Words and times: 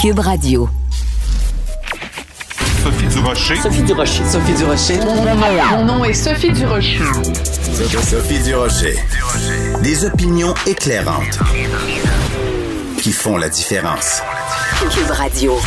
Cube 0.00 0.20
Radio. 0.20 0.66
Sophie 2.82 3.06
Durocher. 3.08 3.56
Sophie 3.56 3.82
Durocher. 3.82 4.24
Sophie 4.24 4.54
Durocher. 4.54 4.98
Mon 5.72 5.84
nom 5.84 6.04
est 6.06 6.14
Sophie 6.14 6.52
Durocher. 6.52 7.04
Sophie 8.02 8.38
Durocher. 8.38 8.96
Des 9.82 10.06
opinions 10.06 10.54
éclairantes 10.66 11.38
qui 13.02 13.12
font 13.12 13.36
la 13.36 13.50
différence. 13.50 14.22
Cube 14.90 15.10
Radio. 15.10 15.58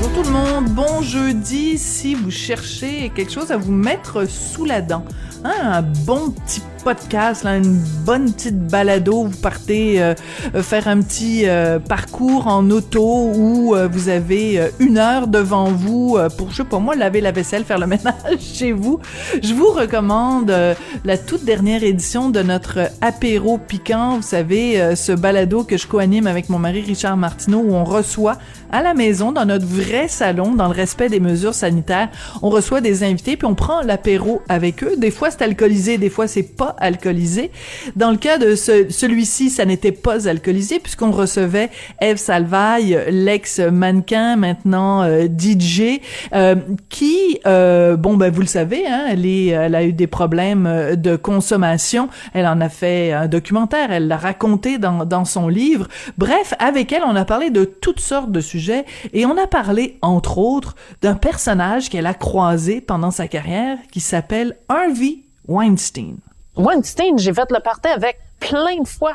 Bonjour 0.00 0.12
tout 0.14 0.22
le 0.22 0.30
monde, 0.30 0.70
bon 0.70 1.02
jeudi. 1.02 1.76
Si 1.76 2.14
vous 2.14 2.30
cherchez 2.30 3.12
quelque 3.14 3.30
chose 3.30 3.50
à 3.50 3.58
vous 3.58 3.72
mettre 3.72 4.24
sous 4.26 4.64
la 4.64 4.80
dent, 4.80 5.04
hein, 5.44 5.52
un 5.62 5.82
bon 5.82 6.30
petit 6.30 6.62
podcast, 6.82 7.44
là, 7.44 7.56
une 7.56 7.78
bonne 8.04 8.32
petite 8.32 8.58
balado, 8.58 9.24
vous 9.24 9.36
partez 9.38 10.02
euh, 10.02 10.14
faire 10.62 10.88
un 10.88 11.00
petit 11.00 11.42
euh, 11.46 11.78
parcours 11.78 12.48
en 12.48 12.68
auto 12.70 13.30
où 13.34 13.74
euh, 13.74 13.88
vous 13.90 14.08
avez 14.08 14.58
euh, 14.58 14.68
une 14.80 14.98
heure 14.98 15.28
devant 15.28 15.66
vous 15.66 16.16
euh, 16.18 16.28
pour, 16.28 16.50
je 16.50 16.56
sais 16.56 16.64
pas 16.64 16.80
moi, 16.80 16.96
laver 16.96 17.20
la 17.20 17.30
vaisselle, 17.30 17.64
faire 17.64 17.78
le 17.78 17.86
ménage 17.92 18.40
chez 18.40 18.72
vous. 18.72 18.98
Je 19.42 19.54
vous 19.54 19.68
recommande 19.68 20.50
euh, 20.50 20.74
la 21.04 21.16
toute 21.18 21.44
dernière 21.44 21.84
édition 21.84 22.30
de 22.30 22.42
notre 22.42 22.90
apéro 23.00 23.58
piquant. 23.58 24.16
Vous 24.16 24.22
savez, 24.22 24.96
ce 24.96 25.12
balado 25.12 25.64
que 25.64 25.76
je 25.76 25.86
co-anime 25.86 26.26
avec 26.26 26.48
mon 26.48 26.58
mari 26.58 26.80
Richard 26.80 27.16
Martineau 27.16 27.60
où 27.60 27.74
on 27.74 27.84
reçoit 27.84 28.38
à 28.72 28.82
la 28.82 28.94
maison, 28.94 29.32
dans 29.32 29.44
notre 29.44 29.66
vrai 29.66 30.08
salon, 30.08 30.54
dans 30.54 30.66
le 30.66 30.74
respect 30.74 31.08
des 31.08 31.20
mesures 31.20 31.54
sanitaires, 31.54 32.08
on 32.40 32.48
reçoit 32.48 32.80
des 32.80 33.04
invités 33.04 33.36
puis 33.36 33.46
on 33.46 33.54
prend 33.54 33.82
l'apéro 33.82 34.42
avec 34.48 34.82
eux. 34.82 34.94
Des 34.96 35.10
fois 35.10 35.30
c'est 35.30 35.42
alcoolisé, 35.42 35.98
des 35.98 36.10
fois 36.10 36.26
c'est 36.26 36.42
pas 36.42 36.71
alcoolisé. 36.78 37.50
Dans 37.96 38.10
le 38.10 38.16
cas 38.16 38.38
de 38.38 38.54
ce- 38.54 38.90
celui-ci, 38.90 39.50
ça 39.50 39.64
n'était 39.64 39.92
pas 39.92 40.28
alcoolisé 40.28 40.78
puisqu'on 40.78 41.10
recevait 41.10 41.70
Eve 42.00 42.16
Salvaille, 42.16 42.98
l'ex-mannequin, 43.10 44.36
maintenant 44.36 45.02
euh, 45.02 45.26
DJ, 45.26 46.00
euh, 46.34 46.56
qui, 46.88 47.38
euh, 47.46 47.96
bon 47.96 48.16
ben 48.16 48.30
vous 48.32 48.40
le 48.42 48.46
savez, 48.46 48.86
hein, 48.86 49.06
elle, 49.10 49.74
a 49.74 49.84
eu 49.84 49.92
des 49.92 50.06
problèmes 50.06 50.96
de 50.96 51.16
consommation. 51.16 52.08
Elle 52.34 52.46
en 52.46 52.60
a 52.60 52.68
fait 52.68 53.12
un 53.12 53.26
documentaire, 53.28 53.90
elle 53.92 54.08
l'a 54.08 54.16
raconté 54.16 54.78
dans 54.78 55.24
son 55.24 55.48
livre. 55.48 55.88
Bref, 56.18 56.54
avec 56.58 56.92
elle, 56.92 57.02
on 57.06 57.16
a 57.16 57.24
parlé 57.24 57.50
de 57.50 57.64
toutes 57.64 58.00
sortes 58.00 58.30
de 58.32 58.40
sujets 58.40 58.84
et 59.12 59.26
on 59.26 59.36
a 59.36 59.46
parlé, 59.46 59.98
entre 60.02 60.38
autres, 60.38 60.74
d'un 61.00 61.14
personnage 61.14 61.88
qu'elle 61.90 62.06
a 62.06 62.14
croisé 62.14 62.80
pendant 62.80 63.10
sa 63.10 63.28
carrière 63.28 63.78
qui 63.90 64.00
s'appelle 64.00 64.56
Harvey 64.68 65.18
Weinstein. 65.48 66.16
Weinstein, 66.56 67.18
j'ai 67.18 67.32
fait 67.32 67.50
le 67.50 67.60
party 67.60 67.88
avec 67.88 68.18
plein 68.40 68.80
de 68.80 68.86
fois. 68.88 69.12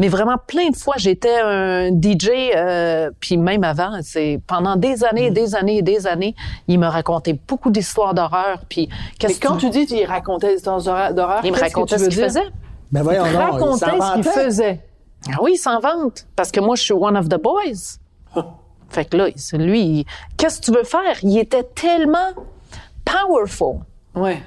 Mais 0.00 0.06
vraiment 0.06 0.36
plein 0.38 0.70
de 0.70 0.76
fois, 0.76 0.94
j'étais 0.96 1.40
un 1.40 1.88
DJ, 1.90 2.28
euh, 2.54 3.10
puis 3.18 3.36
même 3.36 3.64
avant, 3.64 3.98
c'est 4.02 4.40
pendant 4.46 4.76
des 4.76 5.02
années, 5.02 5.32
des 5.32 5.56
années, 5.56 5.82
des 5.82 6.06
années, 6.06 6.36
il 6.68 6.78
me 6.78 6.86
racontait 6.86 7.32
beaucoup 7.48 7.68
d'histoires 7.70 8.14
d'horreur. 8.14 8.60
Puis 8.68 8.88
Mais 9.24 9.34
quand 9.34 9.56
tu 9.56 9.70
dis 9.70 9.86
qu'il 9.86 10.04
racontait 10.06 10.50
des 10.50 10.54
histoires 10.54 10.80
d'horreur, 11.12 11.40
il 11.42 11.50
me 11.50 11.56
qu'est-ce 11.58 11.72
que 11.72 11.80
racontait 11.80 11.96
tu 11.96 11.98
ce 11.98 12.04
veux 12.04 12.10
qu'il 12.10 12.18
dire? 12.18 12.26
faisait. 12.28 12.46
Ben 12.92 13.02
voyons 13.02 13.24
Il 13.26 13.32
il 13.32 13.36
racontait 13.36 13.86
ce 14.00 14.14
qu'il 14.14 14.24
faisait. 14.24 14.80
Ah 15.32 15.38
oui, 15.42 15.54
il 15.54 15.58
s'en 15.58 15.80
vante 15.80 16.26
parce 16.36 16.52
que 16.52 16.60
moi, 16.60 16.76
je 16.76 16.82
suis 16.82 16.94
one 16.94 17.16
of 17.16 17.28
the 17.28 17.42
boys. 17.42 17.98
fait 18.90 19.04
que 19.06 19.16
là, 19.16 19.26
c'est 19.34 19.58
lui, 19.58 20.06
qu'est-ce 20.36 20.60
que 20.60 20.66
tu 20.66 20.70
veux 20.70 20.84
faire? 20.84 21.16
Il 21.24 21.36
était 21.38 21.64
tellement 21.64 22.30
powerful. 23.04 23.80
Ouais. 24.14 24.40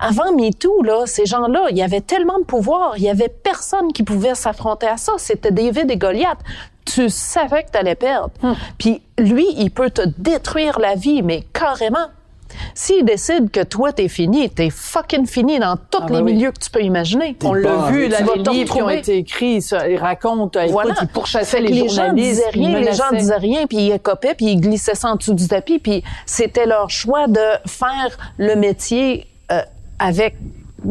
Avant 0.00 0.32
MeToo, 0.32 0.82
là, 0.82 1.02
ces 1.06 1.26
gens-là, 1.26 1.66
il 1.70 1.76
y 1.76 1.82
avait 1.82 2.00
tellement 2.00 2.38
de 2.38 2.44
pouvoir, 2.44 2.94
il 2.96 3.02
y 3.02 3.10
avait 3.10 3.28
personne 3.28 3.92
qui 3.92 4.02
pouvait 4.02 4.34
s'affronter 4.34 4.86
à 4.86 4.96
ça. 4.96 5.12
C'était 5.18 5.50
David 5.50 5.90
et 5.90 5.96
Goliath. 5.96 6.38
Tu 6.86 7.08
savais 7.10 7.62
que 7.64 7.70
tu 7.70 7.78
allais 7.78 7.94
perdre. 7.94 8.30
Puis 8.78 9.02
lui, 9.18 9.46
il 9.56 9.70
peut 9.70 9.90
te 9.90 10.02
détruire 10.18 10.78
la 10.80 10.94
vie, 10.94 11.22
mais 11.22 11.44
carrément. 11.52 12.06
S'il 12.74 13.04
décide 13.04 13.50
que 13.52 13.62
toi, 13.62 13.92
t'es 13.92 14.08
fini, 14.08 14.50
t'es 14.50 14.70
fucking 14.70 15.24
fini 15.26 15.60
dans 15.60 15.76
tous 15.76 16.00
Ah, 16.02 16.06
les 16.08 16.14
ben 16.14 16.24
oui. 16.24 16.32
milieux 16.34 16.50
que 16.50 16.58
tu 16.58 16.68
peux 16.68 16.82
imaginer. 16.82 17.36
On 17.44 17.52
l'a 17.52 17.90
vu, 17.90 18.08
là, 18.08 18.18
les 18.22 18.42
livres 18.42 18.74
qui 18.74 18.82
ont 18.82 18.90
été 18.90 19.18
écrits, 19.18 19.62
ça, 19.62 19.88
ils 19.88 19.96
racontent, 19.98 20.58
euh, 20.58 20.66
Voilà. 20.68 20.90
écoute, 20.90 21.02
ils 21.08 21.12
pourchassaient 21.12 21.60
les, 21.60 21.68
les 21.68 21.88
gens 21.88 22.06
journalistes, 22.06 22.28
disaient 22.30 22.50
ils 22.54 22.66
rien, 22.66 22.80
les 22.80 22.92
gens 22.92 23.04
disaient 23.12 23.36
rien, 23.36 23.66
puis 23.68 23.78
ils 23.90 24.00
copaient, 24.00 24.34
puis 24.34 24.46
ils 24.46 24.60
glissaient 24.60 24.96
ça 24.96 25.10
en 25.12 25.14
dessous 25.14 25.34
du 25.34 25.46
tapis, 25.46 25.78
puis 25.78 26.02
c'était 26.26 26.66
leur 26.66 26.90
choix 26.90 27.28
de 27.28 27.40
faire 27.68 28.18
le 28.36 28.56
métier 28.56 29.28
avec 30.00 30.34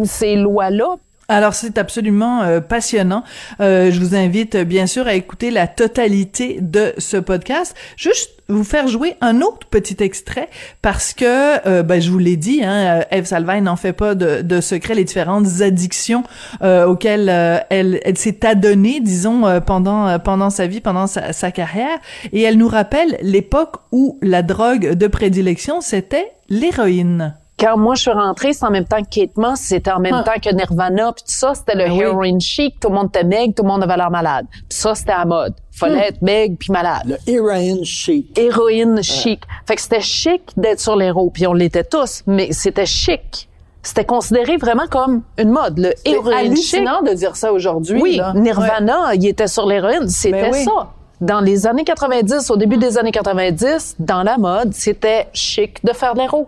ces 0.05 0.35
lois-là? 0.35 0.95
Alors 1.29 1.53
c'est 1.53 1.77
absolument 1.77 2.41
euh, 2.41 2.59
passionnant. 2.59 3.23
Euh, 3.61 3.91
je 3.91 3.99
vous 3.99 4.15
invite 4.15 4.55
euh, 4.55 4.63
bien 4.63 4.87
sûr 4.87 5.05
à 5.05 5.13
écouter 5.13 5.51
la 5.51 5.67
totalité 5.67 6.57
de 6.59 6.93
ce 6.97 7.17
podcast. 7.17 7.75
Juste 7.97 8.31
vous 8.47 8.63
faire 8.63 8.87
jouer 8.87 9.15
un 9.21 9.41
autre 9.41 9.67
petit 9.67 9.97
extrait 9.99 10.49
parce 10.81 11.13
que 11.13 11.67
euh, 11.67 11.83
ben, 11.83 12.01
je 12.01 12.09
vous 12.09 12.17
l'ai 12.17 12.35
dit, 12.35 12.63
hein, 12.63 13.05
Eve 13.11 13.25
Salvain 13.25 13.61
n'en 13.61 13.75
fait 13.75 13.93
pas 13.93 14.15
de, 14.15 14.59
secret 14.59 14.95
les 14.95 15.03
différentes 15.03 15.61
addictions 15.61 16.23
auxquelles 16.61 17.29
elle, 17.69 17.99
s'est 18.15 18.43
adonnée, 18.45 18.99
disons 18.99 19.61
pendant 19.61 20.17
pendant 20.19 20.49
sa 20.49 20.65
vie, 20.65 20.81
pendant 20.81 21.05
sa, 21.05 21.31
sa 21.31 21.51
carrière, 21.51 21.99
et 22.33 22.41
elle 22.41 22.57
nous 22.57 22.67
rappelle 22.67 23.17
l'époque 23.21 23.75
où 23.91 24.17
la 24.21 24.41
drogue 24.41 24.95
de 24.95 25.07
prédilection 25.07 25.79
c'était 25.79 26.33
l'héroïne. 26.49 27.35
Quand 27.59 27.77
moi 27.77 27.95
je 27.95 28.01
suis 28.03 28.11
rentrée, 28.11 28.53
c'était 28.53 28.65
en 28.65 28.71
même 28.71 28.85
temps 28.85 29.01
que 29.03 29.09
Kate 29.19 29.35
Moss, 29.35 29.59
c'était 29.59 29.91
en 29.91 29.99
même 29.99 30.13
Ah. 30.13 30.23
temps 30.23 30.39
que 30.41 30.53
Nirvana, 30.55 31.11
puis 31.13 31.23
tout 31.25 31.31
ça, 31.33 31.53
c'était 31.53 31.75
le 31.75 31.85
Ah 31.87 31.93
oui. 31.93 31.99
heroin 32.01 32.39
chic, 32.39 32.79
tout 32.79 32.87
le 32.89 32.95
monde 32.95 33.07
était 33.07 33.25
maigre, 33.25 33.53
tout 33.55 33.63
le 33.63 33.67
monde 33.69 33.83
avait 33.83 33.97
l'air 33.97 34.09
malade. 34.11 34.45
Puis 34.51 34.63
ça, 34.79 34.95
c'était 34.95 35.11
à 35.11 35.25
mode. 35.25 35.53
Fallait 35.71 35.95
Hmm. 35.97 35.99
être 36.09 36.21
maigre 36.21 36.55
puis 36.59 36.71
malade. 36.71 37.17
Le 37.27 37.33
heroin 37.33 37.83
chic. 37.83 38.37
Héroïne 38.37 39.03
chic. 39.03 39.41
Fait 39.67 39.75
que 39.75 39.81
c'était 39.81 39.99
chic 40.01 40.41
d'être 40.55 40.79
sur 40.79 40.95
l'héros, 40.95 41.29
puis 41.31 41.47
on 41.47 41.53
l'était 41.53 41.83
tous, 41.83 42.23
mais 42.27 42.51
c'était 42.53 42.85
chic. 42.85 43.47
C'était 43.81 44.05
considéré 44.05 44.57
vraiment 44.57 44.87
comme 44.89 45.21
une 45.37 45.49
mode, 45.51 45.79
le 45.79 45.93
C'est 46.05 46.11
héroïne 46.11 46.55
chic. 46.55 46.75
hallucinant 46.75 47.01
de 47.01 47.11
dire 47.13 47.35
ça 47.35 47.51
aujourd'hui. 47.53 48.01
Oui, 48.01 48.15
là. 48.17 48.33
Nirvana, 48.35 49.15
il 49.15 49.25
était 49.25 49.47
sur 49.47 49.65
l'héroïne, 49.65 50.07
c'était 50.09 50.43
Ben 50.43 50.51
oui. 50.53 50.63
ça. 50.63 50.89
Dans 51.21 51.41
les 51.41 51.67
années 51.67 51.83
90, 51.83 52.49
au 52.51 52.55
début 52.57 52.77
des 52.77 52.97
années 52.97 53.11
90, 53.11 53.95
dans 53.99 54.23
la 54.23 54.37
mode, 54.37 54.73
c'était 54.73 55.27
chic 55.33 55.83
de 55.83 55.91
faire 55.93 56.13
de 56.13 56.19
l'héros. 56.19 56.47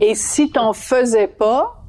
Et 0.00 0.14
si 0.14 0.50
t'en 0.50 0.72
faisais 0.72 1.26
pas, 1.26 1.82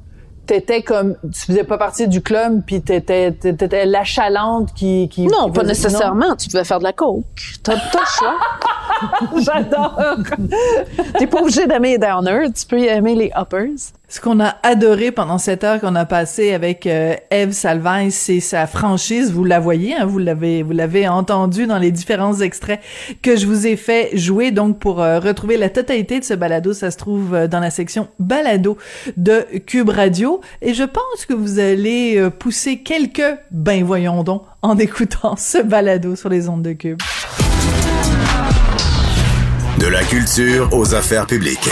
t'étais 0.46 0.82
comme, 0.82 1.16
tu 1.32 1.40
faisais 1.46 1.64
pas 1.64 1.78
partie 1.78 2.08
du 2.08 2.22
club, 2.22 2.62
puis 2.66 2.82
t'étais, 2.82 3.32
t'étais 3.32 3.86
l'achalante 3.86 4.74
qui, 4.74 5.08
qui. 5.08 5.26
Non, 5.26 5.46
qui 5.46 5.52
pas 5.52 5.62
nécessairement. 5.64 6.36
Tu 6.36 6.48
pouvais 6.48 6.64
faire 6.64 6.78
de 6.78 6.84
la 6.84 6.92
coke. 6.92 7.24
T'as 7.62 7.76
t'as 7.76 8.00
le 8.00 8.06
choix. 8.06 9.40
J'adore. 9.40 9.98
T'es 11.18 11.26
pas 11.26 11.40
obligé 11.40 11.66
d'aimer 11.66 11.92
les 11.92 11.98
downers. 11.98 12.52
Tu 12.52 12.66
peux 12.66 12.80
y 12.80 12.86
aimer 12.86 13.14
les 13.14 13.32
uppers. 13.36 13.92
Ce 14.06 14.20
qu'on 14.20 14.38
a 14.38 14.56
adoré 14.62 15.12
pendant 15.12 15.38
cette 15.38 15.64
heure 15.64 15.80
qu'on 15.80 15.94
a 15.94 16.04
passée 16.04 16.52
avec 16.52 16.86
euh, 16.86 17.14
Eve 17.30 17.52
Salvain, 17.52 18.10
c'est 18.10 18.40
sa 18.40 18.66
franchise. 18.66 19.32
Vous 19.32 19.44
la 19.44 19.60
voyez, 19.60 19.94
hein, 19.94 20.04
vous 20.04 20.18
l'avez, 20.18 20.62
vous 20.62 20.72
l'avez 20.72 21.08
entendu 21.08 21.66
dans 21.66 21.78
les 21.78 21.90
différents 21.90 22.38
extraits 22.40 22.80
que 23.22 23.34
je 23.36 23.46
vous 23.46 23.66
ai 23.66 23.76
fait 23.76 24.10
jouer. 24.14 24.50
Donc, 24.50 24.78
pour 24.78 25.00
euh, 25.00 25.20
retrouver 25.20 25.56
la 25.56 25.70
totalité 25.70 26.20
de 26.20 26.24
ce 26.24 26.34
balado, 26.34 26.74
ça 26.74 26.90
se 26.90 26.98
trouve 26.98 27.34
euh, 27.34 27.48
dans 27.48 27.60
la 27.60 27.70
section 27.70 28.08
balado 28.18 28.76
de 29.16 29.46
Cube 29.66 29.88
Radio. 29.88 30.42
Et 30.60 30.74
je 30.74 30.84
pense 30.84 31.24
que 31.26 31.32
vous 31.32 31.58
allez 31.58 32.28
pousser 32.38 32.82
quelques, 32.82 33.38
ben 33.50 33.82
voyons 33.84 34.22
donc, 34.22 34.42
en 34.60 34.76
écoutant 34.78 35.36
ce 35.36 35.62
balado 35.62 36.14
sur 36.14 36.28
les 36.28 36.50
ondes 36.50 36.62
de 36.62 36.74
Cube. 36.74 36.98
De 39.80 39.86
la 39.86 40.02
culture 40.04 40.68
aux 40.72 40.94
affaires 40.94 41.26
publiques. 41.26 41.70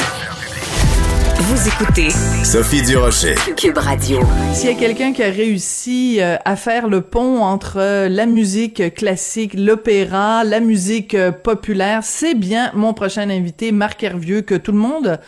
Vous 1.44 1.66
écoutez 1.66 2.10
Sophie 2.44 2.82
Durocher. 2.82 3.34
Cube 3.56 3.76
Radio. 3.76 4.20
S'il 4.52 4.70
y 4.70 4.72
a 4.72 4.78
quelqu'un 4.78 5.12
qui 5.12 5.24
a 5.24 5.30
réussi 5.30 6.18
euh, 6.20 6.36
à 6.44 6.54
faire 6.54 6.86
le 6.86 7.00
pont 7.00 7.42
entre 7.42 7.78
euh, 7.80 8.08
la 8.08 8.26
musique 8.26 8.94
classique, 8.94 9.54
l'opéra, 9.54 10.44
la 10.44 10.60
musique 10.60 11.16
euh, 11.16 11.32
populaire, 11.32 12.04
c'est 12.04 12.34
bien 12.34 12.70
mon 12.74 12.94
prochain 12.94 13.28
invité, 13.28 13.72
Marc 13.72 14.04
Hervieux, 14.04 14.42
que 14.42 14.54
tout 14.54 14.70
le 14.70 14.78
monde 14.78 15.18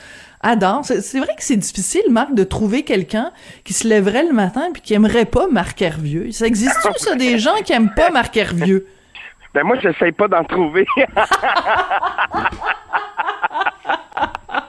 adore. 0.40 0.84
C'est 0.84 1.19
vrai 1.19 1.34
que 1.37 1.43
c'est 1.43 1.56
difficile, 1.56 2.05
Marc, 2.11 2.32
de 2.32 2.44
trouver 2.44 2.84
quelqu'un 2.84 3.32
qui 3.64 3.72
se 3.72 3.88
lèverait 3.88 4.25
le 4.25 4.32
matin 4.32 4.69
puis 4.72 4.82
qui 4.82 4.94
aimerait 4.94 5.25
pas 5.25 5.49
Marc 5.49 5.82
Hervieux. 5.82 6.31
Ça 6.31 6.46
existe-tu, 6.46 6.93
ça, 6.96 7.16
des 7.16 7.38
gens 7.40 7.56
qui 7.64 7.72
aiment 7.72 7.93
pas 7.93 8.11
Marc 8.11 8.37
Hervieux? 8.37 8.87
Ben 9.52 9.64
moi, 9.64 9.76
j'essaye 9.82 10.12
pas 10.12 10.28
d'en 10.28 10.44
trouver. 10.44 10.87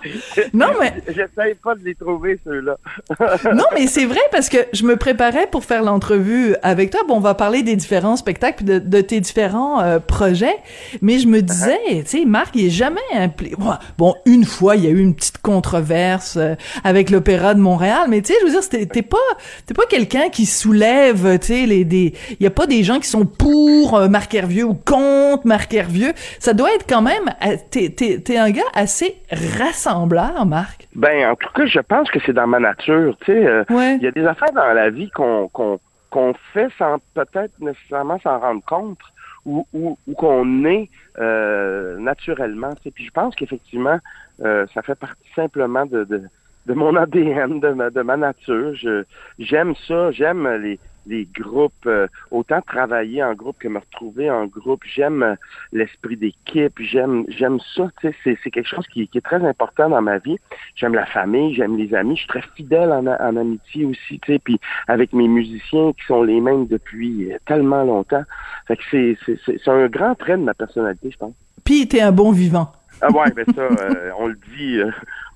Non, 0.53 0.67
mais 0.79 0.93
J'essaye 1.07 1.55
pas 1.55 1.75
de 1.75 1.83
les 1.83 1.95
trouver, 1.95 2.39
ceux-là. 2.45 2.77
non, 3.53 3.65
mais 3.73 3.87
c'est 3.87 4.05
vrai 4.05 4.19
parce 4.31 4.49
que 4.49 4.57
je 4.73 4.83
me 4.83 4.95
préparais 4.95 5.47
pour 5.47 5.63
faire 5.63 5.83
l'entrevue 5.83 6.55
avec 6.61 6.91
toi. 6.91 7.01
Bon, 7.07 7.15
on 7.15 7.19
va 7.19 7.33
parler 7.33 7.63
des 7.63 7.75
différents 7.75 8.15
spectacles 8.15 8.63
de, 8.63 8.79
de 8.79 9.01
tes 9.01 9.19
différents 9.19 9.81
euh, 9.81 9.99
projets, 9.99 10.57
mais 11.01 11.19
je 11.19 11.27
me 11.27 11.41
disais, 11.41 11.79
tu 11.89 12.05
sais, 12.05 12.25
Marc, 12.25 12.55
il 12.55 12.67
est 12.67 12.69
jamais 12.69 12.99
impliqué. 13.13 13.55
Bon, 13.97 14.15
une 14.25 14.45
fois, 14.45 14.75
il 14.75 14.83
y 14.83 14.87
a 14.87 14.91
eu 14.91 14.99
une 14.99 15.15
petite 15.15 15.39
controverse 15.39 16.37
euh, 16.37 16.55
avec 16.83 17.09
l'Opéra 17.09 17.53
de 17.53 17.59
Montréal, 17.59 18.07
mais 18.09 18.21
tu 18.21 18.33
sais, 18.33 18.39
je 18.41 18.45
veux 18.45 18.51
dire, 18.51 18.87
t'es 18.89 19.01
pas, 19.01 19.17
t'es 19.65 19.73
pas 19.73 19.85
quelqu'un 19.89 20.29
qui 20.29 20.45
soulève, 20.45 21.39
tu 21.39 21.47
sais, 21.47 21.65
les 21.65 21.85
des, 21.85 22.13
il 22.39 22.43
y 22.43 22.47
a 22.47 22.51
pas 22.51 22.67
des 22.67 22.83
gens 22.83 22.99
qui 22.99 23.07
sont 23.07 23.25
pour 23.25 23.95
euh, 23.95 24.07
Marc 24.07 24.33
Hervieux 24.33 24.65
ou 24.65 24.73
contre 24.73 25.45
Marc 25.45 25.73
Hervieux. 25.73 26.13
Ça 26.39 26.53
doit 26.53 26.73
être 26.73 26.85
quand 26.87 27.01
même, 27.01 27.33
t'es, 27.69 27.89
t'es, 27.89 28.37
un 28.37 28.49
gars 28.49 28.63
assez 28.73 29.17
rassembleur, 29.95 30.45
Marc? 30.45 30.87
Ben, 30.95 31.29
en 31.31 31.35
tout 31.35 31.49
cas, 31.53 31.65
je 31.65 31.79
pense 31.79 32.09
que 32.11 32.19
c'est 32.25 32.33
dans 32.33 32.47
ma 32.47 32.59
nature. 32.59 33.15
Tu 33.21 33.25
sais, 33.31 33.45
euh, 33.47 33.63
Ouais. 33.69 33.95
il 33.95 34.03
y 34.03 34.07
a 34.07 34.11
des 34.11 34.25
affaires 34.25 34.51
dans 34.53 34.73
la 34.73 34.89
vie 34.89 35.09
qu'on 35.11 35.49
fait 36.53 36.67
sans 36.77 36.97
peut-être 37.13 37.53
nécessairement 37.59 38.19
s'en 38.19 38.39
rendre 38.39 38.63
compte 38.65 38.99
ou, 39.45 39.65
ou, 39.73 39.97
ou 40.07 40.13
qu'on 40.13 40.65
est 40.65 40.89
euh, 41.19 41.97
naturellement. 41.99 42.73
Tu 42.75 42.83
sais. 42.83 42.91
Puis 42.91 43.05
je 43.05 43.11
pense 43.11 43.35
qu'effectivement, 43.35 43.99
euh, 44.43 44.65
ça 44.73 44.81
fait 44.81 44.95
partie 44.95 45.29
simplement 45.35 45.85
de, 45.85 46.03
de, 46.03 46.21
de 46.65 46.73
mon 46.73 46.95
ADN, 46.95 47.59
de 47.59 47.69
ma, 47.69 47.89
de 47.89 48.01
ma 48.01 48.17
nature. 48.17 48.73
J'aime 49.39 49.73
ça, 49.87 50.11
j'aime 50.11 50.47
les, 50.61 50.79
les 51.07 51.27
groupes, 51.33 51.73
euh, 51.85 52.07
autant 52.31 52.61
travailler 52.61 53.23
en 53.23 53.33
groupe 53.33 53.57
que 53.59 53.67
me 53.67 53.79
retrouver 53.79 54.29
en 54.29 54.45
groupe. 54.45 54.81
J'aime 54.85 55.23
euh, 55.23 55.35
l'esprit 55.71 56.17
d'équipe, 56.17 56.73
j'aime 56.79 57.25
j'aime 57.27 57.59
ça. 57.75 57.89
Tu 58.01 58.07
sais, 58.09 58.15
c'est 58.23 58.37
c'est 58.43 58.51
quelque 58.51 58.67
chose 58.69 58.87
qui, 58.87 59.07
qui 59.07 59.17
est 59.19 59.21
très 59.21 59.43
important 59.45 59.89
dans 59.89 60.01
ma 60.01 60.17
vie. 60.17 60.37
J'aime 60.75 60.93
la 60.93 61.05
famille, 61.05 61.53
j'aime 61.53 61.77
les 61.77 61.93
amis. 61.93 62.15
Je 62.15 62.21
suis 62.21 62.27
très 62.27 62.43
fidèle 62.55 62.91
en, 62.91 63.05
amitié 63.35 63.85
aussi, 63.85 64.19
tu 64.19 64.33
sais. 64.33 64.39
Puis 64.39 64.59
avec 64.87 65.13
mes 65.13 65.27
musiciens 65.27 65.91
qui 65.93 66.05
sont 66.07 66.23
les 66.23 66.41
mêmes 66.41 66.67
depuis 66.67 67.31
euh, 67.31 67.37
tellement 67.45 67.83
longtemps. 67.83 68.23
Fait 68.67 68.77
que 68.77 68.83
c'est 68.91 69.17
c'est- 69.25 69.39
c'est 69.45 69.57
c'est 69.63 69.71
un 69.71 69.87
grand 69.87 70.15
trait 70.15 70.37
de 70.37 70.43
ma 70.43 70.53
personnalité, 70.53 71.11
je 71.11 71.17
pense. 71.17 71.33
Puis 71.63 71.87
t'es 71.87 72.01
un 72.01 72.11
bon 72.11 72.31
vivant. 72.31 72.71
Ah 73.01 73.11
ouais, 73.11 73.29
ben 73.35 73.45
ça, 73.53 73.61
euh, 73.61 74.11
on 74.17 74.27
le 74.27 74.37
dit, 74.55 74.77
euh, 74.79 74.89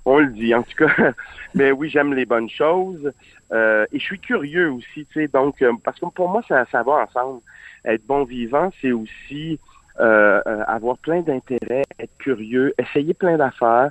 on 0.05 0.19
le 0.19 0.27
dit 0.27 0.55
en 0.55 0.63
tout 0.63 0.75
cas. 0.85 1.11
Mais 1.53 1.71
oui, 1.73 1.89
j'aime 1.89 2.13
les 2.13 2.25
bonnes 2.25 2.49
choses 2.49 3.11
euh, 3.51 3.85
et 3.91 3.99
je 3.99 4.03
suis 4.03 4.19
curieux 4.19 4.71
aussi, 4.71 5.05
tu 5.05 5.13
sais. 5.13 5.27
Donc, 5.27 5.61
euh, 5.61 5.73
parce 5.83 5.99
que 5.99 6.05
pour 6.07 6.29
moi, 6.29 6.41
ça, 6.47 6.65
ça 6.71 6.83
va 6.83 6.93
ensemble. 6.93 7.41
Être 7.85 8.05
bon 8.05 8.23
vivant, 8.25 8.71
c'est 8.81 8.91
aussi 8.91 9.59
euh, 9.99 10.41
euh, 10.47 10.63
avoir 10.67 10.97
plein 10.99 11.21
d'intérêts, 11.21 11.83
être 11.99 12.17
curieux, 12.19 12.73
essayer 12.77 13.13
plein 13.13 13.37
d'affaires, 13.37 13.89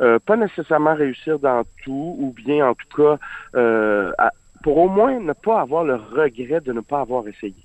euh, 0.00 0.18
pas 0.20 0.36
nécessairement 0.36 0.94
réussir 0.94 1.38
dans 1.38 1.64
tout, 1.82 2.16
ou 2.18 2.32
bien 2.32 2.68
en 2.68 2.74
tout 2.74 2.96
cas, 2.96 3.18
euh, 3.56 4.12
à- 4.18 4.32
pour 4.62 4.78
au 4.78 4.88
moins 4.88 5.18
ne 5.18 5.32
pas 5.32 5.60
avoir 5.60 5.84
le 5.84 5.94
regret 5.96 6.60
de 6.60 6.72
ne 6.72 6.80
pas 6.80 7.00
avoir 7.00 7.26
essayé. 7.26 7.56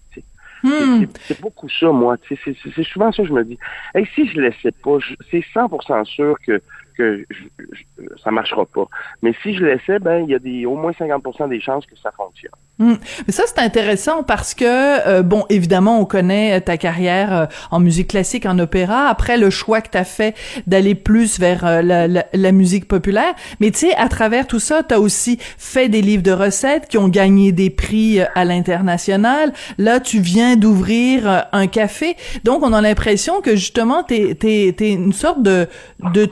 Hmm. 0.63 1.05
c'est- 1.27 1.41
beaucoup 1.41 1.67
ça, 1.67 1.91
moi. 1.91 2.15
C'est 2.29 2.83
souvent 2.83 3.11
ça 3.11 3.21
que 3.21 3.27
je 3.27 3.33
me 3.33 3.43
dis. 3.43 3.59
Hey, 3.93 4.07
si 4.15 4.27
je 4.27 4.39
laissais 4.39 4.71
pas, 4.71 4.97
je- 4.99 5.15
c'est 5.29 5.43
100% 5.53 6.05
sûr 6.05 6.35
que, 6.45 6.61
que 6.97 7.25
je- 7.29 7.63
je- 7.71 8.03
ça 8.23 8.31
marchera 8.31 8.65
pas. 8.65 8.85
Mais 9.21 9.33
si 9.41 9.53
je 9.55 9.63
laissais, 9.63 9.99
ben 9.99 10.23
il 10.25 10.29
y 10.31 10.35
a 10.35 10.39
des 10.39 10.65
au 10.65 10.75
moins 10.75 10.91
50% 10.93 11.47
des 11.47 11.59
chances 11.61 11.85
que 11.85 11.95
ça 12.01 12.11
fonctionne. 12.15 12.51
Hmm. 12.79 12.95
Mais 13.27 13.33
ça, 13.33 13.43
c'est 13.45 13.59
intéressant 13.59 14.23
parce 14.23 14.55
que, 14.55 14.65
euh, 14.65 15.21
bon, 15.21 15.45
évidemment, 15.49 15.99
on 15.99 16.05
connaît 16.05 16.59
ta 16.61 16.77
carrière 16.77 17.33
euh, 17.33 17.45
en 17.69 17.79
musique 17.79 18.07
classique, 18.09 18.45
en 18.47 18.57
opéra. 18.57 19.07
Après, 19.07 19.37
le 19.37 19.49
choix 19.51 19.81
que 19.81 19.89
tu 19.91 19.97
as 19.97 20.03
fait 20.05 20.35
d'aller 20.65 20.95
plus 20.95 21.39
vers 21.39 21.65
euh, 21.65 21.81
la, 21.83 22.07
la- 22.07 22.25
la 22.33 22.51
musique 22.51 22.87
populaire. 22.87 23.33
Mais 23.59 23.69
tu 23.69 23.79
sais, 23.87 23.95
à 23.95 24.09
travers 24.09 24.47
tout 24.47 24.59
ça, 24.59 24.81
tu 24.83 24.95
as 24.95 24.99
aussi 24.99 25.37
fait 25.57 25.87
des 25.87 26.01
livres 26.01 26.23
de 26.23 26.31
recettes 26.31 26.87
qui 26.87 26.97
ont 26.97 27.09
gagné 27.09 27.51
des 27.51 27.69
prix 27.69 28.19
euh, 28.21 28.25
à 28.33 28.43
l'international. 28.43 29.53
Là, 29.77 29.99
tu 29.99 30.19
viens 30.19 30.55
d'ouvrir 30.55 31.29
euh, 31.29 31.39
un 31.51 31.67
café. 31.67 32.15
Donc, 32.43 32.63
on 32.63 32.73
a 32.73 32.81
l'impression 32.81 33.41
que, 33.41 33.51
justement, 33.55 34.03
tu 34.03 34.15
es, 34.15 34.93
une 34.93 35.13
sorte 35.13 35.43
de, 35.43 35.67
de 36.13 36.25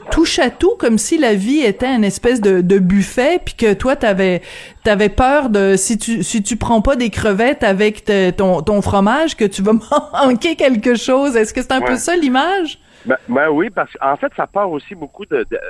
touche-à-tout, 0.58 0.76
comme 0.78 0.98
si 0.98 1.18
la 1.18 1.34
vie 1.34 1.60
était 1.60 1.86
une 1.94 2.04
espèce 2.04 2.40
de, 2.40 2.60
de 2.60 2.78
buffet, 2.78 3.40
puis 3.44 3.54
que 3.54 3.74
toi, 3.74 3.96
t'avais 3.96 4.42
t'avais 4.84 5.08
peur 5.08 5.48
de 5.50 5.76
si 5.76 5.98
tu 5.98 6.22
si 6.22 6.42
tu 6.42 6.56
prends 6.56 6.80
pas 6.82 6.96
des 6.96 7.10
crevettes 7.10 7.62
avec 7.62 8.04
te- 8.04 8.30
ton 8.30 8.62
ton 8.62 8.82
fromage 8.82 9.36
que 9.36 9.44
tu 9.44 9.62
vas 9.62 9.72
manquer 10.24 10.56
quelque 10.56 10.94
chose. 10.94 11.36
Est-ce 11.36 11.52
que 11.54 11.62
c'est 11.62 11.72
un 11.72 11.80
peu 11.80 11.96
ça 11.96 12.16
l'image? 12.16 12.78
Ben, 13.04 13.16
ben 13.28 13.48
oui, 13.50 13.68
parce 13.70 13.92
qu'en 13.94 14.16
fait, 14.16 14.32
ça 14.36 14.46
part 14.46 14.70
aussi 14.70 14.94
beaucoup 14.94 15.26
de, 15.26 15.44
de- 15.50 15.60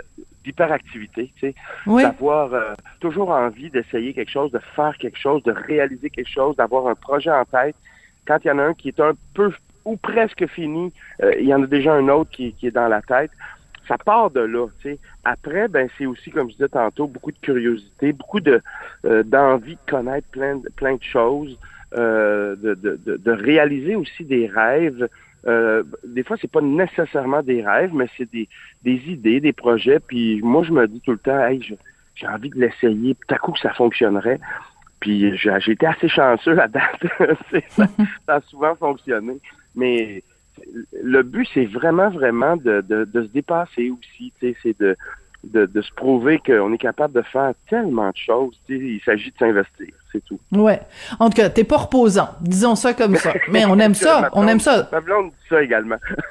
d'hyperactivité, 0.45 1.33
tu 1.37 1.49
sais. 1.49 1.55
Oui. 1.87 2.03
D'avoir 2.03 2.53
euh, 2.53 2.75
toujours 3.01 3.31
envie 3.31 3.71
d'essayer 3.71 4.13
quelque 4.13 4.31
chose, 4.31 4.51
de 4.53 4.61
faire 4.77 4.95
quelque 4.99 5.19
chose, 5.19 5.43
de 5.45 5.53
réaliser 5.53 6.11
quelque 6.11 6.29
chose, 6.31 6.57
d'avoir 6.57 6.89
un 6.89 6.95
projet 6.95 7.31
en 7.31 7.45
tête. 7.45 7.77
Quand 8.27 8.39
il 8.45 8.49
y 8.49 8.51
en 8.51 8.59
a 8.59 8.65
un 8.65 8.75
qui 8.75 8.89
est 8.89 9.01
un 9.01 9.13
peu 9.35 9.51
ou 9.85 9.97
presque 9.97 10.47
fini, 10.49 10.93
euh, 11.23 11.33
il 11.41 11.47
y 11.47 11.55
en 11.55 11.63
a 11.63 11.67
déjà 11.67 11.93
un 11.95 12.09
autre 12.09 12.31
qui, 12.31 12.53
qui 12.53 12.67
est 12.67 12.71
dans 12.71 12.89
la 12.89 13.01
tête. 13.03 13.31
Ça 13.89 13.99
part 13.99 14.31
de 14.31 14.41
là, 14.41 14.69
tu 14.81 14.91
sais. 14.91 14.99
Après, 15.25 15.69
ben 15.69 15.89
c'est 15.99 16.07
aussi, 16.07 16.31
comme 16.31 16.49
je 16.49 16.55
disais 16.55 16.69
tantôt, 16.69 17.07
beaucoup 17.07 17.33
de 17.33 17.39
curiosité, 17.39 18.13
beaucoup 18.13 18.41
de 18.41 18.61
euh, 19.05 19.23
d'envie 19.23 19.75
de 19.75 19.91
connaître 19.91 20.29
plein 20.29 20.57
de, 20.57 20.69
plein 20.71 20.95
de 20.95 21.03
choses, 21.03 21.59
euh, 21.97 22.55
de, 22.57 22.75
de, 22.75 23.17
de, 23.17 23.31
réaliser 23.31 23.97
aussi 23.97 24.25
des 24.25 24.47
rêves. 24.47 25.09
Euh, 25.47 25.83
des 26.05 26.23
fois, 26.23 26.37
c'est 26.41 26.51
pas 26.51 26.61
nécessairement 26.61 27.43
des 27.43 27.63
rêves, 27.67 27.93
mais 27.93 28.07
c'est 28.17 28.31
des, 28.31 28.49
des 28.85 29.03
idées, 29.09 29.41
des 29.41 29.53
projets. 29.53 29.99
Puis 29.99 30.41
moi, 30.43 30.63
je 30.63 30.73
me 30.73 30.87
dis 30.87 31.01
tout 31.01 31.13
le 31.13 31.19
temps, 31.19 31.45
hey, 31.45 31.61
j'ai 32.15 32.27
envie 32.29 32.51
de 32.51 32.61
l'essayer. 32.61 33.15
Tout 33.15 33.35
à 33.35 33.39
coup, 33.39 33.57
ça 33.57 33.73
fonctionnerait. 33.75 34.39
Puis 35.01 35.37
j'ai 35.37 35.73
été 35.73 35.87
assez 35.87 36.09
chanceux 36.09 36.59
à 36.61 36.69
date. 36.69 37.05
Ça, 37.71 37.87
ça 38.25 38.35
a 38.37 38.41
souvent 38.43 38.77
fonctionné. 38.77 39.39
Mais 39.75 40.23
le 41.03 41.23
but, 41.23 41.49
c'est 41.55 41.67
vraiment, 41.67 42.11
vraiment 42.11 42.57
de, 42.57 42.81
de, 42.81 43.05
de 43.05 43.23
se 43.23 43.29
dépasser 43.29 43.91
aussi. 43.91 44.33
tu 44.41 44.49
sais, 44.51 44.57
C'est 44.63 44.79
de, 44.81 44.97
de, 45.45 45.67
de 45.67 45.83
se 45.83 45.91
prouver 45.93 46.41
qu'on 46.45 46.73
est 46.73 46.79
capable 46.79 47.15
de 47.15 47.23
faire 47.23 47.53
tellement 47.69 48.11
de 48.11 48.17
choses. 48.17 48.55
tu 48.67 48.79
sais, 48.79 48.85
Il 48.85 49.01
s'agit 49.05 49.31
de 49.31 49.37
s'investir, 49.39 49.89
c'est 50.13 50.25
tout. 50.25 50.39
Ouais. 50.53 50.81
En 51.19 51.29
tout 51.31 51.37
cas, 51.37 51.49
t'es 51.51 51.65
pas 51.65 51.79
reposant. 51.79 52.29
Disons 52.41 52.75
ça 52.77 52.95
comme 52.95 53.17
ça. 53.17 53.33
Mais 53.51 53.65
on 53.67 53.79
aime 53.79 53.95
ça. 53.95 54.31
On 54.35 54.47
aime 54.47 54.61
ça. 54.61 54.89
Ma 54.93 55.01
blonde 55.01 55.31
dit 55.31 55.47
ça 55.49 55.63
également. 55.63 55.97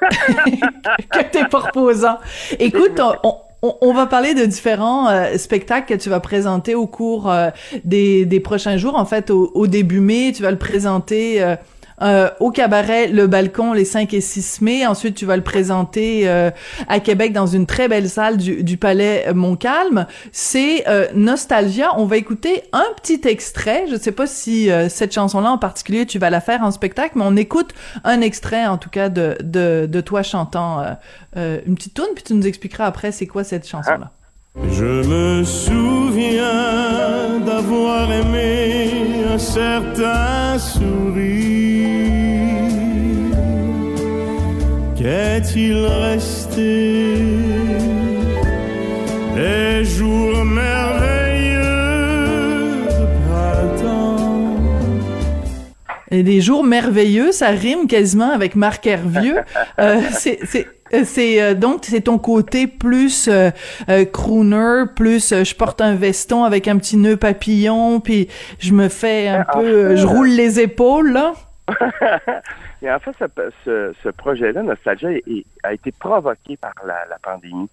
que 1.12 1.30
t'es 1.30 1.44
pas 1.46 1.58
reposant. 1.60 2.18
Écoute, 2.58 3.00
on, 3.22 3.34
on, 3.62 3.76
on 3.80 3.92
va 3.92 4.06
parler 4.06 4.34
de 4.34 4.44
différents 4.44 5.08
euh, 5.08 5.36
spectacles 5.36 5.86
que 5.94 6.00
tu 6.02 6.08
vas 6.08 6.20
présenter 6.20 6.74
au 6.74 6.86
cours 6.86 7.30
euh, 7.30 7.50
des, 7.84 8.24
des 8.26 8.40
prochains 8.40 8.76
jours. 8.76 8.96
En 8.96 9.04
fait, 9.04 9.30
au, 9.30 9.50
au 9.54 9.66
début 9.66 10.00
mai, 10.00 10.32
tu 10.34 10.42
vas 10.42 10.50
le 10.50 10.58
présenter 10.58 11.42
euh, 11.42 11.54
euh, 12.00 12.30
au 12.40 12.50
cabaret 12.50 13.08
Le 13.08 13.26
Balcon 13.26 13.72
les 13.72 13.84
5 13.84 14.14
et 14.14 14.20
6 14.20 14.60
mai. 14.62 14.86
Ensuite, 14.86 15.14
tu 15.14 15.26
vas 15.26 15.36
le 15.36 15.42
présenter 15.42 16.28
euh, 16.28 16.50
à 16.88 17.00
Québec 17.00 17.32
dans 17.32 17.46
une 17.46 17.66
très 17.66 17.88
belle 17.88 18.08
salle 18.08 18.36
du, 18.36 18.62
du 18.62 18.76
Palais 18.76 19.32
Montcalm. 19.34 20.06
C'est 20.32 20.88
euh, 20.88 21.06
Nostalgia. 21.14 21.90
On 21.96 22.04
va 22.06 22.16
écouter 22.16 22.62
un 22.72 22.86
petit 22.96 23.20
extrait. 23.24 23.86
Je 23.90 23.96
sais 23.96 24.12
pas 24.12 24.26
si 24.26 24.70
euh, 24.70 24.88
cette 24.88 25.12
chanson-là 25.12 25.50
en 25.50 25.58
particulier, 25.58 26.06
tu 26.06 26.18
vas 26.18 26.30
la 26.30 26.40
faire 26.40 26.62
en 26.62 26.70
spectacle, 26.70 27.12
mais 27.16 27.24
on 27.26 27.36
écoute 27.36 27.72
un 28.04 28.20
extrait 28.20 28.66
en 28.66 28.78
tout 28.78 28.90
cas 28.90 29.08
de, 29.08 29.36
de, 29.42 29.86
de 29.90 30.00
toi 30.00 30.22
chantant 30.22 30.80
euh, 30.80 30.92
euh, 31.36 31.60
une 31.66 31.74
petite 31.74 31.94
tune, 31.94 32.04
puis 32.14 32.24
tu 32.24 32.34
nous 32.34 32.46
expliqueras 32.46 32.86
après 32.86 33.12
c'est 33.12 33.26
quoi 33.26 33.44
cette 33.44 33.66
chanson-là. 33.68 34.10
Je 34.54 34.84
me 34.84 35.44
souviens 35.44 36.50
d'avoir 37.44 38.12
aimé 38.12 39.24
un 39.32 39.38
certain 39.38 40.58
sourire. 40.58 41.88
Qu'est-il 44.94 45.86
resté 45.86 47.14
des 49.34 49.84
jours 49.86 50.44
merveilleux 50.44 51.62
de 52.88 53.06
printemps? 53.24 54.56
Et 56.10 56.22
des 56.22 56.42
jours 56.42 56.62
merveilleux, 56.62 57.32
ça 57.32 57.48
rime 57.48 57.86
quasiment 57.86 58.30
avec 58.30 58.54
Marc 58.54 58.86
Hervieux. 58.86 59.38
Euh, 59.78 60.02
c'est 60.12 60.38
c'est 60.92 60.98
euh, 61.00 61.04
c'est 61.04 61.42
euh, 61.42 61.54
donc 61.54 61.80
c'est 61.82 62.02
ton 62.02 62.18
côté 62.18 62.66
plus 62.66 63.28
euh, 63.28 63.50
crooner, 64.12 64.84
plus 64.94 65.32
euh, 65.32 65.44
je 65.44 65.54
porte 65.54 65.80
un 65.80 65.94
veston 65.94 66.44
avec 66.44 66.68
un 66.68 66.76
petit 66.76 66.96
nœud 66.96 67.16
papillon, 67.16 68.00
puis 68.00 68.28
je 68.58 68.72
me 68.72 68.88
fais 68.88 69.28
un 69.28 69.44
En 69.54 69.60
peu, 69.60 69.66
euh, 69.66 69.96
je 69.96 70.06
roule 70.06 70.28
les 70.28 70.60
épaules 70.60 71.12
là. 71.12 71.34
Et 72.82 72.90
en 72.90 72.98
fait, 72.98 73.12
ce, 73.18 73.26
ce, 73.64 73.94
ce 74.02 74.08
projet-là, 74.08 74.62
Nostalgia, 74.62 75.10
a 75.62 75.72
été 75.72 75.92
provoqué 75.92 76.56
par 76.56 76.74
la, 76.84 77.06
la 77.08 77.18
pandémie. 77.18 77.68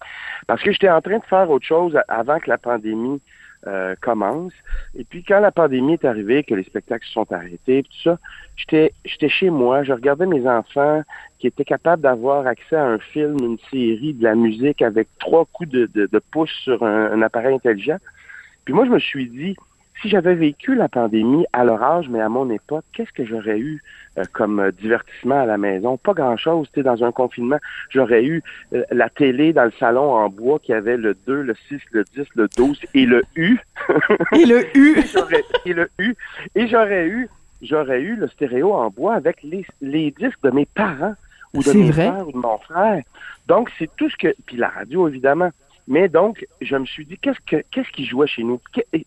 Parce 0.46 0.62
que 0.62 0.70
j'étais 0.70 0.88
en 0.88 1.00
train 1.00 1.18
de 1.18 1.24
faire 1.24 1.50
autre 1.50 1.66
chose 1.66 1.98
avant 2.06 2.38
que 2.38 2.48
la 2.48 2.58
pandémie 2.58 3.20
euh, 3.66 3.94
commence. 4.00 4.52
Et 4.96 5.04
puis 5.04 5.24
quand 5.24 5.40
la 5.40 5.50
pandémie 5.50 5.94
est 5.94 6.04
arrivée, 6.04 6.44
que 6.44 6.54
les 6.54 6.62
spectacles 6.62 7.04
se 7.04 7.12
sont 7.12 7.30
arrêtés, 7.32 7.82
tout 7.82 8.02
ça, 8.04 8.18
j'étais 8.56 8.92
j'étais 9.04 9.28
chez 9.28 9.50
moi, 9.50 9.82
je 9.82 9.92
regardais 9.92 10.26
mes 10.26 10.48
enfants 10.48 11.02
qui 11.38 11.48
étaient 11.48 11.64
capables 11.64 12.02
d'avoir 12.02 12.46
accès 12.46 12.76
à 12.76 12.86
un 12.86 12.98
film, 12.98 13.36
une 13.42 13.58
série, 13.70 14.14
de 14.14 14.22
la 14.22 14.34
musique 14.34 14.80
avec 14.80 15.08
trois 15.18 15.44
coups 15.52 15.68
de, 15.68 15.90
de, 15.92 16.06
de 16.06 16.18
pouce 16.30 16.52
sur 16.62 16.82
un, 16.82 17.12
un 17.12 17.20
appareil 17.20 17.56
intelligent. 17.56 17.98
Puis 18.64 18.72
moi, 18.72 18.86
je 18.86 18.90
me 18.90 18.98
suis 18.98 19.28
dit, 19.28 19.56
si 20.00 20.08
j'avais 20.08 20.34
vécu 20.34 20.74
la 20.74 20.88
pandémie 20.88 21.44
à 21.52 21.64
leur 21.64 21.82
âge, 21.82 22.08
mais 22.08 22.20
à 22.20 22.28
mon 22.28 22.48
époque, 22.50 22.84
qu'est-ce 22.92 23.12
que 23.12 23.24
j'aurais 23.24 23.58
eu 23.58 23.82
euh, 24.18 24.24
comme 24.32 24.60
euh, 24.60 24.70
divertissement 24.72 25.40
à 25.40 25.46
la 25.46 25.58
maison? 25.58 25.96
Pas 25.96 26.14
grand-chose. 26.14 26.68
Tu 26.72 26.80
sais, 26.80 26.84
dans 26.84 27.04
un 27.04 27.12
confinement, 27.12 27.58
j'aurais 27.90 28.24
eu 28.24 28.42
euh, 28.72 28.82
la 28.90 29.10
télé 29.10 29.52
dans 29.52 29.64
le 29.64 29.72
salon 29.78 30.12
en 30.12 30.28
bois 30.28 30.58
qui 30.58 30.72
avait 30.72 30.96
le 30.96 31.14
2, 31.26 31.42
le 31.42 31.54
6, 31.68 31.80
le 31.90 32.04
10, 32.14 32.26
le 32.34 32.48
12 32.56 32.80
et 32.94 33.06
le 33.06 33.22
U. 33.36 33.58
Et 34.32 34.46
le 34.46 34.64
U. 34.76 34.96
Et 35.66 35.72
le 35.74 35.90
U. 35.98 36.14
Et 36.54 36.66
j'aurais 36.68 37.06
eu, 37.06 37.28
j'aurais 37.62 38.00
eu 38.00 38.16
le 38.16 38.28
stéréo 38.28 38.72
en 38.72 38.88
bois 38.90 39.14
avec 39.14 39.42
les, 39.42 39.66
les 39.82 40.10
disques 40.12 40.42
de 40.42 40.50
mes 40.50 40.66
parents 40.66 41.14
ou 41.54 41.62
de 41.62 41.72
mes 41.72 41.92
frères 41.92 42.26
ou 42.26 42.32
de 42.32 42.38
mon 42.38 42.58
frère. 42.58 43.02
Donc, 43.46 43.70
c'est 43.78 43.90
tout 43.96 44.08
ce 44.08 44.16
que... 44.16 44.34
Puis 44.46 44.56
la 44.56 44.68
radio, 44.68 45.08
évidemment. 45.08 45.50
Mais 45.90 46.08
donc, 46.08 46.46
je 46.60 46.76
me 46.76 46.86
suis 46.86 47.04
dit, 47.04 47.18
qu'est-ce 47.18 47.40
que 47.46 47.62
qu'est-ce 47.70 47.90
qui 47.90 48.04
jouait 48.06 48.26
chez 48.28 48.44
nous? 48.44 48.60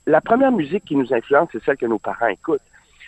La 0.06 0.22
première 0.22 0.52
musique 0.52 0.84
qui 0.86 0.96
nous 0.96 1.12
influence, 1.14 1.50
c'est 1.54 1.64
celle 1.64 1.78
que 1.78 1.86
nos 1.88 1.98
parents 1.98 2.28
écoutent. 2.28 2.62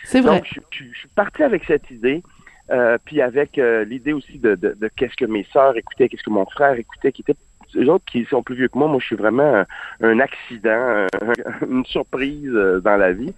C'est 0.04 0.20
vrai. 0.22 0.36
Donc, 0.36 0.46
je, 0.46 0.60
je- 0.70 0.84
je 0.92 0.98
suis 0.98 1.08
parti 1.08 1.42
avec 1.42 1.62
cette 1.66 1.88
idée, 1.90 2.22
euh, 2.70 2.96
puis 3.04 3.20
avec 3.20 3.58
euh, 3.58 3.84
l'idée 3.84 4.12
aussi 4.14 4.38
de, 4.38 4.54
de, 4.54 4.72
de 4.80 4.88
qu'est-ce 4.96 5.14
que 5.16 5.26
mes 5.26 5.44
sœurs 5.52 5.76
écoutaient, 5.76 6.08
qu'est-ce 6.08 6.22
que 6.22 6.30
mon 6.30 6.46
frère 6.46 6.72
écoutait, 6.78 7.12
qui 7.12 7.20
étaient 7.22 7.36
eux 7.76 7.90
autres 7.90 8.04
qui 8.06 8.24
sont 8.24 8.42
plus 8.42 8.54
vieux 8.56 8.68
que 8.68 8.78
moi. 8.78 8.88
Moi, 8.88 8.98
je 9.00 9.06
suis 9.06 9.16
vraiment 9.16 9.56
un, 9.60 9.66
un 10.00 10.20
accident, 10.20 11.06
un- 11.22 11.66
une 11.68 11.84
surprise 11.84 12.48
euh, 12.54 12.80
dans 12.80 12.96
la 12.96 13.12
vie. 13.12 13.34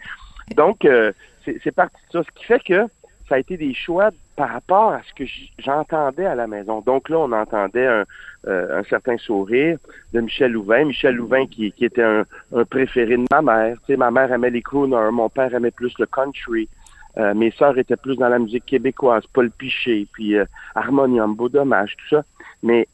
Donc, 0.55 0.85
euh, 0.85 1.13
c'est 1.45 1.59
c'est 1.65 1.73
parti 1.75 1.97
de 2.09 2.13
ça. 2.13 2.23
Ce 2.23 2.31
qui 2.39 2.45
fait 2.45 2.63
que 2.63 2.87
ça 3.29 3.35
a 3.35 3.39
été 3.39 3.57
des 3.57 3.75
choix 3.75 4.11
par 4.39 4.51
rapport 4.51 4.93
à 4.93 5.01
ce 5.03 5.13
que 5.15 5.29
j'entendais 5.59 6.25
à 6.25 6.37
la 6.37 6.47
maison. 6.47 6.81
Donc 6.81 7.09
là, 7.09 7.19
on 7.19 7.33
entendait 7.33 7.89
un, 7.89 8.05
euh, 8.47 8.79
un 8.79 8.85
certain 8.85 9.19
sourire 9.19 9.79
de 10.13 10.21
Michel 10.21 10.53
Louvain. 10.53 10.85
Michel 10.85 11.17
Louvain 11.17 11.47
qui, 11.49 11.73
qui 11.73 11.85
était 11.85 12.05
un, 12.05 12.25
un 12.55 12.65
préféré 12.65 13.17
de 13.17 13.25
ma 13.33 13.43
mère. 13.43 13.77
Tu 13.81 13.93
sais, 13.93 13.97
ma 13.97 14.13
mère 14.13 14.33
aimait 14.33 14.51
les 14.51 14.63
crooners, 14.63 15.11
mon 15.11 15.29
père 15.29 15.53
aimait 15.53 15.73
plus 15.73 15.93
le 15.99 16.07
country. 16.07 16.69
Euh, 17.17 17.35
mes 17.35 17.51
sœurs 17.51 17.77
étaient 17.79 17.97
plus 17.97 18.15
dans 18.17 18.29
la 18.29 18.39
musique 18.39 18.65
québécoise, 18.65 19.25
Paul 19.33 19.51
Piché, 19.51 20.07
puis 20.13 20.37
euh, 20.37 20.45
Harmonium, 20.77 21.35
Beau 21.35 21.49
Dommage, 21.49 21.97
tout 21.97 22.15
ça. 22.17 22.23
Mais 22.63 22.87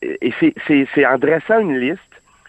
et 0.00 0.32
c'est- 0.94 1.06
en 1.06 1.18
dressant 1.18 1.58
une 1.58 1.76
liste 1.78 2.00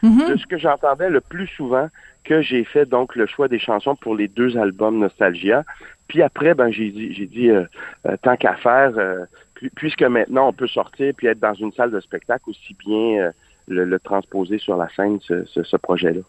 Mhm. 0.04 0.30
de 0.30 0.38
ce 0.38 0.46
que 0.46 0.58
j'entendais 0.60 1.10
le 1.10 1.20
plus 1.22 1.48
souvent 1.48 1.88
que 2.26 2.42
j'ai 2.42 2.64
fait 2.64 2.86
donc 2.86 3.16
le 3.16 3.26
choix 3.28 3.48
des 3.48 3.60
chansons 3.60 3.96
pour 3.96 4.16
les 4.16 4.28
deux 4.28 4.58
albums 4.58 4.98
Nostalgia. 5.00 5.64
Puis 6.08 6.22
après, 6.22 6.54
ben 6.54 6.70
j'ai 6.72 6.90
dit, 6.92 7.14
j'ai 7.16 7.26
dit 7.26 7.50
euh, 7.50 7.64
euh, 8.08 8.16
tant 8.22 8.36
qu'à 8.36 8.56
faire, 8.56 8.92
euh, 8.98 9.26
pu- 9.56 9.72
puisque 9.76 10.04
maintenant 10.04 10.50
on 10.50 10.54
peut 10.54 10.68
sortir 10.68 11.14
puis 11.18 11.28
être 11.28 11.40
dans 11.40 11.54
une 11.56 11.72
salle 11.74 11.92
de 11.92 12.00
spectacle 12.00 12.50
aussi 12.50 12.76
bien 12.86 13.06
euh, 13.24 13.32
le, 13.68 13.86
le 13.86 14.00
transposer 14.00 14.60
sur 14.60 14.76
la 14.78 14.88
scène 14.96 15.18
ce, 15.22 15.46
ce, 15.46 15.64
ce 15.64 15.78
projet-là. 15.78 16.22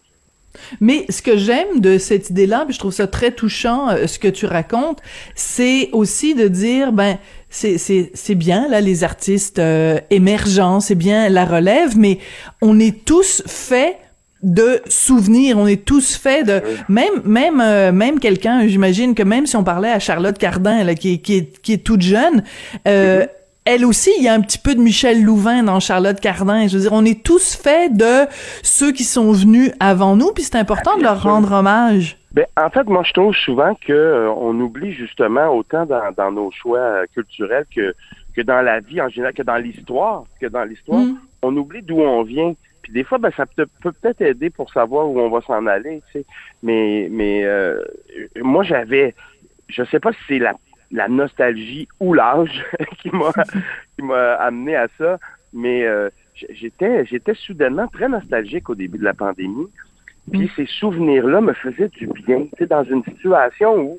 Mais 0.80 1.04
ce 1.10 1.20
que 1.20 1.36
j'aime 1.36 1.80
de 1.80 1.98
cette 1.98 2.30
idée-là, 2.30 2.64
puis 2.64 2.72
je 2.72 2.78
trouve 2.78 2.92
ça 3.02 3.06
très 3.06 3.32
touchant, 3.32 3.90
euh, 3.90 4.06
ce 4.06 4.18
que 4.18 4.28
tu 4.28 4.46
racontes, 4.46 5.00
c'est 5.34 5.90
aussi 5.92 6.34
de 6.34 6.48
dire, 6.48 6.92
ben, 6.92 7.18
c'est 7.50 7.76
c'est 7.76 8.10
c'est 8.14 8.34
bien 8.34 8.66
là 8.68 8.80
les 8.80 9.04
artistes 9.04 9.60
émergents, 10.08 10.80
c'est 10.80 10.94
bien 10.94 11.28
la 11.28 11.44
relève, 11.44 11.98
mais 11.98 12.18
on 12.62 12.80
est 12.80 13.04
tous 13.04 13.42
faits 13.46 13.98
de 14.42 14.80
souvenirs, 14.86 15.56
on 15.58 15.66
est 15.66 15.84
tous 15.84 16.16
faits 16.16 16.46
de 16.46 16.62
même 16.88 17.22
même 17.24 17.60
euh, 17.60 17.90
même 17.92 18.20
quelqu'un, 18.20 18.66
j'imagine 18.66 19.14
que 19.14 19.22
même 19.22 19.46
si 19.46 19.56
on 19.56 19.64
parlait 19.64 19.90
à 19.90 19.98
Charlotte 19.98 20.36
Cardin 20.38 20.84
là, 20.84 20.94
qui 20.94 21.14
est 21.14 21.18
qui 21.18 21.36
est 21.36 21.60
qui 21.62 21.72
est 21.72 21.84
toute 21.84 22.02
jeune, 22.02 22.44
euh, 22.86 23.26
elle 23.66 23.84
aussi, 23.84 24.10
il 24.18 24.22
y 24.22 24.28
a 24.28 24.32
un 24.32 24.40
petit 24.40 24.58
peu 24.58 24.74
de 24.76 24.80
Michel 24.80 25.24
Louvain 25.24 25.64
dans 25.64 25.80
Charlotte 25.80 26.20
Cardin. 26.20 26.68
Je 26.68 26.76
veux 26.76 26.82
dire, 26.82 26.92
on 26.92 27.04
est 27.04 27.24
tous 27.24 27.56
faits 27.56 27.96
de 27.96 28.26
ceux 28.62 28.92
qui 28.92 29.02
sont 29.02 29.32
venus 29.32 29.72
avant 29.80 30.14
nous, 30.14 30.32
puis 30.32 30.44
c'est 30.44 30.56
important 30.56 30.96
de 30.96 31.02
leur 31.02 31.20
rendre 31.20 31.50
hommage. 31.50 32.16
Ben, 32.30 32.46
en 32.56 32.70
fait, 32.70 32.84
moi, 32.84 33.02
je 33.04 33.12
trouve 33.12 33.34
souvent 33.34 33.74
que 33.74 33.92
euh, 33.92 34.30
on 34.30 34.54
oublie 34.60 34.92
justement 34.92 35.48
autant 35.48 35.84
dans, 35.84 36.12
dans 36.16 36.30
nos 36.30 36.52
choix 36.52 37.06
culturels 37.12 37.64
que, 37.74 37.92
que 38.36 38.42
dans 38.42 38.60
la 38.60 38.78
vie 38.78 39.00
en 39.00 39.08
général, 39.08 39.34
que 39.34 39.42
dans 39.42 39.56
l'histoire, 39.56 40.24
que 40.40 40.46
dans 40.46 40.62
l'histoire, 40.62 41.00
Mm. 41.00 41.18
on 41.42 41.56
oublie 41.56 41.82
d'où 41.82 42.00
on 42.00 42.22
vient. 42.22 42.54
Puis 42.86 42.92
des 42.92 43.02
fois, 43.02 43.18
ben, 43.18 43.32
ça 43.36 43.46
peut, 43.46 43.66
peut 43.82 43.90
peut-être 43.90 44.20
aider 44.20 44.48
pour 44.48 44.72
savoir 44.72 45.08
où 45.10 45.18
on 45.18 45.28
va 45.28 45.40
s'en 45.40 45.66
aller, 45.66 46.00
tu 46.12 46.20
sais. 46.20 46.26
Mais, 46.62 47.08
mais 47.10 47.44
euh, 47.44 47.82
moi, 48.40 48.62
j'avais, 48.62 49.12
je 49.66 49.82
sais 49.82 49.98
pas 49.98 50.12
si 50.12 50.18
c'est 50.28 50.38
la, 50.38 50.54
la 50.92 51.08
nostalgie 51.08 51.88
ou 51.98 52.14
l'âge 52.14 52.64
qui 52.98 53.10
m'a 53.10 53.32
qui 53.96 54.02
m'a 54.04 54.34
amené 54.34 54.76
à 54.76 54.86
ça, 54.98 55.18
mais 55.52 55.84
euh, 55.84 56.10
j'étais 56.34 57.04
j'étais 57.06 57.34
soudainement 57.34 57.88
très 57.88 58.08
nostalgique 58.08 58.70
au 58.70 58.76
début 58.76 58.98
de 58.98 59.04
la 59.04 59.14
pandémie. 59.14 59.66
Puis 60.30 60.48
ces 60.54 60.66
souvenirs-là 60.66 61.40
me 61.40 61.54
faisaient 61.54 61.88
du 61.88 62.06
bien, 62.06 62.44
tu 62.44 62.50
sais, 62.58 62.66
dans 62.66 62.84
une 62.84 63.02
situation 63.02 63.80
où, 63.80 63.98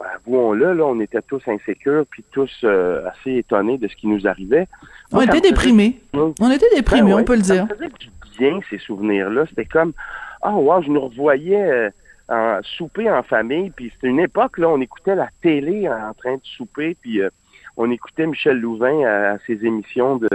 avouons-le, 0.00 0.74
là, 0.74 0.86
on 0.86 1.00
était 1.00 1.22
tous 1.22 1.42
insécures, 1.48 2.06
puis 2.08 2.24
tous 2.30 2.60
euh, 2.62 3.04
assez 3.08 3.38
étonnés 3.38 3.78
de 3.78 3.88
ce 3.88 3.96
qui 3.96 4.06
nous 4.06 4.28
arrivait. 4.28 4.68
On 5.12 5.16
Moi, 5.16 5.24
ça 5.26 5.30
était 5.32 5.38
faisait 5.38 5.50
déprimés. 5.50 6.00
On 6.14 6.50
était 6.50 6.66
déprimés, 6.74 7.02
Ben 7.10 7.14
ouais, 7.16 7.20
on 7.22 7.24
peut 7.24 7.36
le 7.36 7.42
ça 7.42 7.54
dire. 7.54 7.64
me 7.66 7.74
faisait 7.74 7.88
du 7.88 8.08
bien, 8.38 8.60
ces 8.70 8.78
souvenirs-là. 8.78 9.44
C'était 9.48 9.64
comme, 9.66 9.92
oh 10.44 10.50
wow, 10.50 10.82
je 10.82 10.88
nous 10.90 11.00
revoyais 11.00 11.62
euh, 11.70 11.90
en 12.28 12.60
souper 12.62 13.10
en 13.10 13.22
famille, 13.22 13.70
puis 13.70 13.90
c'était 13.94 14.08
une 14.08 14.20
époque, 14.20 14.58
là, 14.58 14.68
on 14.68 14.80
écoutait 14.80 15.14
la 15.14 15.28
télé 15.42 15.88
en 15.88 16.14
train 16.14 16.34
de 16.36 16.40
souper, 16.44 16.96
puis 17.00 17.20
euh, 17.20 17.28
on 17.76 17.90
écoutait 17.90 18.26
Michel 18.26 18.58
Louvain 18.58 19.02
à, 19.04 19.32
à 19.32 19.38
ses 19.46 19.64
émissions 19.64 20.16
de, 20.16 20.28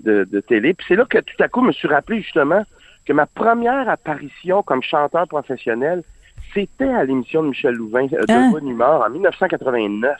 de, 0.00 0.24
de 0.24 0.40
télé. 0.40 0.74
Puis 0.74 0.86
c'est 0.88 0.96
là 0.96 1.04
que 1.04 1.18
tout 1.18 1.40
à 1.42 1.48
coup, 1.48 1.60
je 1.62 1.66
me 1.68 1.72
suis 1.72 1.88
rappelé 1.88 2.20
justement 2.22 2.64
que 3.06 3.12
ma 3.12 3.26
première 3.26 3.88
apparition 3.88 4.62
comme 4.62 4.82
chanteur 4.82 5.28
professionnel, 5.28 6.02
c'était 6.54 6.88
à 6.88 7.04
l'émission 7.04 7.42
de 7.42 7.48
Michel 7.48 7.74
Louvain 7.74 8.06
euh, 8.12 8.24
de 8.26 8.32
Hein? 8.32 8.50
Bonne 8.50 8.68
Humeur 8.68 9.04
en 9.06 9.10
1989. 9.10 10.16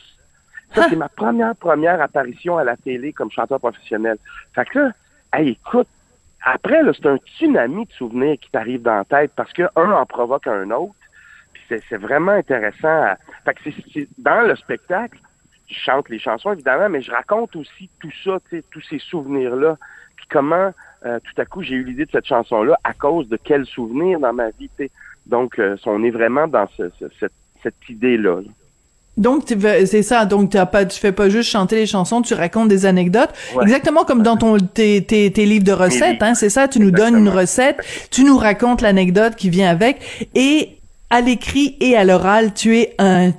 Ça, 0.75 0.87
c'est 0.89 0.97
ma 0.97 1.09
première, 1.09 1.55
première 1.57 2.01
apparition 2.01 2.59
à 2.59 2.65
la 2.65 2.77
télé 2.77 3.13
comme 3.13 3.31
chanteur 3.31 3.61
professionnel. 3.61 4.17
Fait 4.55 4.65
que 4.67 4.79
là, 4.79 4.91
hey, 5.33 5.51
écoute, 5.51 5.89
après, 6.43 6.83
là, 6.83 6.93
c'est 6.95 7.07
un 7.07 7.17
tsunami 7.17 7.87
de 7.87 7.93
souvenirs 7.93 8.37
qui 8.41 8.51
t'arrive 8.51 8.83
dans 8.83 8.97
la 8.97 9.05
tête 9.05 9.33
parce 9.37 9.53
que 9.53 9.63
un 9.77 9.91
en 9.93 10.05
provoque 10.07 10.47
un 10.47 10.71
autre. 10.71 10.95
Puis 11.53 11.63
c'est, 11.89 11.97
vraiment 11.97 12.33
intéressant. 12.33 12.89
à- 12.89 13.17
Fait 13.45 13.55
que 13.55 13.71
c'est, 13.93 14.09
dans 14.19 14.43
le 14.47 14.55
spectacle, 14.57 15.19
je 15.69 15.75
chante 15.79 16.09
les 16.11 16.19
chansons, 16.19 16.53
évidemment, 16.53 16.89
mais 16.91 17.01
je 17.01 17.11
raconte 17.11 17.57
aussi 17.57 17.89
tout 18.01 18.11
ça, 18.25 18.39
tous 18.71 18.81
ces 18.83 18.99
souvenirs-là. 18.99 19.79
Puis 20.17 20.27
comment, 20.29 20.73
euh, 21.07 21.19
tout 21.21 21.41
à 21.41 21.45
coup, 21.47 21.63
j'ai 21.63 21.77
eu 21.77 21.85
l'idée 21.85 22.05
de 22.07 22.11
cette 22.11 22.27
chanson-là 22.27 22.79
à 22.85 22.93
cause 22.93 23.29
de 23.29 23.37
quels 23.37 23.65
souvenirs 23.67 24.21
dans 24.21 24.33
ma 24.33 24.51
vie. 24.51 24.71
Donc, 25.27 25.59
euh, 25.59 25.77
on 25.87 26.03
est 26.05 26.11
vraiment 26.11 26.47
dans 26.47 26.69
ce- 26.77 26.91
ce- 26.99 27.09
cette, 27.19 27.33
cette 27.63 27.89
idée-là. 27.89 28.41
là. 28.43 28.49
Donc 29.17 29.45
c'est 29.49 30.03
ça. 30.03 30.25
Donc 30.27 30.51
tu 30.51 30.59
pas, 30.71 30.85
tu 30.85 30.99
fais 30.99 31.13
pas 31.13 31.29
juste 31.29 31.49
chanter 31.51 31.77
les 31.77 31.87
chansons, 31.87 32.21
tu 32.23 32.35
racontes 32.35 32.69
des 32.69 32.85
anecdotes, 32.87 33.31
Ouais. 33.55 33.63
exactement 33.65 34.05
comme 34.05 34.23
dans 34.23 34.37
ton 34.37 34.59
tes, 34.59 35.05
tes, 35.05 35.31
tes 35.31 35.47
livres 35.47 35.65
de 35.65 35.73
recettes. 35.73 36.23
Hein, 36.23 36.35
c'est 36.35 36.51
ça. 36.51 36.67
Tu 36.69 36.81
nous 36.81 36.91
donnes 36.91 37.17
une 37.17 37.29
recette, 37.29 37.79
tu 38.11 38.25
nous 38.25 38.37
racontes 38.37 38.81
l'anecdote 38.81 39.37
qui 39.37 39.51
vient 39.51 39.71
avec, 39.71 40.29
et 40.35 40.79
à 41.11 41.21
l'écrit 41.21 41.77
et 41.81 41.97
à 41.97 42.05
l'oral, 42.05 42.55
tu 42.55 42.77
es 42.77 42.95
un 42.99 43.33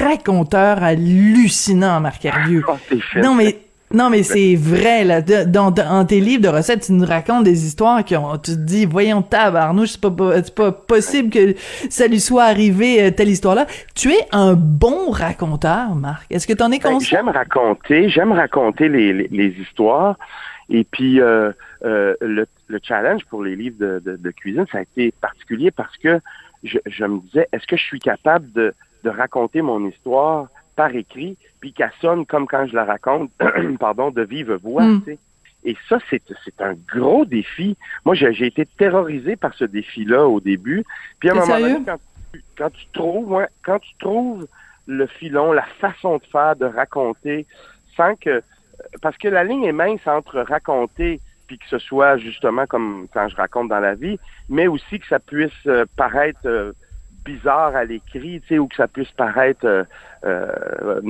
raconteur 0.00 0.82
hallucinant, 0.82 2.00
Marc 2.00 2.24
Hervieux. 2.24 2.62
Oh, 2.68 2.74
fait. 3.12 3.20
Non 3.20 3.34
mais 3.34 3.58
non 3.92 4.10
mais 4.10 4.22
c'est 4.22 4.54
vrai 4.54 5.04
là. 5.04 5.22
De- 5.22 5.44
dans, 5.44 5.70
dans 5.70 6.04
tes 6.04 6.20
livres 6.20 6.42
de 6.42 6.48
recettes 6.48 6.82
tu 6.86 6.92
nous 6.92 7.06
racontes 7.06 7.44
des 7.44 7.66
histoires 7.66 8.04
qui 8.04 8.16
ont 8.16 8.36
tu 8.38 8.52
te 8.52 8.56
dis 8.56 8.84
voyons 8.86 9.22
tabarnouche 9.22 9.90
c'est 9.90 10.00
pas 10.00 10.42
c'est 10.42 10.54
pas 10.54 10.72
possible 10.72 11.30
que 11.30 11.54
ça 11.88 12.06
lui 12.06 12.20
soit 12.20 12.44
arrivé 12.44 13.02
euh, 13.02 13.10
telle 13.10 13.28
histoire 13.28 13.54
là 13.54 13.66
tu 13.94 14.10
es 14.12 14.26
un 14.32 14.54
bon 14.54 15.10
raconteur 15.10 15.94
Marc. 15.94 16.26
Est-ce 16.30 16.46
que 16.46 16.52
t'en 16.52 16.70
es 16.70 16.78
Ben, 16.78 16.90
conscient? 16.92 17.18
j'aime 17.18 17.28
raconter, 17.28 18.08
j'aime 18.08 18.32
raconter 18.32 18.88
les, 18.88 19.12
les, 19.12 19.28
les 19.30 19.48
histoires. 19.60 20.16
Et 20.70 20.84
puis 20.84 21.20
euh, 21.20 21.50
euh, 21.84 22.14
le, 22.20 22.46
le 22.66 22.78
challenge 22.82 23.24
pour 23.30 23.42
les 23.42 23.56
livres 23.56 23.76
de, 23.78 24.02
de, 24.04 24.16
de 24.16 24.30
cuisine, 24.30 24.66
ça 24.70 24.78
a 24.78 24.82
été 24.82 25.12
particulier 25.20 25.70
parce 25.70 25.96
que 25.96 26.20
je, 26.62 26.78
je 26.86 27.04
me 27.04 27.20
disais, 27.20 27.48
est-ce 27.52 27.66
que 27.66 27.76
je 27.76 27.82
suis 27.82 28.00
capable 28.00 28.52
de, 28.52 28.74
de 29.04 29.08
raconter 29.10 29.62
mon 29.62 29.86
histoire 29.88 30.48
par 30.78 30.94
écrit, 30.94 31.36
puis 31.58 31.72
qu'elle 31.72 31.90
sonne 32.00 32.24
comme 32.24 32.46
quand 32.46 32.64
je 32.68 32.74
la 32.76 32.84
raconte, 32.84 33.32
pardon, 33.80 34.12
de 34.12 34.22
vive 34.22 34.52
voix. 34.62 34.84
Mm. 34.84 35.02
tu 35.02 35.10
sais. 35.10 35.18
Et 35.64 35.76
ça, 35.88 35.98
c'est 36.08 36.22
c'est 36.44 36.60
un 36.60 36.74
gros 36.94 37.24
défi. 37.24 37.76
Moi, 38.04 38.14
j'ai 38.14 38.32
j'ai 38.32 38.46
été 38.46 38.64
terrorisé 38.64 39.34
par 39.34 39.54
ce 39.54 39.64
défi-là 39.64 40.28
au 40.28 40.38
début. 40.38 40.84
Puis 41.18 41.30
à 41.30 41.32
un 41.32 41.34
moment 41.34 41.46
sérieux? 41.46 41.72
donné, 41.72 41.84
quand 41.84 41.98
tu, 42.32 42.44
quand 42.56 42.70
tu 42.70 42.86
trouves, 42.92 43.32
ouais, 43.32 43.48
quand 43.64 43.80
tu 43.80 43.90
trouves 43.98 44.46
le 44.86 45.06
filon, 45.08 45.50
la 45.50 45.66
façon 45.80 46.18
de 46.18 46.26
faire, 46.30 46.54
de 46.54 46.66
raconter, 46.66 47.44
sans 47.96 48.14
que 48.14 48.40
parce 49.02 49.18
que 49.18 49.26
la 49.26 49.42
ligne 49.42 49.64
est 49.64 49.72
mince 49.72 50.06
entre 50.06 50.38
raconter 50.42 51.20
puis 51.48 51.58
que 51.58 51.68
ce 51.68 51.78
soit 51.78 52.18
justement 52.18 52.66
comme 52.66 53.08
quand 53.12 53.26
je 53.28 53.34
raconte 53.34 53.68
dans 53.68 53.80
la 53.80 53.96
vie, 53.96 54.18
mais 54.48 54.68
aussi 54.68 55.00
que 55.00 55.08
ça 55.08 55.18
puisse 55.18 55.66
euh, 55.66 55.86
paraître 55.96 56.38
euh, 56.44 56.72
bizarre 57.24 57.76
à 57.76 57.84
l'écrit, 57.84 58.40
tu 58.40 58.48
sais, 58.48 58.58
ou 58.58 58.68
que 58.68 58.76
ça 58.76 58.88
puisse 58.88 59.10
paraître 59.12 59.64
euh, 59.64 59.84
euh, 60.24 61.00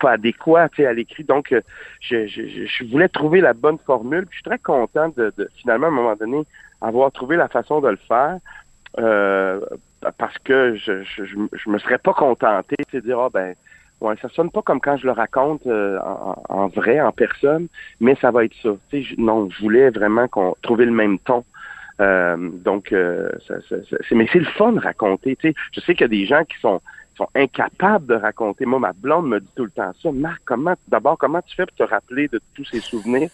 pas 0.00 0.12
adéquat, 0.12 0.68
tu 0.70 0.82
sais, 0.82 0.86
à 0.86 0.92
l'écrit. 0.92 1.24
Donc, 1.24 1.52
euh, 1.52 1.60
je, 2.00 2.26
je, 2.26 2.84
voulais 2.84 3.08
trouver 3.08 3.40
la 3.40 3.52
bonne 3.52 3.78
formule. 3.78 4.26
Puis 4.26 4.32
je 4.32 4.36
suis 4.36 4.50
très 4.50 4.58
content 4.58 5.08
de, 5.16 5.32
de, 5.36 5.48
finalement, 5.56 5.86
à 5.86 5.90
un 5.90 5.92
moment 5.92 6.16
donné, 6.16 6.44
avoir 6.80 7.12
trouvé 7.12 7.36
la 7.36 7.48
façon 7.48 7.80
de 7.80 7.88
le 7.88 7.98
faire. 8.08 8.38
parce 10.18 10.38
que 10.38 10.76
je, 10.76 11.02
je, 11.02 11.70
me 11.70 11.78
serais 11.78 11.98
pas 11.98 12.12
contenté 12.12 12.76
de 12.92 13.00
dire 13.00 13.18
ah 13.18 13.30
ben 13.32 13.54
ouais 14.00 14.14
ça 14.20 14.28
sonne 14.28 14.50
pas 14.50 14.62
comme 14.62 14.80
quand 14.80 14.96
je 14.98 15.06
le 15.06 15.12
raconte 15.12 15.66
en, 15.66 16.42
en 16.48 16.68
vrai 16.68 17.00
en 17.00 17.10
personne 17.10 17.68
mais 18.00 18.14
ça 18.20 18.30
va 18.30 18.44
être 18.44 18.54
ça 18.62 18.70
tu 18.90 19.02
sais 19.02 19.14
non 19.16 19.48
je 19.50 19.60
voulais 19.62 19.88
vraiment 19.90 20.28
qu'on 20.28 20.54
trouver 20.62 20.84
le 20.84 20.92
même 20.92 21.18
ton 21.20 21.42
donc 21.98 22.92
euh, 22.92 23.30
ça, 23.46 23.54
ça- 23.68 23.76
mais 24.12 24.26
c'est 24.32 24.40
le 24.40 24.44
fun 24.46 24.72
de 24.72 24.80
raconter 24.80 25.36
tu 25.36 25.48
sais. 25.48 25.54
Je 25.72 25.80
sais 25.80 25.94
qu'il 25.94 26.02
y 26.02 26.04
a 26.04 26.08
des 26.08 26.26
gens 26.26 26.44
qui 26.44 26.58
sont 26.60 26.80
qui 27.12 27.18
sont 27.18 27.28
incapables 27.36 28.06
de 28.06 28.14
raconter. 28.14 28.66
Moi 28.66 28.80
ma 28.80 28.92
blonde 28.92 29.28
me 29.28 29.40
dit 29.40 29.48
tout 29.54 29.64
le 29.64 29.70
temps 29.70 29.92
ça. 30.02 30.10
Marc 30.12 30.42
comment 30.44 30.74
d'abord 30.88 31.16
comment 31.18 31.40
tu 31.42 31.54
fais 31.54 31.66
pour 31.66 31.76
te 31.76 31.82
rappeler 31.84 32.28
de 32.28 32.40
tous 32.54 32.64
ces 32.64 32.80
souvenirs? 32.80 33.30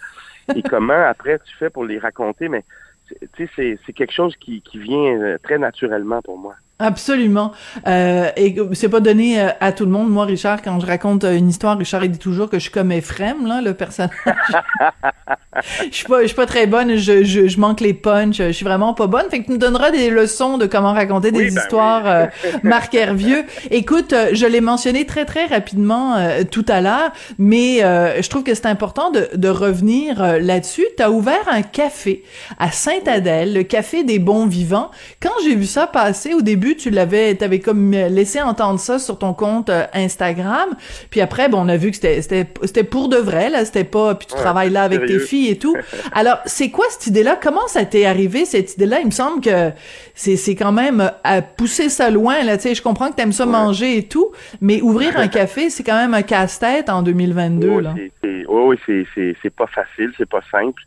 Et 0.55 0.63
comment 0.69 1.03
après 1.09 1.39
tu 1.39 1.57
fais 1.57 1.71
pour 1.71 1.85
les 1.85 1.99
raconter? 1.99 2.49
Mais 2.49 2.65
c'est- 3.09 3.19
tu 3.35 3.47
sais, 3.47 3.51
c'est 3.57 3.79
c'est 3.87 3.93
quelque 3.95 4.13
chose 4.13 4.37
qui, 4.37 4.61
qui 4.63 4.79
vient 4.79 5.19
euh, 5.21 5.39
très 5.43 5.59
naturellement 5.59 6.21
pour 6.21 6.37
moi. 6.39 6.55
Absolument. 6.81 7.53
Euh, 7.87 8.31
et 8.37 8.57
c'est 8.73 8.89
pas 8.89 9.01
donné 9.01 9.39
euh, 9.41 9.49
à 9.61 9.73
tout 9.73 9.85
le 9.85 9.91
monde. 9.91 10.09
Moi, 10.11 10.25
Richard, 10.25 10.63
quand 10.63 10.81
je 10.81 10.87
raconte 10.87 11.25
euh, 11.25 11.37
une 11.37 11.51
histoire, 11.51 11.77
Richard 11.77 12.03
il 12.05 12.11
dit 12.11 12.19
toujours 12.19 12.49
que 12.49 12.57
je 12.57 12.63
suis 12.63 12.71
comme 12.71 12.91
Ephraim, 12.91 13.47
là, 13.47 13.61
le 13.61 13.75
personnage. 13.75 14.11
je 15.91 15.95
suis 15.95 16.07
pas, 16.07 16.23
je 16.23 16.27
suis 16.29 16.37
pas 16.37 16.47
très 16.47 16.67
bonne. 16.67 16.97
Je, 16.97 17.23
je, 17.25 17.49
je 17.49 17.61
manque 17.61 17.81
les 17.81 17.93
punchs. 17.93 18.39
Je 18.39 18.53
suis 18.53 18.65
vraiment 18.65 18.95
pas 18.95 19.07
bonne. 19.07 19.29
Fait 19.31 19.41
que 19.41 19.47
tu 19.47 19.53
me 19.53 19.59
donneras 19.59 19.91
des 19.91 20.09
leçons 20.11 20.57
de 20.59 20.67
comment 20.67 20.93
raconter 20.93 21.33
des 21.33 21.39
Oui, 21.39 21.51
ben 21.51 21.61
histoires, 21.61 22.03
oui. 22.05 22.11
euh, 22.47 22.59
Marc 22.63 22.95
Hervieux. 22.95 23.45
Écoute, 23.71 24.13
euh, 24.13 24.31
je 24.33 24.47
l'ai 24.47 24.61
mentionné 24.63 25.05
très 25.05 25.27
très 25.27 25.47
rapidement 25.47 26.17
euh, 26.17 26.45
tout 26.51 26.65
à 26.69 26.81
l'heure, 26.81 27.13
mais 27.39 27.81
je 27.81 28.29
trouve 28.29 28.43
que 28.43 28.55
c'est 28.55 28.67
important 28.67 29.11
de, 29.11 29.29
de 29.35 29.49
revenir 29.49 30.39
là-dessus. 30.41 30.87
Tu 30.97 31.03
as 31.03 31.11
ouvert 31.11 31.47
un 31.51 31.63
café 31.63 32.25
à 32.59 32.71
Sainte-Adèle, 32.71 33.53
le 33.53 33.63
café 33.63 34.05
des 34.05 34.19
bons 34.19 34.47
vivants. 34.47 34.91
Quand 35.21 35.31
j'ai 35.45 35.55
vu 35.55 35.67
ça 35.67 35.87
passer 35.87 36.35
au 36.35 36.41
début, 36.41 36.70
tu 36.77 36.91
l'avais, 36.91 37.35
t'avais 37.35 37.59
comme 37.61 37.93
laissé 37.93 38.41
entendre 38.41 38.79
ça 38.81 38.99
sur 38.99 39.19
ton 39.19 39.35
compte 39.35 39.71
euh, 39.71 39.85
Instagram. 39.95 40.71
Puis 41.11 41.21
après, 41.21 41.49
bon, 41.49 41.63
on 41.65 41.69
a 41.69 41.77
vu 41.77 41.91
que 41.91 41.97
c'était 41.97 42.85
pour 42.85 43.09
de 43.09 43.17
vrai 43.17 43.51
là, 43.51 43.65
c'était 43.65 43.85
pas. 43.85 44.15
Puis 44.15 44.27
tu 44.29 44.35
Ouais, 44.35 44.41
travailles 44.41 44.71
là 44.71 44.83
avec 44.85 45.07
tes 45.07 45.19
filles 45.19 45.49
et 45.51 45.59
tout. 45.59 45.77
Alors, 46.13 46.39
c'est 46.47 46.71
quoi 46.71 46.85
cette 46.91 47.07
idée-là? 47.09 47.39
Comment 47.43 47.67
ça 47.67 47.85
t'est 47.85 48.05
arrivé 48.07 48.45
cette 48.45 48.75
idée-là? 48.75 49.01
Il 49.01 49.07
me 49.07 49.11
semble 49.11 49.41
que 49.43 49.71
c'est 50.15 50.55
quand 50.55 50.73
même 50.73 51.01
euh, 51.01 51.09
à 51.25 51.43
pousser 51.43 51.89
ça 51.89 52.11
loin 52.11 52.43
là. 52.43 52.57
Tu 52.57 52.65
sais, 52.65 52.75
je 52.75 52.83
comprends 52.83 53.11
que 53.11 53.17
t'aimes 53.17 53.33
ça 53.33 53.45
Ouais. 53.47 53.53
manger 53.53 53.97
et 53.99 54.03
tout, 54.05 54.31
mais 54.61 54.81
ouvrir 54.83 55.17
un 55.19 55.29
café, 55.41 55.71
c'est 55.71 55.83
quand 55.83 55.97
même 55.97 56.15
un 56.15 56.23
casse-tête 56.23 56.89
en 56.91 57.03
2022 57.03 57.69
Oui, 57.69 57.83
là. 57.83 57.95
oui, 58.23 58.77
oui, 58.89 59.35
c'est 59.43 59.51
pas 59.55 59.67
facile, 59.67 60.13
c'est 60.19 60.29
pas 60.29 60.41
simple. 60.51 60.83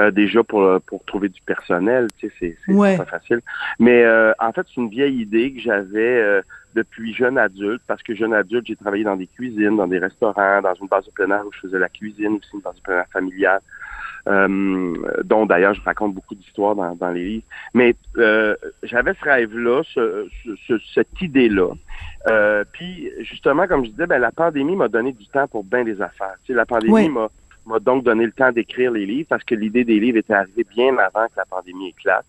Euh, 0.00 0.10
déjà 0.10 0.42
pour 0.42 0.62
euh, 0.62 0.78
pour 0.84 1.04
trouver 1.04 1.28
du 1.28 1.40
personnel, 1.42 2.08
tu 2.18 2.28
sais, 2.40 2.56
c'est 2.66 2.74
Ouais. 2.74 2.96
pas 2.96 3.04
facile. 3.04 3.40
Mais 3.78 4.02
euh, 4.04 4.32
en 4.40 4.52
fait, 4.52 4.66
c'est 4.68 4.80
une 4.80 4.88
vieille 4.90 5.20
idée 5.20 5.52
que 5.52 5.60
j'avais 5.60 6.20
euh, 6.20 6.42
depuis 6.74 7.14
jeune 7.14 7.38
adulte, 7.38 7.80
parce 7.86 8.02
que 8.02 8.12
jeune 8.14 8.34
adulte, 8.34 8.66
j'ai 8.66 8.74
travaillé 8.74 9.04
dans 9.04 9.14
des 9.16 9.28
cuisines, 9.28 9.76
dans 9.76 9.86
des 9.86 9.98
restaurants, 10.00 10.60
dans 10.62 10.74
une 10.74 10.88
base 10.88 11.06
de 11.06 11.12
plein 11.12 11.30
air 11.30 11.46
où 11.46 11.52
je 11.52 11.60
faisais 11.60 11.78
la 11.78 11.88
cuisine, 11.88 12.32
aussi 12.38 12.50
une 12.54 12.60
base 12.60 12.74
de 12.74 12.80
plein 12.80 12.98
air 12.98 13.06
familiale, 13.12 13.60
euh, 14.28 14.94
dont 15.24 15.46
d'ailleurs 15.46 15.74
je 15.74 15.82
raconte 15.82 16.14
beaucoup 16.14 16.34
d'histoires 16.34 16.74
dans, 16.74 16.94
dans 16.96 17.10
les 17.10 17.24
livres. 17.24 17.44
Mais 17.74 17.94
euh, 18.16 18.56
j'avais 18.82 19.14
ce 19.14 19.24
rêve-là, 19.24 19.82
ce, 19.92 20.26
ce- 20.44 20.56
ce- 20.66 20.84
cette 20.94 21.20
idée-là. 21.20 21.68
Euh, 22.26 22.64
puis 22.72 23.10
justement, 23.20 23.66
comme 23.66 23.84
je 23.84 23.90
disais, 23.90 24.06
ben, 24.06 24.18
la 24.18 24.32
pandémie 24.32 24.76
m'a 24.76 24.88
donné 24.88 25.12
du 25.12 25.26
temps 25.28 25.46
pour 25.46 25.62
bien 25.62 25.84
des 25.84 26.00
affaires. 26.00 26.34
Tu 26.44 26.52
sais, 26.52 26.56
la 26.56 26.66
pandémie 26.66 26.92
m'a 27.10 27.28
m'a 27.66 27.78
donc 27.78 28.04
donné 28.04 28.24
le 28.26 28.32
temps 28.32 28.52
d'écrire 28.52 28.90
les 28.92 29.06
livres 29.06 29.26
parce 29.28 29.44
que 29.44 29.54
l'idée 29.54 29.84
des 29.84 29.98
livres 30.00 30.18
était 30.18 30.34
arrivée 30.34 30.66
bien 30.74 30.96
avant 30.98 31.26
que 31.26 31.32
la 31.36 31.44
pandémie 31.44 31.88
éclate. 31.88 32.26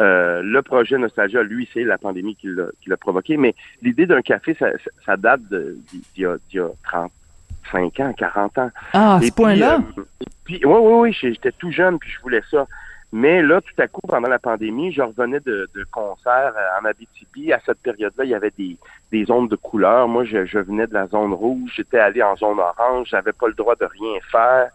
Euh, 0.00 0.42
le 0.42 0.62
projet 0.62 0.98
Nostalgia, 0.98 1.42
lui, 1.42 1.68
c'est 1.72 1.84
la 1.84 1.98
pandémie 1.98 2.34
qui 2.36 2.48
l'a 2.48 2.66
qui 2.80 2.90
l'a 2.90 2.96
provoqué, 2.96 3.36
mais 3.36 3.54
l'idée 3.82 4.06
d'un 4.06 4.22
café, 4.22 4.54
ça, 4.58 4.66
ça- 5.06 5.16
date 5.16 5.42
d'il 5.50 6.02
y, 6.16 6.56
y 6.56 6.58
a 6.58 6.68
35 6.84 8.00
ans, 8.00 8.12
40 8.12 8.58
ans. 8.58 8.70
Ah, 8.92 9.16
à 9.16 9.20
ce 9.22 9.32
point-là? 9.32 9.80
euh, 9.98 10.02
puis, 10.44 10.60
oui, 10.64 10.72
oui, 10.78 10.92
oui, 11.00 11.12
j'étais 11.20 11.52
tout 11.52 11.70
jeune, 11.70 11.98
puis 11.98 12.10
je 12.10 12.20
voulais 12.20 12.42
ça. 12.50 12.66
Mais 13.16 13.42
là, 13.42 13.60
tout 13.60 13.80
à 13.80 13.86
coup, 13.86 14.00
pendant 14.08 14.28
la 14.28 14.40
pandémie, 14.40 14.90
je 14.90 15.00
revenais 15.00 15.38
de, 15.38 15.68
de 15.72 15.86
concerts 15.92 16.52
euh, 16.56 16.80
en 16.80 16.84
Abitibi. 16.84 17.52
À 17.52 17.60
cette 17.64 17.78
période-là, 17.78 18.24
il 18.24 18.30
y 18.30 18.34
avait 18.34 18.50
des, 18.58 18.76
des 19.12 19.24
zones 19.26 19.46
de 19.46 19.54
couleurs. 19.54 20.08
Moi, 20.08 20.24
je, 20.24 20.44
je 20.46 20.58
venais 20.58 20.88
de 20.88 20.94
la 20.94 21.06
zone 21.06 21.32
rouge. 21.32 21.70
J'étais 21.76 22.00
allé 22.00 22.24
en 22.24 22.34
zone 22.34 22.58
orange. 22.58 23.06
J'avais 23.10 23.32
pas 23.32 23.46
le 23.46 23.54
droit 23.54 23.76
de 23.76 23.84
rien 23.84 24.18
faire. 24.32 24.68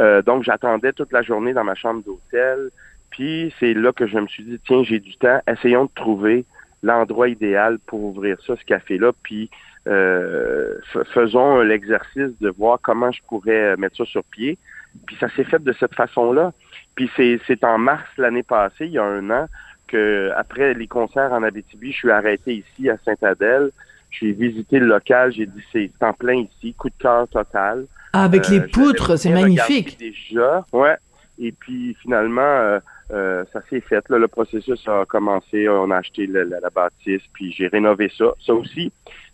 Euh, 0.00 0.22
donc, 0.22 0.42
j'attendais 0.42 0.92
toute 0.92 1.12
la 1.12 1.22
journée 1.22 1.52
dans 1.52 1.62
ma 1.62 1.76
chambre 1.76 2.02
d'hôtel. 2.02 2.70
Puis, 3.10 3.54
c'est 3.60 3.74
là 3.74 3.92
que 3.92 4.08
je 4.08 4.18
me 4.18 4.26
suis 4.26 4.42
dit, 4.42 4.60
tiens, 4.66 4.82
j'ai 4.82 4.98
du 4.98 5.16
temps. 5.16 5.40
Essayons 5.46 5.84
de 5.84 5.90
trouver 5.94 6.46
l'endroit 6.82 7.28
idéal 7.28 7.78
pour 7.86 8.02
ouvrir 8.02 8.38
ça, 8.44 8.56
ce 8.56 8.64
café-là. 8.64 9.12
Puis, 9.22 9.50
euh, 9.86 10.74
faisons 11.14 11.60
l'exercice 11.60 12.36
de 12.40 12.50
voir 12.50 12.80
comment 12.82 13.12
je 13.12 13.22
pourrais 13.28 13.76
mettre 13.76 13.98
ça 13.98 14.04
sur 14.04 14.24
pied. 14.24 14.58
Puis 15.06 15.16
ça 15.20 15.28
s'est 15.30 15.44
fait 15.44 15.62
de 15.62 15.72
cette 15.78 15.94
façon-là. 15.94 16.52
Puis 16.94 17.10
c'est, 17.16 17.64
en 17.64 17.78
mars 17.78 18.08
l'année 18.16 18.42
passée, 18.42 18.86
il 18.86 18.92
y 18.92 18.98
a 18.98 19.04
un 19.04 19.30
an, 19.30 19.46
que 19.86 20.30
après 20.36 20.74
les 20.74 20.86
concerts 20.86 21.32
en 21.32 21.42
Abitibi, 21.42 21.92
je 21.92 21.96
suis 21.96 22.10
arrêté 22.10 22.64
ici 22.64 22.90
à 22.90 22.96
Sainte-Adèle. 23.04 23.70
J'ai 24.10 24.32
visité 24.32 24.78
le 24.78 24.86
local, 24.86 25.32
j'ai 25.32 25.46
dit 25.46 25.62
c'est 25.72 25.90
en 26.00 26.12
plein 26.12 26.34
ici, 26.34 26.74
coup 26.74 26.88
de 26.88 26.94
cœur 26.98 27.28
total. 27.28 27.86
Ah, 28.12 28.24
avec 28.24 28.46
Euh, 28.46 28.50
les 28.50 28.56
j'avais 28.56 28.68
poutres, 28.68 29.18
c'est 29.18 29.30
magnifique. 29.30 29.98
Déjà, 29.98 30.64
ouais. 30.72 30.96
Et 31.38 31.52
puis 31.52 31.94
finalement, 32.02 32.40
euh, 32.40 32.80
euh, 33.12 33.44
ça 33.52 33.60
s'est 33.70 33.80
fait. 33.82 34.02
Là, 34.08 34.18
le 34.18 34.26
processus 34.28 34.86
a 34.88 35.04
commencé. 35.06 35.68
On 35.68 35.90
a 35.90 35.98
acheté 35.98 36.26
la, 36.26 36.44
la 36.44 36.70
bâtisse, 36.70 37.22
puis 37.32 37.52
j'ai 37.52 37.68
rénové 37.68 38.10
ça. 38.16 38.32
Ça 38.44 38.54
aussi, 38.54 38.90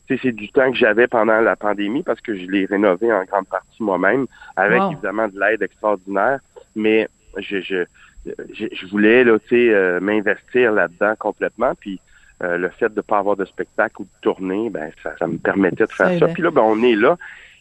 c'est 0.09 0.33
du 0.33 0.49
temps 0.51 0.71
que 0.71 0.77
j'avais 0.77 1.07
pendant 1.07 1.41
la 1.41 1.57
pandémie 1.57 2.03
parce 2.03 2.21
que 2.21 2.37
je 2.37 2.47
l'ai 2.47 2.67
rénové 2.67 3.13
en 3.13 3.25
grande 3.25 3.47
partie 3.49 3.83
moi-même, 3.83 4.27
avec 4.57 4.81
Wow. 4.81 4.93
évidemment 4.93 5.29
de 5.29 5.39
l'aide 5.39 5.63
extraordinaire. 5.63 6.41
Mais 6.77 7.09
je, 7.39 7.61
je, 7.61 7.85
je, 8.27 8.67
je 8.73 8.87
voulais 8.89 9.25
là, 9.25 9.39
tu 9.39 9.49
sais, 9.49 9.75
euh, 9.75 10.01
m'investir 10.01 10.73
là-dedans 10.73 11.15
complètement. 11.19 11.73
Puis 11.79 12.01
euh, 12.43 12.57
le 12.59 12.69
fait 12.69 12.89
de 12.89 12.97
ne 12.97 13.01
pas 13.03 13.19
avoir 13.19 13.37
de 13.37 13.45
spectacle 13.45 14.03
ou 14.03 14.05
de 14.05 14.11
tournée, 14.21 14.69
ben 14.71 14.91
ça, 15.03 15.15
ça 15.19 15.27
me 15.27 15.39
permettait 15.39 15.87
de 15.87 15.93
faire 15.93 16.19
ça. 16.19 16.27
Puis 16.29 16.43
là, 16.43 16.51
ben, 16.51 16.63
on 16.63 16.83
est 16.83 16.97
là. 16.97 17.17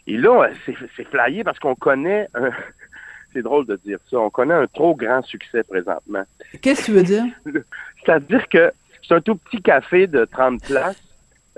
Et 0.08 0.18
là, 0.18 0.50
c'est 0.66 0.76
c'est 0.98 1.08
flyé 1.08 1.44
parce 1.44 1.60
qu'on 1.60 1.76
connaît 1.76 2.28
un... 2.34 2.50
C'est 3.36 3.42
drôle 3.42 3.66
de 3.66 3.76
dire 3.84 3.98
ça. 4.12 4.20
On 4.20 4.30
connaît 4.30 4.54
un 4.54 4.68
trop 4.68 4.96
grand 4.96 5.24
succès 5.24 5.64
présentement. 5.64 6.22
Qu'est-ce 6.62 6.82
que 6.82 6.86
tu 6.86 6.92
veux 6.92 7.02
dire? 7.02 7.24
C'est-à-dire 8.06 8.48
que 8.48 8.72
c'est 9.02 9.16
un 9.16 9.22
tout 9.22 9.34
petit 9.38 9.60
café 9.60 10.06
de 10.06 10.26
30 10.26 10.62
places, 10.64 11.03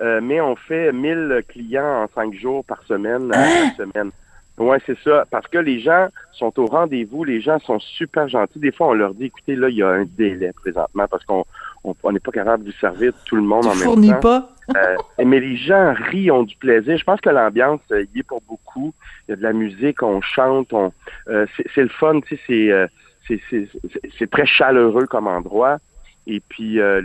euh, 0.02 0.20
mais 0.22 0.42
on 0.42 0.56
fait 0.56 0.92
1000 0.92 1.44
clients 1.48 2.04
en 2.04 2.08
5 2.14 2.34
jours 2.34 2.64
par 2.66 2.82
semaine 2.84 3.32
chaque 3.34 3.76
semaine. 3.76 4.12
Ouais, 4.58 4.78
c'est 4.86 4.98
ça. 5.00 5.26
Parce 5.30 5.48
que 5.48 5.58
les 5.58 5.80
gens 5.82 6.08
sont 6.32 6.58
au 6.62 6.66
rendez-vous, 6.68 7.26
les 7.26 7.42
gens 7.42 7.60
sont 7.60 7.78
super 7.80 8.30
gentils. 8.30 8.58
Des 8.60 8.72
fois, 8.72 8.88
on 8.88 8.94
leur 8.94 9.14
dit, 9.14 9.26
écoutez, 9.26 9.54
là, 9.56 9.68
il 9.68 9.76
y 9.76 9.84
a 9.84 9.90
un 9.90 10.06
délai 10.06 10.54
présentement 10.54 11.08
parce 11.10 11.26
qu'on 11.26 11.44
on 11.84 11.94
on 12.04 12.12
n'est 12.14 12.20
pas 12.22 12.32
capable 12.32 12.64
de 12.64 12.72
servir 12.80 13.12
tout 13.26 13.36
le 13.36 13.42
monde 13.42 13.64
Tu 13.64 13.86
en 13.86 13.96
même 13.98 14.14
temps. 14.14 14.20
pas? 14.22 14.50
Euh, 14.78 14.96
mais 15.26 15.42
les 15.42 15.58
gens 15.58 15.94
rient, 16.10 16.32
ont 16.32 16.44
du 16.44 16.56
plaisir. 16.56 16.98
Je 16.98 17.04
pense 17.04 17.20
que 17.20 17.30
l'ambiance 17.30 17.82
euh, 17.92 18.06
y 18.16 18.20
est 18.20 18.24
pour 18.24 18.42
beaucoup. 18.48 18.94
Il 19.28 19.32
y 19.32 19.34
a 19.34 19.36
de 19.36 19.44
la 19.44 19.52
musique, 19.54 20.02
on 20.02 20.22
chante, 20.22 20.72
on 20.72 20.92
euh, 21.28 21.46
c'est 21.76 21.84
le 21.84 21.90
fun, 21.90 22.22
tu 22.22 22.36
sais, 22.38 22.42
c'est 22.48 22.72
euh, 22.72 22.88
c'est 23.28 23.42
c'est- 23.50 23.68
c'est- 23.92 24.10
c'est 24.18 24.30
très 24.32 24.46
chaleureux 24.46 25.06
comme 25.06 25.28
endroit. 25.28 25.80
Et 26.28 26.40
puis 26.40 26.80
euh, 26.80 27.02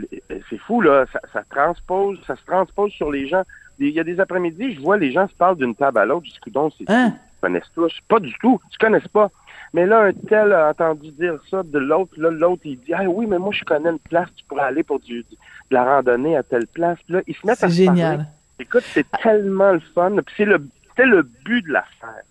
c'est 0.48 0.58
fou 0.58 0.80
là, 0.80 1.04
ça, 1.12 1.20
ça 1.32 1.42
transpose, 1.50 2.18
ça 2.26 2.36
se 2.36 2.44
transpose 2.44 2.90
sur 2.92 3.10
les 3.10 3.26
gens. 3.28 3.42
Il 3.78 3.90
y 3.90 4.00
a 4.00 4.04
des 4.04 4.20
après-midi, 4.20 4.74
je 4.74 4.80
vois 4.80 4.96
les 4.98 5.10
gens 5.12 5.26
se 5.28 5.34
parlent 5.34 5.56
d'une 5.56 5.74
table 5.74 5.98
à 5.98 6.04
l'autre. 6.06 6.26
Je 6.26 6.32
dis, 6.32 6.38
coudonc, 6.40 6.70
c'est 6.76 6.84
Hein? 6.90 7.14
ils 7.16 7.40
connaissent 7.40 7.70
tous? 7.74 7.98
Pas 8.08 8.20
du 8.20 8.32
tout. 8.40 8.60
Ils 8.72 8.78
connaissent 8.78 9.08
pas. 9.08 9.30
Mais 9.72 9.86
là, 9.86 10.00
un 10.02 10.12
tel 10.12 10.52
a 10.52 10.68
entendu 10.70 11.10
dire 11.12 11.38
ça 11.50 11.62
de 11.62 11.78
l'autre. 11.78 12.12
Là, 12.18 12.30
l'autre, 12.30 12.62
il 12.64 12.78
dit, 12.80 12.92
ah 12.92 13.04
oui, 13.04 13.26
mais 13.26 13.38
moi, 13.38 13.52
je 13.52 13.64
connais 13.64 13.88
une 13.90 13.98
place, 13.98 14.28
tu 14.36 14.44
pourrais 14.44 14.64
aller 14.64 14.82
pour 14.82 15.00
du, 15.00 15.20
de 15.20 15.36
la 15.70 15.84
randonnée 15.84 16.36
à 16.36 16.42
telle 16.42 16.66
place. 16.66 16.98
Là, 17.08 17.22
ils 17.26 17.34
se 17.34 17.46
mettent 17.46 17.62
à 17.64 17.68
C'est 17.68 17.74
se 17.82 17.84
parler. 17.86 18.00
génial. 18.00 18.26
Écoute, 18.58 18.82
c'est 18.84 19.06
tellement 19.22 19.72
le 19.72 19.80
fun. 19.94 20.10
Puis 20.26 20.34
c'est 20.36 20.44
le, 20.44 20.58
le 20.98 21.22
but 21.22 21.62
de 21.66 21.72
l'affaire. 21.72 22.22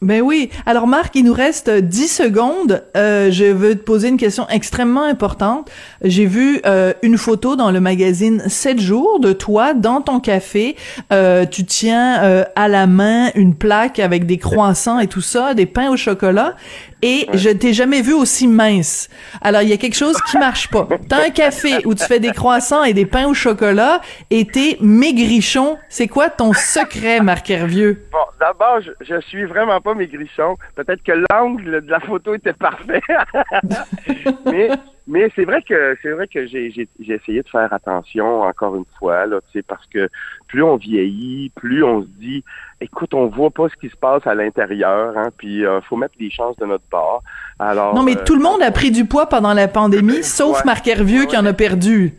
Ben 0.00 0.22
oui. 0.22 0.48
Alors 0.64 0.86
Marc, 0.86 1.16
il 1.16 1.24
nous 1.24 1.32
reste 1.32 1.68
10 1.70 2.06
secondes. 2.06 2.84
Euh, 2.96 3.32
je 3.32 3.46
veux 3.46 3.74
te 3.74 3.82
poser 3.82 4.08
une 4.08 4.16
question 4.16 4.46
extrêmement 4.48 5.02
importante. 5.02 5.68
J'ai 6.04 6.24
vu 6.24 6.60
euh, 6.66 6.92
une 7.02 7.18
photo 7.18 7.56
dans 7.56 7.72
le 7.72 7.80
magazine 7.80 8.44
7 8.46 8.80
jours 8.80 9.18
de 9.18 9.32
toi 9.32 9.74
dans 9.74 10.00
ton 10.00 10.20
café. 10.20 10.76
Euh, 11.12 11.46
tu 11.46 11.64
tiens 11.64 12.22
euh, 12.22 12.44
à 12.54 12.68
la 12.68 12.86
main 12.86 13.32
une 13.34 13.56
plaque 13.56 13.98
avec 13.98 14.24
des 14.24 14.38
croissants 14.38 15.00
et 15.00 15.08
tout 15.08 15.20
ça, 15.20 15.54
des 15.54 15.66
pains 15.66 15.90
au 15.90 15.96
chocolat. 15.96 16.54
Et 17.02 17.28
je 17.32 17.50
t'ai 17.50 17.72
jamais 17.72 18.02
vu 18.02 18.12
aussi 18.12 18.48
mince. 18.48 19.08
Alors 19.40 19.62
il 19.62 19.68
y 19.68 19.72
a 19.72 19.76
quelque 19.76 19.96
chose 19.96 20.16
qui 20.30 20.38
marche 20.38 20.68
pas. 20.68 20.88
T'as 21.08 21.26
un 21.26 21.30
café 21.30 21.86
où 21.86 21.94
tu 21.94 22.04
fais 22.04 22.18
des 22.18 22.32
croissants 22.32 22.82
et 22.84 22.92
des 22.92 23.06
pains 23.06 23.26
au 23.26 23.34
chocolat 23.34 24.00
et 24.30 24.44
t'es 24.44 24.76
maigrichon. 24.80 25.76
C'est 25.88 26.08
quoi 26.08 26.28
ton 26.28 26.52
secret, 26.52 27.20
Marc 27.20 27.50
Hervieux? 27.50 28.04
Bon, 28.10 28.18
d'abord, 28.40 28.80
je, 28.80 28.90
je 29.00 29.20
suis 29.22 29.44
vraiment 29.44 29.57
pas 29.66 29.94
maigrichon. 29.94 30.56
Peut-être 30.74 31.02
que 31.02 31.12
l'angle 31.30 31.82
de 31.82 31.90
la 31.90 32.00
photo 32.00 32.34
était 32.34 32.52
parfait. 32.52 33.02
mais 34.46 34.70
mais 35.06 35.32
c'est 35.34 35.44
vrai 35.44 35.62
que 35.62 35.96
c'est 36.02 36.10
vrai 36.10 36.28
que 36.28 36.46
j'ai 36.46 36.70
j'ai 36.70 36.86
j'ai 37.00 37.14
essayé 37.14 37.42
de 37.42 37.48
faire 37.48 37.72
attention 37.72 38.42
encore 38.42 38.76
une 38.76 38.84
fois 38.98 39.26
là, 39.26 39.40
tu 39.40 39.58
sais 39.58 39.62
parce 39.62 39.86
que 39.86 40.08
plus 40.48 40.62
on 40.62 40.76
vieillit, 40.76 41.50
plus 41.56 41.82
on 41.82 42.02
se 42.02 42.08
dit 42.18 42.44
écoute, 42.80 43.14
on 43.14 43.26
voit 43.26 43.50
pas 43.50 43.68
ce 43.68 43.76
qui 43.76 43.88
se 43.88 43.96
passe 43.96 44.26
à 44.26 44.34
l'intérieur 44.34 45.16
hein, 45.16 45.30
puis 45.36 45.64
euh, 45.64 45.80
faut 45.80 45.96
mettre 45.96 46.14
les 46.20 46.30
chances 46.30 46.56
de 46.56 46.66
notre 46.66 46.84
part. 46.84 47.22
Alors 47.58 47.94
Non, 47.94 48.02
mais 48.02 48.16
euh, 48.16 48.24
tout 48.24 48.36
le 48.36 48.42
monde 48.42 48.62
a 48.62 48.70
pris 48.70 48.90
du 48.90 49.06
poids 49.06 49.28
pendant 49.28 49.54
la 49.54 49.66
pandémie, 49.66 50.22
sauf 50.22 50.58
Ouais. 50.58 50.62
Marc 50.66 50.86
Hervieux 50.86 51.24
qui 51.26 51.36
en 51.36 51.46
a 51.46 51.52
perdu. 51.52 52.14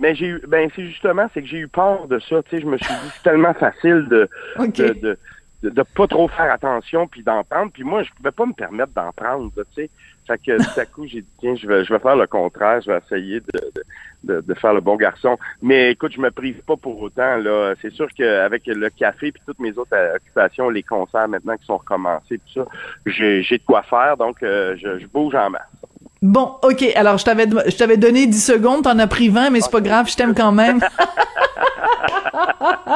Mais 0.00 0.14
j'ai 0.14 0.26
eu, 0.26 0.42
ben 0.48 0.68
c'est 0.74 0.86
justement, 0.86 1.28
c'est 1.32 1.40
que 1.40 1.48
j'ai 1.48 1.58
eu 1.58 1.68
peur 1.68 2.08
de 2.08 2.18
ça. 2.18 2.42
Tu 2.42 2.56
sais, 2.56 2.62
je 2.62 2.66
me 2.66 2.76
suis 2.76 2.92
dit 2.92 3.10
c'est 3.14 3.22
tellement 3.22 3.54
facile 3.54 4.06
de, 4.10 4.28
de, 4.58 5.18
de, 5.64 5.70
de 5.70 5.82
pas 5.82 6.06
trop 6.06 6.28
faire 6.28 6.52
attention 6.52 7.06
puis 7.06 7.22
d'en 7.22 7.42
prendre. 7.44 7.72
Puis 7.72 7.84
moi, 7.84 8.02
je 8.02 8.10
pouvais 8.12 8.30
pas 8.30 8.46
me 8.46 8.52
permettre 8.52 8.92
d'en 8.92 9.12
prendre. 9.12 9.50
Tu 9.54 9.62
sais, 9.74 9.90
fait 10.26 10.38
que 10.38 10.56
tout 10.56 10.80
à 10.80 10.84
coup, 10.84 11.06
j'ai 11.06 11.22
dit 11.22 11.28
tiens, 11.40 11.54
je 11.54 11.66
vais, 11.66 11.84
je 11.84 11.92
vais 11.92 11.98
faire 11.98 12.16
le 12.16 12.26
contraire. 12.26 12.80
Je 12.82 12.90
vais 12.90 12.98
essayer 12.98 13.40
de, 13.40 13.72
de, 14.24 14.40
de, 14.40 14.54
faire 14.54 14.74
le 14.74 14.80
bon 14.80 14.96
garçon. 14.96 15.38
Mais 15.62 15.92
écoute, 15.92 16.12
je 16.14 16.20
me 16.20 16.30
prive 16.30 16.60
pas 16.62 16.76
pour 16.76 17.00
autant. 17.00 17.36
Là, 17.36 17.74
c'est 17.80 17.92
sûr 17.92 18.08
qu'avec 18.14 18.66
le 18.66 18.90
café 18.90 19.32
puis 19.32 19.42
toutes 19.46 19.58
mes 19.58 19.76
autres 19.78 19.94
euh, 19.94 20.16
occupations, 20.16 20.68
les 20.68 20.82
concerts 20.82 21.28
maintenant 21.28 21.56
qui 21.56 21.64
sont 21.64 21.78
recommencés, 21.78 22.38
tout 22.38 22.62
ça, 22.62 22.66
j'ai, 23.06 23.42
j'ai 23.42 23.58
de 23.58 23.64
quoi 23.64 23.82
faire. 23.82 24.16
Donc, 24.16 24.42
euh, 24.42 24.76
je, 24.76 24.98
je 24.98 25.06
bouge 25.06 25.34
en 25.34 25.50
masse. 25.50 25.62
Bon, 26.20 26.56
OK. 26.62 26.82
Alors, 26.94 27.18
je 27.18 27.24
t'avais, 27.24 27.46
je 27.46 27.76
t'avais 27.76 27.98
donné 27.98 28.26
10 28.26 28.44
secondes, 28.44 28.84
t'en 28.84 28.98
as 28.98 29.06
pris 29.06 29.28
20, 29.28 29.50
mais 29.50 29.60
c'est 29.60 29.70
pas 29.70 29.82
grave, 29.82 30.08
je 30.08 30.16
t'aime 30.16 30.34
quand 30.34 30.52
même. 30.52 30.80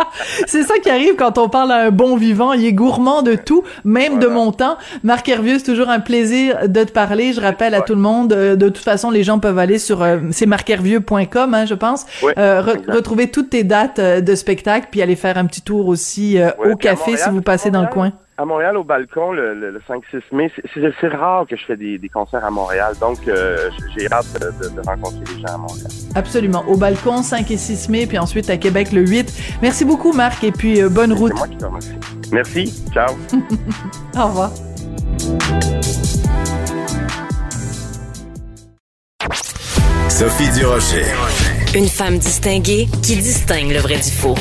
c'est 0.46 0.62
ça 0.62 0.78
qui 0.78 0.90
arrive 0.90 1.14
quand 1.16 1.38
on 1.38 1.48
parle 1.48 1.72
à 1.72 1.87
un 1.87 1.90
bon 1.90 2.16
vivant. 2.16 2.52
Il 2.52 2.64
est 2.64 2.72
gourmand 2.72 3.22
de 3.22 3.34
tout, 3.34 3.62
même 3.84 4.18
de 4.18 4.26
mon 4.26 4.52
temps. 4.52 4.76
Marc 5.02 5.28
Hervieux, 5.28 5.58
c'est 5.58 5.64
toujours 5.64 5.88
un 5.88 6.00
plaisir 6.00 6.68
de 6.68 6.84
te 6.84 6.92
parler. 6.92 7.32
Je 7.32 7.40
rappelle 7.40 7.74
à 7.74 7.80
tout 7.80 7.94
le 7.94 8.00
monde, 8.00 8.32
euh, 8.32 8.56
de 8.56 8.68
toute 8.68 8.84
façon, 8.84 9.11
les 9.11 9.24
gens 9.24 9.38
peuvent 9.38 9.58
aller 9.58 9.78
sur, 9.78 10.02
euh, 10.02 10.18
c'est 10.30 10.46
marchervieux.com, 10.46 11.54
hein, 11.54 11.66
je 11.66 11.74
pense, 11.74 12.06
Oui, 12.22 12.32
euh, 12.38 12.62
re- 12.62 12.90
retrouver 12.92 13.30
toutes 13.30 13.50
tes 13.50 13.64
dates 13.64 13.98
euh, 13.98 14.20
de 14.20 14.34
spectacle, 14.34 14.88
puis 14.90 15.02
aller 15.02 15.16
faire 15.16 15.38
un 15.38 15.46
petit 15.46 15.62
tour 15.62 15.88
aussi 15.88 16.38
euh, 16.38 16.50
Ouais, 16.58 16.72
au 16.72 16.76
café 16.76 17.16
si 17.16 17.28
vous 17.30 17.42
passez 17.42 17.70
dans 17.70 17.82
le 17.82 17.88
coin. 17.88 18.12
À 18.40 18.44
Montréal, 18.44 18.77
au 18.77 18.85
balcon, 18.85 19.33
le, 19.33 19.53
le, 19.53 19.72
le 19.72 19.81
5-6 19.81 20.22
mai, 20.31 20.48
c'est- 20.72 21.09
rare 21.09 21.44
que 21.51 21.57
je 21.57 21.64
fais 21.64 21.77
des, 21.77 21.98
des 21.98 22.09
concerts 22.09 22.44
à 22.44 22.51
Montréal. 22.51 22.94
Donc, 23.01 23.27
euh, 23.27 23.68
j'ai 23.96 24.07
hâte 24.12 24.27
de, 24.35 24.68
de- 24.68 24.74
de 24.77 24.81
rencontrer 24.87 25.18
les 25.35 25.40
gens 25.40 25.55
à 25.55 25.59
Montréal. 25.59 25.88
Absolument. 26.14 26.64
Au 26.68 26.77
balcon, 26.77 27.22
5 27.24 27.51
et 27.51 27.57
6 27.57 27.88
mai, 27.88 28.07
puis 28.07 28.16
ensuite 28.16 28.48
à 28.48 28.57
Québec 28.57 28.92
le 28.92 29.01
8. 29.05 29.59
Merci 29.61 29.85
beaucoup, 29.85 30.12
Marc, 30.12 30.44
et 30.44 30.53
puis 30.53 30.81
euh, 30.81 30.88
bonne 30.88 31.12
route. 31.12 31.33
C'est 31.35 31.38
moi 31.38 31.48
qui 31.48 31.57
te 31.57 31.64
remercie. 31.64 31.98
Merci. 32.31 32.85
Ciao. 32.94 33.12
Au 34.16 34.27
revoir. 34.29 34.51
Sophie 40.09 40.51
Durocher. 40.59 41.05
Une 41.74 41.88
femme 41.88 42.18
distinguée 42.18 42.88
qui 43.03 43.16
distingue 43.16 43.70
le 43.72 43.79
vrai 43.81 43.96
du 43.96 44.11
faux. 44.11 44.35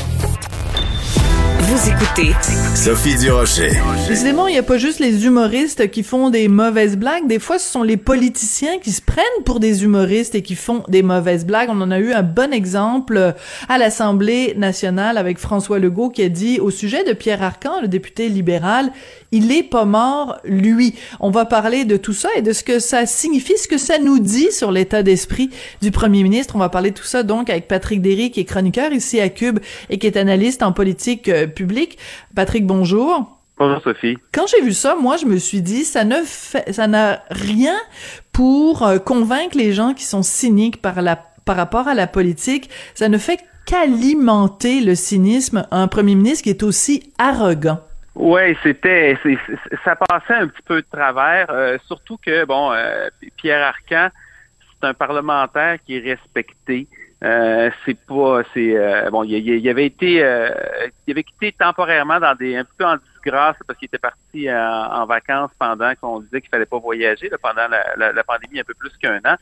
Vous 1.67 1.89
écoutez 1.89 2.31
Sophie 2.75 3.17
Durocher. 3.17 3.71
Décidément, 4.07 4.47
il 4.47 4.53
n'y 4.53 4.57
a 4.57 4.63
pas 4.63 4.77
juste 4.77 4.99
les 4.99 5.25
humoristes 5.25 5.91
qui 5.91 6.01
font 6.01 6.29
des 6.29 6.47
mauvaises 6.47 6.95
blagues. 6.95 7.27
Des 7.27 7.39
fois, 7.39 7.59
ce 7.59 7.69
sont 7.69 7.83
les 7.83 7.97
politiciens 7.97 8.79
qui 8.79 8.91
se 8.93 9.01
prennent 9.01 9.25
pour 9.43 9.59
des 9.59 9.83
humoristes 9.83 10.33
et 10.33 10.41
qui 10.41 10.55
font 10.55 10.83
des 10.87 11.03
mauvaises 11.03 11.45
blagues. 11.45 11.67
On 11.69 11.81
en 11.81 11.91
a 11.91 11.99
eu 11.99 12.13
un 12.13 12.23
bon 12.23 12.53
exemple 12.53 13.17
euh, 13.17 13.31
à 13.67 13.77
l'Assemblée 13.77 14.53
nationale 14.55 15.17
avec 15.17 15.39
François 15.39 15.77
Legault 15.77 16.09
qui 16.09 16.23
a 16.23 16.29
dit 16.29 16.61
au 16.61 16.71
sujet 16.71 17.03
de 17.03 17.11
Pierre 17.11 17.43
Arcan, 17.43 17.81
le 17.81 17.89
député 17.89 18.29
libéral, 18.29 18.93
il 19.33 19.51
est 19.51 19.63
pas 19.63 19.83
mort, 19.83 20.37
lui. 20.45 20.95
On 21.19 21.31
va 21.31 21.43
parler 21.43 21.83
de 21.83 21.97
tout 21.97 22.13
ça 22.13 22.29
et 22.37 22.41
de 22.41 22.53
ce 22.53 22.63
que 22.63 22.79
ça 22.79 23.05
signifie, 23.05 23.57
ce 23.57 23.67
que 23.67 23.77
ça 23.77 23.99
nous 23.99 24.19
dit 24.19 24.53
sur 24.53 24.71
l'état 24.71 25.03
d'esprit 25.03 25.49
du 25.81 25.91
premier 25.91 26.23
ministre. 26.23 26.55
On 26.55 26.59
va 26.59 26.69
parler 26.69 26.91
de 26.91 26.95
tout 26.95 27.03
ça 27.03 27.23
donc 27.23 27.49
avec 27.49 27.67
Patrick 27.67 28.01
Derry, 28.01 28.31
qui 28.31 28.39
est 28.39 28.45
chroniqueur 28.45 28.93
ici 28.93 29.19
à 29.19 29.27
Cube 29.27 29.59
et 29.89 29.97
qui 29.97 30.07
est 30.07 30.15
analyste 30.15 30.63
en 30.63 30.71
politique 30.71 31.29
publique. 31.57 31.97
Patrick, 32.35 32.65
bonjour. 32.65 33.39
Bonjour, 33.57 33.81
Sophie. 33.81 34.17
Quand 34.31 34.45
j'ai 34.45 34.61
vu 34.61 34.71
ça, 34.71 34.95
moi, 34.95 35.17
je 35.17 35.25
me 35.25 35.37
suis 35.37 35.61
dit, 35.61 35.83
ça 35.83 36.03
ne 36.03 36.21
fait, 36.23 36.71
ça 36.71 36.85
n'a 36.85 37.23
rien 37.31 37.75
pour 38.31 38.83
euh, 38.83 38.99
convaincre 38.99 39.57
les 39.57 39.73
gens 39.73 39.95
qui 39.95 40.03
sont 40.03 40.21
cyniques 40.21 40.79
par 40.79 41.01
la, 41.01 41.15
par 41.43 41.55
rapport 41.55 41.87
à 41.87 41.95
la 41.95 42.05
politique. 42.05 42.69
Ça 42.93 43.09
ne 43.09 43.17
fait 43.17 43.39
qu'alimenter 43.65 44.81
le 44.81 44.93
cynisme 44.93 45.67
à 45.71 45.81
un 45.81 45.87
premier 45.87 46.13
ministre 46.13 46.43
qui 46.43 46.51
est 46.51 46.61
aussi 46.61 47.11
arrogant. 47.17 47.79
Oui, 48.13 48.55
c'était, 48.63 49.17
ça 49.83 49.95
passait 49.95 50.35
un 50.35 50.47
petit 50.47 50.63
peu 50.65 50.81
de 50.81 50.87
travers, 50.91 51.47
euh, 51.49 51.77
surtout 51.85 52.17
que 52.17 52.45
bon, 52.45 52.71
euh, 52.71 53.09
Pierre 53.37 53.67
Arcan, 53.67 54.09
c'est 54.59 54.87
un 54.87 54.93
parlementaire 54.93 55.77
qui 55.85 55.97
est 55.97 55.99
respecté. 55.99 56.87
Euh, 57.23 57.71
c'est 57.83 57.97
pas, 57.99 58.43
c'est 58.53 58.77
euh, 58.77 59.09
bon, 59.09 59.23
il, 59.23 59.31
il- 59.37 59.69
avait 59.69 59.87
été, 59.87 60.23
euh, 60.23 60.49
il 61.07 61.11
avait 61.11 61.23
quitté 61.23 61.51
temporairement 61.51 62.19
dans 62.19 62.35
des 62.35 62.55
un 62.55 62.65
peu 62.77 62.85
en 62.85 62.97
disgrâce 62.97 63.55
parce 63.65 63.79
qu'il 63.79 63.87
était 63.87 63.97
parti 63.97 64.51
en, 64.51 64.55
en 65.01 65.05
vacances 65.07 65.49
pendant 65.57 65.95
qu'on 65.95 66.19
disait 66.19 66.41
qu'il 66.41 66.49
fallait 66.51 66.67
pas 66.67 66.77
voyager 66.77 67.27
là, 67.29 67.37
pendant 67.41 67.67
la, 67.67 67.83
la- 67.97 68.11
la 68.13 68.23
pandémie 68.23 68.59
un 68.59 68.63
peu 68.63 68.75
plus 68.75 68.95
qu'un 69.01 69.17
an. 69.25 69.35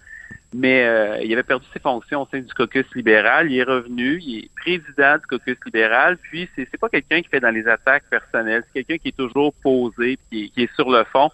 Mais 0.53 0.85
euh, 0.85 1.17
il 1.21 1.33
avait 1.33 1.43
perdu 1.43 1.65
ses 1.73 1.79
fonctions 1.81 2.21
au 2.21 2.27
sein 2.31 2.39
du 2.39 2.53
caucus 2.53 2.85
libéral. 2.95 3.51
Il 3.51 3.59
est 3.59 3.63
revenu, 3.63 4.21
il 4.21 4.45
est 4.45 4.49
président 4.55 5.17
du 5.17 5.25
caucus 5.27 5.57
libéral. 5.65 6.17
Puis 6.17 6.49
c'est 6.55 6.65
c'est 6.71 6.79
pas 6.79 6.87
quelqu'un 6.87 7.21
qui 7.21 7.27
fait 7.27 7.41
dans 7.41 7.49
les 7.53 7.67
attaques 7.67 8.05
personnelles. 8.09 8.63
C'est 8.67 8.85
quelqu'un 8.85 9.01
qui 9.01 9.09
est 9.09 9.17
toujours 9.17 9.53
posé, 9.61 10.17
qui 10.31 10.49
qui 10.51 10.63
est 10.63 10.73
sur 10.75 10.89
le 10.89 11.03
fond. 11.11 11.29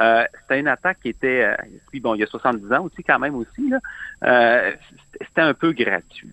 Euh, 0.00 0.24
c'était 0.40 0.60
une 0.60 0.68
attaque 0.68 0.98
qui 1.02 1.08
était, 1.10 1.44
euh, 1.44 1.54
puis 1.90 2.00
bon, 2.00 2.14
il 2.14 2.20
y 2.20 2.24
a 2.24 2.26
70 2.26 2.72
ans 2.72 2.84
aussi 2.84 3.02
quand 3.02 3.18
même 3.18 3.34
aussi 3.34 3.68
là. 3.68 3.78
Euh, 4.24 4.70
c'était- 5.20 5.42
un 5.42 5.54
peu 5.54 5.72
gratuit. 5.72 6.30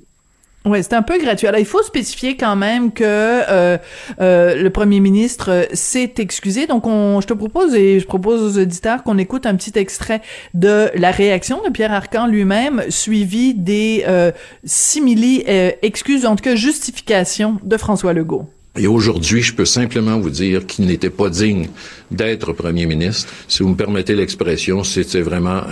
Ouais, 0.65 0.83
c'est 0.83 0.93
un 0.93 1.01
peu 1.01 1.17
gratuit. 1.17 1.47
Alors, 1.47 1.59
il 1.59 1.65
faut 1.65 1.81
spécifier 1.81 2.35
quand 2.35 2.55
même 2.57 2.91
que 2.91 3.03
euh, 3.05 3.77
euh, 4.19 4.61
le 4.61 4.69
premier 4.69 4.99
ministre 4.99 5.67
s'est 5.73 6.13
excusé. 6.17 6.67
Donc, 6.67 6.85
on, 6.85 7.21
je 7.21 7.27
te 7.27 7.33
propose 7.33 7.73
et 7.75 7.99
je 8.01 8.05
propose 8.05 8.41
aux 8.57 8.61
auditeurs 8.61 9.03
qu'on 9.03 9.17
écoute 9.17 9.45
un 9.45 9.55
petit 9.55 9.71
extrait 9.79 10.21
de 10.53 10.89
la 10.95 11.11
réaction 11.11 11.63
de 11.63 11.69
Pierre 11.69 11.93
Arcan 11.93 12.27
lui-même, 12.27 12.83
suivi 12.89 13.53
des 13.53 14.03
euh, 14.07 14.31
simili 14.65 15.43
euh, 15.47 15.71
excuses, 15.81 16.25
en 16.25 16.35
tout 16.35 16.43
cas 16.43 16.55
justifications 16.55 17.57
de 17.63 17.77
François 17.77 18.11
Legault. 18.13 18.49
Et 18.79 18.87
aujourd'hui, 18.87 19.41
je 19.41 19.53
peux 19.53 19.65
simplement 19.65 20.17
vous 20.19 20.29
dire 20.29 20.65
qu'il 20.65 20.85
n'était 20.85 21.09
pas 21.09 21.29
digne 21.29 21.67
d'être 22.11 22.53
premier 22.53 22.85
ministre. 22.85 23.29
Si 23.49 23.61
vous 23.61 23.69
me 23.69 23.75
permettez 23.75 24.15
l'expression, 24.15 24.85
c'était 24.85 25.19
vraiment 25.19 25.63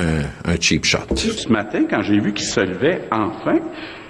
un, 0.44 0.56
cheap 0.60 0.84
shot. 0.84 1.16
Ce 1.16 1.48
matin, 1.48 1.86
quand 1.90 2.02
j'ai 2.02 2.20
vu 2.20 2.34
qu'il 2.34 2.46
se 2.46 2.60
levait 2.60 3.04
enfin, 3.10 3.60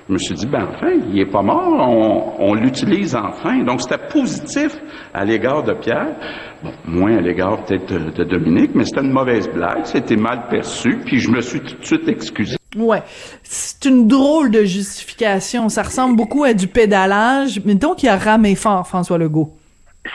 je 0.08 0.14
me 0.14 0.18
suis 0.18 0.34
dit, 0.34 0.48
ben 0.48 0.68
enfin, 0.74 0.94
il 1.14 1.20
est 1.20 1.30
pas 1.30 1.44
mort, 1.44 2.40
on, 2.40 2.56
l'utilise 2.56 3.16
enfin. 3.16 3.64
Donc 3.64 3.82
c'était 3.82 4.02
positif 4.12 4.72
à 5.14 5.26
l'égard 5.26 5.62
de 5.62 5.74
Pierre, 5.74 6.16
bon, 6.64 6.72
moins 6.88 7.18
à 7.18 7.22
l'égard 7.22 7.64
peut-être 7.66 8.16
de 8.16 8.24
Dominique, 8.24 8.72
mais 8.74 8.84
c'était 8.84 9.02
une 9.02 9.12
mauvaise 9.12 9.48
blague, 9.48 9.86
c'était 9.86 10.16
mal 10.16 10.48
perçu, 10.50 10.98
puis 11.06 11.20
je 11.20 11.30
me 11.30 11.42
suis 11.42 11.60
tout 11.60 11.76
de 11.76 11.86
suite 11.86 12.08
excusé. 12.08 12.57
Ouais, 12.76 13.02
c'est 13.44 13.86
une 13.86 14.08
drôle 14.08 14.52
de 14.52 14.64
justification. 14.64 15.70
Ça 15.70 15.84
ressemble 15.84 16.16
beaucoup 16.18 16.44
à 16.44 16.54
du 16.54 16.68
pédalage, 16.68 17.62
mais 17.66 17.76
donc 17.76 18.04
il 18.04 18.10
a 18.10 18.18
ramé 18.18 18.56
fort 18.56 18.86
François 18.88 19.18
Legault. 19.18 19.58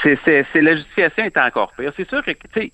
c'est, 0.03 0.19
c'est, 0.25 0.47
c'est 0.53 0.61
la 0.61 0.77
justification 0.77 1.25
est 1.25 1.39
encore 1.39 1.73
pire. 1.77 1.93
C'est 1.97 2.09
sûr 2.09 2.23
que, 2.23 2.31
tu 2.31 2.39
sais, 2.55 2.73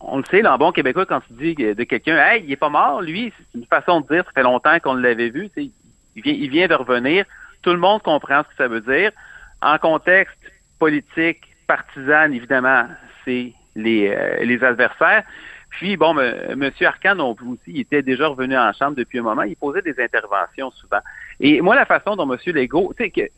on 0.00 0.18
le 0.18 0.24
sait, 0.30 0.42
là, 0.42 0.56
en 0.58 0.72
québécois, 0.72 1.06
quand 1.06 1.20
tu 1.20 1.32
dis 1.34 1.54
de 1.54 1.84
quelqu'un, 1.84 2.16
hey, 2.16 2.44
il 2.44 2.52
est 2.52 2.56
pas 2.56 2.68
mort, 2.68 3.02
lui, 3.02 3.32
c'est 3.36 3.58
une 3.58 3.66
façon 3.66 4.00
de 4.00 4.06
dire, 4.08 4.24
ça 4.24 4.30
fait 4.34 4.42
longtemps 4.42 4.78
qu'on 4.80 4.94
l'avait 4.94 5.30
vu, 5.30 5.50
il 5.56 5.72
vient, 6.16 6.32
il 6.32 6.50
vient 6.50 6.68
de 6.68 6.74
revenir. 6.74 7.24
Tout 7.62 7.70
le 7.70 7.78
monde 7.78 8.02
comprend 8.02 8.42
ce 8.42 8.48
que 8.48 8.54
ça 8.56 8.68
veut 8.68 8.80
dire. 8.80 9.10
En 9.62 9.78
contexte 9.78 10.38
politique, 10.78 11.40
partisan, 11.66 12.32
évidemment, 12.32 12.84
c'est 13.24 13.52
les, 13.76 14.08
euh, 14.08 14.44
les 14.44 14.62
adversaires. 14.64 15.24
Puis, 15.70 15.96
bon, 15.96 16.18
M. 16.18 16.70
Arcan 16.80 17.34
plus 17.34 17.46
aussi, 17.46 17.60
il 17.68 17.80
était 17.80 18.02
déjà 18.02 18.28
revenu 18.28 18.56
en 18.56 18.72
chambre 18.72 18.96
depuis 18.96 19.20
un 19.20 19.22
moment. 19.22 19.42
Il 19.42 19.56
posait 19.56 19.82
des 19.82 19.98
interventions 20.02 20.70
souvent. 20.72 21.00
Et 21.38 21.60
moi, 21.60 21.74
la 21.74 21.86
façon 21.86 22.16
dont 22.16 22.30
M. 22.30 22.38
Legault, 22.46 22.92
tu 22.96 23.04
sais, 23.04 23.10
que, 23.10 23.28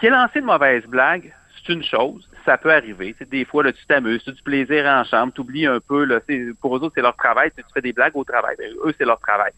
qui 0.00 0.06
a 0.06 0.10
lancé 0.10 0.38
une 0.38 0.46
mauvaise 0.46 0.84
blague, 0.86 1.32
c'est 1.56 1.72
une 1.72 1.82
chose, 1.82 2.28
ça 2.44 2.56
peut 2.56 2.72
arriver. 2.72 3.14
C'est 3.18 3.28
des 3.28 3.44
fois, 3.44 3.62
là, 3.62 3.72
tu 3.72 3.84
t'amuses, 3.86 4.24
tu 4.24 4.32
du 4.32 4.42
plaisir 4.42 4.86
en 4.86 5.04
chambre, 5.04 5.32
tu 5.34 5.42
oublies 5.42 5.66
un 5.66 5.80
peu. 5.80 6.04
Là, 6.04 6.20
pour 6.60 6.76
eux 6.76 6.80
autres, 6.80 6.94
c'est 6.94 7.02
leur 7.02 7.16
travail. 7.16 7.50
Tu 7.56 7.62
fais 7.74 7.82
des 7.82 7.92
blagues 7.92 8.16
au 8.16 8.24
travail. 8.24 8.56
Ben, 8.58 8.72
eux, 8.84 8.94
c'est 8.96 9.04
leur 9.04 9.20
travail. 9.20 9.52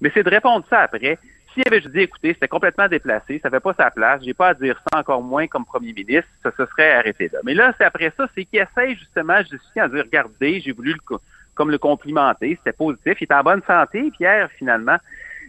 Mais 0.00 0.10
c'est 0.12 0.24
de 0.24 0.30
répondre 0.30 0.64
ça 0.68 0.80
après. 0.80 1.18
S'il 1.54 1.62
avait 1.66 1.80
juste 1.80 1.94
dit, 1.94 2.00
écoutez, 2.00 2.32
c'était 2.32 2.48
complètement 2.48 2.88
déplacé, 2.88 3.38
ça 3.42 3.50
fait 3.50 3.60
pas 3.60 3.74
sa 3.74 3.90
place, 3.90 4.22
j'ai 4.24 4.32
pas 4.32 4.48
à 4.48 4.54
dire 4.54 4.80
ça 4.90 5.00
encore 5.00 5.22
moins 5.22 5.46
comme 5.46 5.66
premier 5.66 5.92
ministre, 5.92 6.30
ça 6.42 6.50
se 6.56 6.64
serait 6.64 6.92
arrêté 6.92 7.28
là. 7.30 7.40
Mais 7.44 7.52
là, 7.52 7.74
c'est 7.76 7.84
après 7.84 8.10
ça, 8.16 8.26
c'est 8.34 8.46
qu'il 8.46 8.58
essaye 8.58 8.96
justement 8.96 9.38
de 9.38 9.46
justifier 9.46 9.82
en 9.82 9.88
dire, 9.88 10.04
regardez, 10.04 10.60
j'ai 10.60 10.72
voulu 10.72 10.94
le, 10.94 11.18
comme 11.54 11.70
le 11.70 11.78
complimenter, 11.78 12.56
c'était 12.58 12.76
positif, 12.76 13.20
il 13.20 13.24
est 13.30 13.34
en 13.34 13.42
bonne 13.42 13.62
santé, 13.66 14.10
Pierre, 14.16 14.48
finalement. 14.58 14.96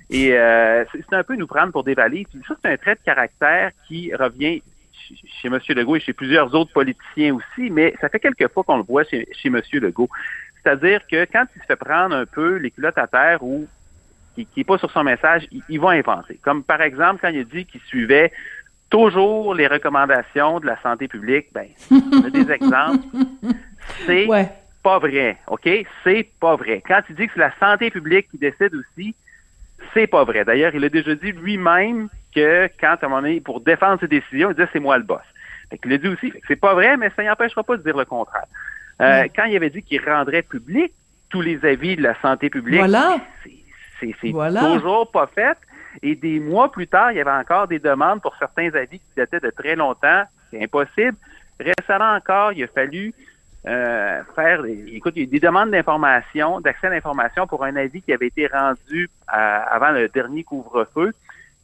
Et 0.09 0.37
euh, 0.37 0.83
c'est 0.93 1.13
un 1.15 1.23
peu 1.23 1.35
nous 1.35 1.47
prendre 1.47 1.71
pour 1.71 1.83
des 1.83 1.93
valises. 1.93 2.27
Ça, 2.47 2.55
c'est 2.63 2.71
un 2.71 2.77
trait 2.77 2.95
de 2.95 2.99
caractère 3.05 3.71
qui 3.87 4.13
revient 4.13 4.61
ch- 5.07 5.19
chez 5.41 5.47
M. 5.47 5.59
Legault 5.69 5.95
et 5.95 5.99
chez 6.01 6.13
plusieurs 6.13 6.53
autres 6.53 6.73
politiciens 6.73 7.33
aussi, 7.35 7.69
mais 7.69 7.95
ça 8.01 8.09
fait 8.09 8.19
quelques 8.19 8.47
fois 8.51 8.63
qu'on 8.63 8.77
le 8.77 8.83
voit 8.83 9.05
chez, 9.05 9.27
chez 9.31 9.47
M. 9.47 9.61
Legault. 9.73 10.09
C'est-à-dire 10.61 11.01
que 11.09 11.25
quand 11.25 11.45
il 11.55 11.61
se 11.61 11.65
fait 11.65 11.75
prendre 11.77 12.15
un 12.15 12.25
peu 12.25 12.57
les 12.57 12.69
culottes 12.71 12.97
à 12.97 13.07
terre 13.07 13.43
ou 13.43 13.67
qui 14.35 14.47
n'est 14.57 14.63
pas 14.63 14.77
sur 14.77 14.91
son 14.91 15.03
message, 15.03 15.47
il, 15.51 15.61
il 15.69 15.79
va 15.79 15.89
inventer. 15.91 16.39
Comme 16.43 16.63
par 16.63 16.81
exemple, 16.81 17.19
quand 17.21 17.29
il 17.29 17.39
a 17.39 17.43
dit 17.43 17.65
qu'il 17.65 17.81
suivait 17.81 18.31
toujours 18.89 19.55
les 19.55 19.67
recommandations 19.67 20.59
de 20.59 20.65
la 20.67 20.79
santé 20.81 21.07
publique, 21.07 21.47
ben, 21.53 21.67
on 21.91 22.25
a 22.25 22.29
des 22.29 22.51
exemples. 22.51 23.03
C'est 24.05 24.27
Ouais. 24.27 24.49
Pas 24.83 24.99
vrai, 24.99 25.37
OK? 25.47 25.67
C'est 26.03 26.27
pas 26.39 26.55
vrai. 26.55 26.83
Quand 26.85 27.01
il 27.09 27.15
dit 27.15 27.27
que 27.27 27.33
c'est 27.33 27.39
la 27.39 27.53
santé 27.59 27.89
publique 27.89 28.29
qui 28.29 28.37
décide 28.37 28.75
aussi, 28.75 29.15
c'est 29.93 30.07
pas 30.07 30.23
vrai. 30.23 30.43
D'ailleurs, 30.45 30.75
il 30.75 30.83
a 30.83 30.89
déjà 30.89 31.15
dit 31.15 31.31
lui-même 31.31 32.09
que 32.35 32.67
quand, 32.79 32.97
à 33.01 33.05
un 33.05 33.09
moment 33.09 33.21
donné, 33.21 33.41
pour 33.41 33.61
défendre 33.61 33.99
ses 33.99 34.07
décisions, 34.07 34.49
il 34.51 34.55
disait 34.55 34.67
c'est 34.73 34.79
moi 34.79 34.97
le 34.97 35.03
boss. 35.03 35.21
Fait 35.69 35.77
qu'il 35.77 35.91
l'a 35.91 35.97
dit 35.97 36.07
aussi. 36.09 36.33
C'est 36.47 36.55
pas 36.59 36.73
vrai, 36.73 36.97
mais 36.97 37.09
ça 37.15 37.23
n'empêchera 37.23 37.63
pas 37.63 37.77
de 37.77 37.83
dire 37.83 37.97
le 37.97 38.05
contraire. 38.05 38.45
Euh, 39.01 39.23
Quand 39.35 39.45
il 39.45 39.55
avait 39.55 39.69
dit 39.69 39.81
qu'il 39.81 40.01
rendrait 40.07 40.41
public 40.43 40.93
tous 41.29 41.41
les 41.41 41.63
avis 41.65 41.95
de 41.95 42.03
la 42.03 42.19
santé 42.21 42.49
publique, 42.49 42.79
Voilà. 42.79 43.17
c'est 43.43 44.13
c'est 44.21 44.31
Voilà. 44.31 44.59
toujours 44.59 45.09
pas 45.11 45.27
fait. 45.27 45.57
Et 46.01 46.15
des 46.15 46.39
mois 46.39 46.71
plus 46.71 46.87
tard, 46.87 47.11
il 47.11 47.17
y 47.17 47.21
avait 47.21 47.31
encore 47.31 47.67
des 47.69 47.79
demandes 47.79 48.21
pour 48.21 48.35
certains 48.37 48.69
avis 48.73 48.99
qui 48.99 49.05
dataient 49.15 49.39
de 49.39 49.49
très 49.49 49.75
longtemps. 49.75 50.23
C'est 50.51 50.61
impossible. 50.61 51.15
Récemment 51.59 52.13
encore, 52.15 52.51
il 52.51 52.63
a 52.63 52.67
fallu 52.67 53.13
euh, 53.67 54.21
faire, 54.35 54.63
des- 54.63 54.85
écoute, 54.93 55.13
il 55.15 55.23
y 55.23 55.25
a 55.25 55.29
des 55.29 55.39
demandes 55.39 55.71
d'information, 55.71 56.59
d'accès 56.59 56.87
à 56.87 56.89
l'information 56.89 57.47
pour 57.47 57.63
un 57.63 57.75
avis 57.75 58.01
qui 58.01 58.11
avait 58.13 58.27
été 58.27 58.47
rendu 58.47 59.09
à- 59.27 59.61
avant 59.75 59.91
le 59.91 60.09
dernier 60.09 60.43
couvre-feu. 60.43 61.11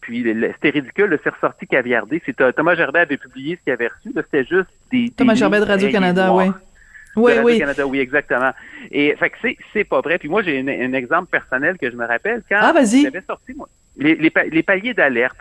Puis 0.01 0.23
c'était 0.53 0.69
ridicule, 0.69 1.19
c'est 1.23 1.29
ressorti 1.29 1.67
caviardé. 1.67 2.21
C'est 2.25 2.39
euh, 2.41 2.51
Thomas 2.53 2.75
Gerbet 2.75 2.99
avait 2.99 3.17
publié 3.17 3.57
ce 3.57 3.63
qu'il 3.63 3.73
avait 3.73 3.87
reçu. 3.89 4.11
C'était 4.15 4.45
juste 4.45 4.69
des. 4.91 5.09
Thomas 5.15 5.33
des 5.33 5.39
Gerbet 5.39 5.59
de 5.59 5.65
Radio-Canada, 5.65 6.33
oui. 6.33 6.45
Oui, 7.15 7.33
oui. 7.33 7.37
Radio-Canada, 7.37 7.85
oui, 7.87 7.99
exactement. 7.99 8.51
Et 8.91 9.13
fait 9.17 9.29
que 9.31 9.37
c'est, 9.41 9.57
c'est 9.73 9.83
pas 9.83 9.99
vrai. 9.99 10.17
Puis 10.17 10.29
moi, 10.29 10.41
j'ai 10.41 10.59
un, 10.61 10.93
exemple 10.93 11.29
personnel 11.29 11.77
que 11.77 11.91
je 11.91 11.95
me 11.97 12.05
rappelle 12.05 12.43
quand 12.47 12.59
Ah, 12.61 12.71
vas-y. 12.71 13.01
j'avais 13.03 13.21
sorti, 13.27 13.53
moi, 13.53 13.67
les, 13.97 14.15
les, 14.15 14.31
les 14.51 14.63
paliers 14.63 14.93
d'alerte. 14.93 15.37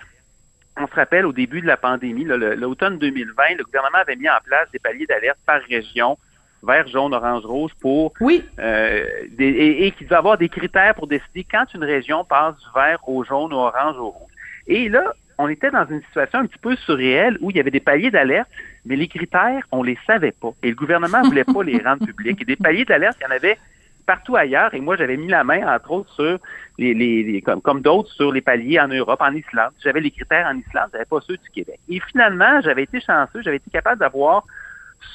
On 0.80 0.86
se 0.88 0.94
rappelle 0.94 1.26
au 1.26 1.32
début 1.32 1.60
de 1.60 1.66
la 1.66 1.76
pandémie, 1.76 2.24
l'automne 2.24 2.98
2020, 2.98 3.42
le 3.58 3.64
gouvernement 3.64 3.98
avait 3.98 4.16
mis 4.16 4.28
en 4.28 4.38
place 4.44 4.68
des 4.72 4.78
paliers 4.78 5.06
d'alerte 5.06 5.38
par 5.46 5.60
région, 5.68 6.16
vert, 6.62 6.86
jaune, 6.88 7.14
orange, 7.14 7.44
rouge, 7.44 7.70
pour 7.80 8.12
Oui. 8.20 8.44
euh, 8.58 9.04
des- 9.30 9.44
et, 9.46 9.86
et 9.86 9.90
qu'il 9.92 10.12
avoir 10.12 10.36
des 10.38 10.48
critères 10.48 10.94
pour 10.94 11.06
décider 11.06 11.44
quand 11.50 11.64
une 11.74 11.84
région 11.84 12.24
passe 12.24 12.56
du 12.56 12.66
vert 12.74 12.98
au 13.08 13.22
jaune, 13.24 13.52
au 13.52 13.58
orange, 13.58 13.96
au 13.96 14.08
rouge. 14.10 14.30
Et 14.66 14.88
là, 14.88 15.14
on 15.38 15.48
était 15.48 15.70
dans 15.70 15.86
une 15.86 16.02
situation 16.02 16.40
un 16.40 16.46
petit 16.46 16.58
peu 16.58 16.74
surréelle 16.76 17.38
où 17.40 17.50
il 17.50 17.56
y 17.56 17.60
avait 17.60 17.70
des 17.70 17.78
paliers 17.80 18.10
d'alerte, 18.10 18.48
mais 18.84 18.96
les 18.96 19.06
critères, 19.06 19.62
on 19.70 19.82
les 19.84 19.96
savait 20.06 20.32
pas. 20.32 20.50
Et 20.64 20.70
le 20.70 20.74
gouvernement 20.74 21.22
voulait 21.22 21.44
pas 21.44 21.62
les 21.62 21.78
rendre 21.78 22.04
publics. 22.04 22.42
Et 22.42 22.44
des 22.44 22.56
paliers 22.56 22.84
d'alerte, 22.84 23.16
il 23.20 23.24
y 23.24 23.26
en 23.28 23.36
avait 23.36 23.56
partout 24.04 24.34
ailleurs. 24.34 24.74
Et 24.74 24.80
moi, 24.80 24.96
j'avais 24.96 25.16
mis 25.16 25.28
la 25.28 25.44
main, 25.44 25.72
entre 25.72 25.90
autres, 25.92 26.12
sur 26.14 26.38
les, 26.78 26.92
les, 26.94 27.22
les- 27.22 27.42
comme, 27.42 27.60
comme 27.60 27.82
d'autres, 27.82 28.10
sur 28.10 28.32
les 28.32 28.40
paliers 28.40 28.80
en 28.80 28.88
Europe, 28.88 29.20
en 29.22 29.32
Islande. 29.32 29.70
J'avais 29.84 30.00
les 30.00 30.10
critères 30.10 30.46
en 30.46 30.56
Islande, 30.58 30.88
j'avais 30.92 31.04
pas 31.04 31.20
ceux 31.20 31.36
du 31.36 31.50
Québec. 31.50 31.78
Et 31.88 32.00
finalement, 32.00 32.60
j'avais 32.62 32.82
été 32.82 33.00
chanceux, 33.00 33.42
j'avais 33.42 33.56
été 33.58 33.70
capable 33.70 34.00
d'avoir 34.00 34.44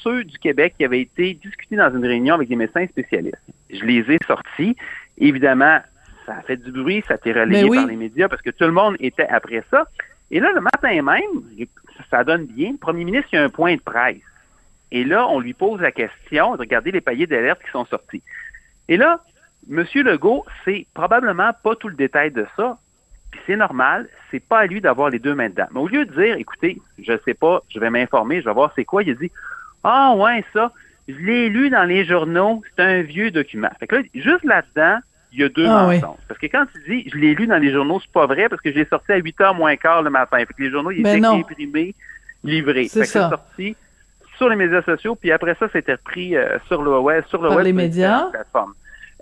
ceux 0.03 0.23
du 0.23 0.37
Québec 0.37 0.75
qui 0.77 0.85
avaient 0.85 1.01
été 1.01 1.33
discutés 1.35 1.75
dans 1.75 1.93
une 1.93 2.05
réunion 2.05 2.35
avec 2.35 2.49
des 2.49 2.55
médecins 2.55 2.85
spécialistes. 2.87 3.37
Je 3.69 3.83
les 3.83 3.99
ai 4.11 4.17
sortis. 4.25 4.75
Évidemment, 5.17 5.79
ça 6.25 6.35
a 6.35 6.41
fait 6.41 6.57
du 6.57 6.71
bruit, 6.71 7.03
ça 7.07 7.15
a 7.15 7.17
été 7.17 7.33
relayé 7.33 7.63
Mais 7.63 7.69
oui. 7.69 7.77
par 7.77 7.87
les 7.87 7.95
médias 7.95 8.27
parce 8.27 8.41
que 8.41 8.49
tout 8.49 8.65
le 8.65 8.71
monde 8.71 8.95
était 8.99 9.27
après 9.27 9.63
ça. 9.69 9.87
Et 10.31 10.39
là, 10.39 10.51
le 10.51 10.61
matin 10.61 11.01
même, 11.01 11.67
ça 12.09 12.23
donne 12.23 12.45
bien, 12.45 12.71
le 12.71 12.77
premier 12.77 13.03
ministre, 13.03 13.29
il 13.33 13.35
y 13.35 13.39
a 13.39 13.43
un 13.43 13.49
point 13.49 13.75
de 13.75 13.81
presse. 13.81 14.17
Et 14.91 15.03
là, 15.03 15.27
on 15.27 15.39
lui 15.39 15.53
pose 15.53 15.81
la 15.81 15.91
question 15.91 16.53
de 16.53 16.59
regarder 16.59 16.91
les 16.91 17.01
paliers 17.01 17.27
d'alerte 17.27 17.61
qui 17.63 17.71
sont 17.71 17.85
sortis. 17.85 18.21
Et 18.87 18.97
là, 18.97 19.23
M. 19.69 19.85
Legault, 19.95 20.45
c'est 20.65 20.85
probablement 20.93 21.51
pas 21.63 21.75
tout 21.75 21.87
le 21.87 21.95
détail 21.95 22.31
de 22.31 22.45
ça. 22.55 22.77
Puis 23.31 23.41
c'est 23.47 23.55
normal, 23.55 24.07
c'est 24.29 24.43
pas 24.43 24.59
à 24.59 24.65
lui 24.67 24.81
d'avoir 24.81 25.09
les 25.09 25.17
deux 25.17 25.33
mains 25.33 25.49
dedans. 25.49 25.65
Mais 25.71 25.79
au 25.79 25.87
lieu 25.87 26.05
de 26.05 26.13
dire, 26.13 26.35
écoutez, 26.37 26.79
je 26.99 27.13
sais 27.25 27.33
pas, 27.33 27.63
je 27.69 27.79
vais 27.79 27.89
m'informer, 27.89 28.41
je 28.41 28.45
vais 28.45 28.53
voir 28.53 28.71
c'est 28.75 28.85
quoi, 28.85 29.01
il 29.01 29.09
a 29.09 29.15
dit, 29.15 29.31
ah 29.83 30.13
ouais, 30.15 30.43
ça, 30.53 30.71
je 31.07 31.15
l'ai 31.15 31.49
lu 31.49 31.69
dans 31.69 31.83
les 31.83 32.05
journaux, 32.05 32.61
c'est 32.75 32.83
un 32.83 33.01
vieux 33.01 33.31
document. 33.31 33.69
Fait 33.79 33.87
que 33.87 33.95
là, 33.97 34.01
juste 34.15 34.43
là-dedans, 34.43 34.99
il 35.31 35.39
y 35.39 35.43
a 35.43 35.49
deux 35.49 35.65
Ah 35.67 35.87
oui. 35.87 35.95
mensonges. 35.99 36.19
Parce 36.27 36.39
que 36.39 36.45
quand 36.47 36.65
tu 36.73 36.81
dis, 36.89 37.09
je 37.09 37.17
l'ai 37.17 37.33
lu 37.35 37.47
dans 37.47 37.57
les 37.57 37.71
journaux, 37.71 37.99
c'est 38.01 38.11
pas 38.11 38.27
vrai 38.27 38.47
parce 38.49 38.61
que 38.61 38.71
je 38.71 38.75
l'ai 38.77 38.85
sorti 38.85 39.11
à 39.11 39.17
8 39.17 39.37
h 39.39 39.55
moins 39.57 39.75
quart 39.75 40.01
le 40.03 40.09
matin. 40.09 40.37
Fait 40.37 40.45
que 40.45 40.61
les 40.61 40.69
journaux, 40.69 40.91
ils 40.91 41.03
Ben 41.03 41.17
étaient 41.17 41.25
imprimés, 41.27 41.95
livrés. 42.43 42.87
C'est 42.87 43.05
ça. 43.05 43.29
sorti 43.29 43.75
sur 44.37 44.49
les 44.49 44.55
médias 44.55 44.81
sociaux, 44.83 45.15
puis 45.15 45.31
après 45.31 45.55
ça, 45.59 45.67
c'était 45.71 45.93
repris 45.93 46.35
euh, 46.35 46.57
sur 46.67 46.81
le 46.81 46.97
web, 46.99 47.23
sur 47.27 47.41
le 47.41 47.49
Par 47.49 47.57
web 47.57 47.65
les 47.65 47.71
sur 47.71 47.77
médias. 47.77 48.29
plateformes. 48.31 48.73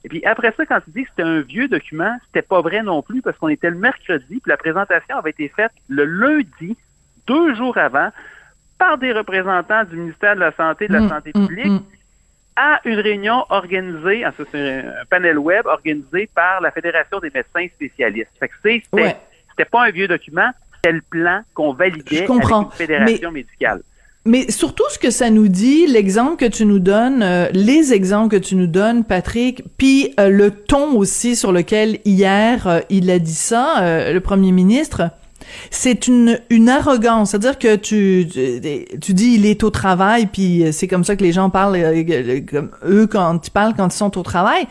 Et 0.03 0.09
puis 0.09 0.23
après 0.25 0.53
ça, 0.57 0.65
quand 0.65 0.79
tu 0.81 0.91
dis 0.91 1.03
que 1.03 1.09
c'était 1.09 1.27
un 1.27 1.41
vieux 1.41 1.67
document, 1.67 2.17
c'était 2.27 2.41
pas 2.41 2.61
vrai 2.61 2.81
non 2.81 3.01
plus 3.01 3.21
parce 3.21 3.37
qu'on 3.37 3.49
était 3.49 3.69
le 3.69 3.77
mercredi, 3.77 4.25
puis 4.39 4.41
la 4.47 4.57
présentation 4.57 5.17
avait 5.17 5.29
été 5.31 5.47
faite 5.49 5.71
le 5.89 6.05
lundi, 6.05 6.75
deux 7.27 7.53
jours 7.55 7.77
avant, 7.77 8.09
par 8.81 8.97
des 8.97 9.11
représentants 9.13 9.83
du 9.91 9.95
ministère 9.95 10.33
de 10.33 10.39
la 10.39 10.51
Santé 10.53 10.85
et 10.85 10.87
de 10.87 10.93
la 10.93 11.01
Mm, 11.01 11.09
Santé 11.09 11.31
mm, 11.35 11.47
publique 11.47 11.67
mm. 11.67 11.79
à 12.55 12.79
une 12.85 12.99
réunion 12.99 13.45
organisée, 13.49 14.23
ah, 14.25 14.33
c'est 14.51 14.79
un 14.79 15.05
panel 15.07 15.37
web 15.37 15.67
organisé 15.67 16.27
par 16.33 16.61
la 16.61 16.71
Fédération 16.71 17.19
des 17.19 17.29
médecins 17.29 17.67
spécialistes. 17.75 18.31
Fait 18.39 18.47
que 18.47 18.53
c'est- 18.63 18.81
c'était 18.91 19.03
Ouais. 19.59 19.65
pas 19.71 19.83
un 19.85 19.91
vieux 19.91 20.07
document, 20.07 20.49
c'était 20.75 20.93
le 20.93 21.01
plan 21.07 21.41
qu'on 21.53 21.73
validait 21.73 22.25
avec 22.27 22.29
une 22.29 22.71
fédération 22.71 23.31
médicale. 23.31 23.81
Mais 24.25 24.49
surtout, 24.51 24.83
ce 24.89 24.97
que 24.99 25.11
ça 25.11 25.29
nous 25.29 25.47
dit, 25.47 25.85
l'exemple 25.87 26.37
que 26.37 26.45
tu 26.49 26.65
nous 26.65 26.79
donnes, 26.79 27.21
euh, 27.23 27.49
les 27.53 27.93
exemples 27.93 28.35
que 28.37 28.41
tu 28.43 28.55
nous 28.55 28.67
donnes, 28.67 29.03
Patrick, 29.03 29.63
puis 29.77 30.13
euh, 30.19 30.29
le 30.29 30.49
ton 30.51 30.95
aussi 30.95 31.35
sur 31.35 31.51
lequel 31.51 31.99
hier 32.05 32.67
euh, 32.67 32.79
il 32.89 33.09
a 33.11 33.19
dit 33.19 33.33
ça, 33.51 34.11
le 34.11 34.19
premier 34.19 34.51
ministre, 34.51 35.01
c'est 35.69 36.07
une, 36.07 36.39
une 36.49 36.69
arrogance. 36.69 37.31
C'est-à-dire 37.31 37.57
que 37.59 37.75
tu, 37.75 38.27
tu, 39.01 39.13
dis 39.13 39.33
il 39.35 39.45
est 39.45 39.63
au 39.63 39.69
travail, 39.69 40.27
puis 40.27 40.65
c'est 40.71 40.87
comme 40.87 41.03
ça 41.03 41.15
que 41.15 41.23
les 41.23 41.31
gens 41.31 41.49
parlent, 41.49 41.75
euh, 41.75 42.41
comme 42.49 42.71
eux, 42.85 43.07
quand 43.07 43.47
ils 43.47 43.51
parlent 43.51 43.73
quand 43.75 43.93
ils 43.93 43.97
sont 43.97 44.17
au 44.17 44.23
travail. 44.23 44.67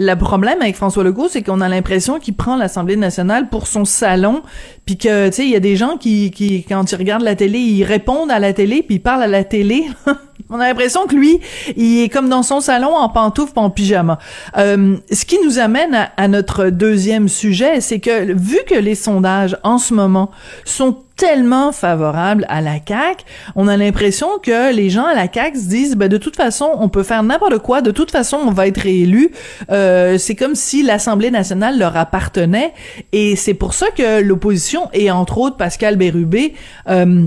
Le 0.00 0.14
problème 0.14 0.62
avec 0.62 0.76
François 0.76 1.02
Legault, 1.02 1.26
c'est 1.28 1.42
qu'on 1.42 1.60
a 1.60 1.68
l'impression 1.68 2.20
qu'il 2.20 2.34
prend 2.34 2.56
l'Assemblée 2.56 2.94
nationale 2.94 3.48
pour 3.48 3.66
son 3.66 3.84
salon, 3.84 4.42
puis 4.86 4.96
que, 4.96 5.26
tu 5.26 5.34
sais, 5.34 5.44
il 5.44 5.50
y 5.50 5.56
a 5.56 5.60
des 5.60 5.74
gens 5.74 5.96
qui, 5.96 6.30
qui, 6.30 6.62
quand 6.62 6.92
ils 6.92 6.94
regardent 6.94 7.24
la 7.24 7.34
télé, 7.34 7.58
ils 7.58 7.82
répondent 7.82 8.30
à 8.30 8.38
la 8.38 8.52
télé, 8.52 8.84
puis 8.84 8.96
ils 8.96 9.02
parlent 9.02 9.24
à 9.24 9.26
la 9.26 9.42
télé. 9.42 9.86
On 10.50 10.60
a 10.60 10.68
l'impression 10.68 11.08
que 11.08 11.16
lui, 11.16 11.40
il 11.76 12.04
est 12.04 12.08
comme 12.08 12.28
dans 12.28 12.44
son 12.44 12.60
salon 12.60 12.94
en 12.94 13.08
pantoufles 13.08 13.58
en 13.58 13.70
pyjama. 13.70 14.20
Euh, 14.56 14.96
ce 15.10 15.24
qui 15.24 15.36
nous 15.44 15.58
amène 15.58 15.96
à, 15.96 16.12
à 16.16 16.28
notre 16.28 16.70
deuxième 16.70 17.28
sujet, 17.28 17.80
c'est 17.80 17.98
que 17.98 18.32
vu 18.32 18.58
que 18.68 18.76
les 18.76 18.94
sondages 18.94 19.58
en 19.64 19.78
ce 19.78 19.94
moment 19.94 20.30
sont 20.64 20.98
tellement 21.18 21.72
favorables 21.72 22.46
à 22.48 22.62
la 22.62 22.76
CAQ, 22.76 23.24
on 23.56 23.68
a 23.68 23.76
l'impression 23.76 24.38
que 24.40 24.72
les 24.72 24.88
gens 24.88 25.04
à 25.04 25.14
la 25.14 25.30
CAQ 25.30 25.58
se 25.58 25.68
disent, 25.68 25.96
ben, 25.96 26.08
de 26.08 26.16
toute 26.16 26.36
façon, 26.36 26.70
on 26.78 26.88
peut 26.88 27.02
faire 27.02 27.22
n'importe 27.24 27.58
quoi, 27.58 27.82
de 27.82 27.90
toute 27.90 28.12
façon, 28.12 28.38
on 28.38 28.52
va 28.52 28.68
être 28.68 28.78
réélu. 28.78 29.32
Euh, 29.70 30.16
c'est 30.16 30.36
comme 30.36 30.54
si 30.54 30.82
l'Assemblée 30.84 31.32
nationale 31.32 31.76
leur 31.76 31.96
appartenait, 31.96 32.72
et 33.12 33.34
c'est 33.34 33.54
pour 33.54 33.74
ça 33.74 33.88
que 33.90 34.22
l'opposition, 34.22 34.88
et 34.92 35.10
entre 35.10 35.38
autres 35.38 35.56
Pascal 35.56 35.96
Bérubé, 35.96 36.54
euh, 36.88 37.26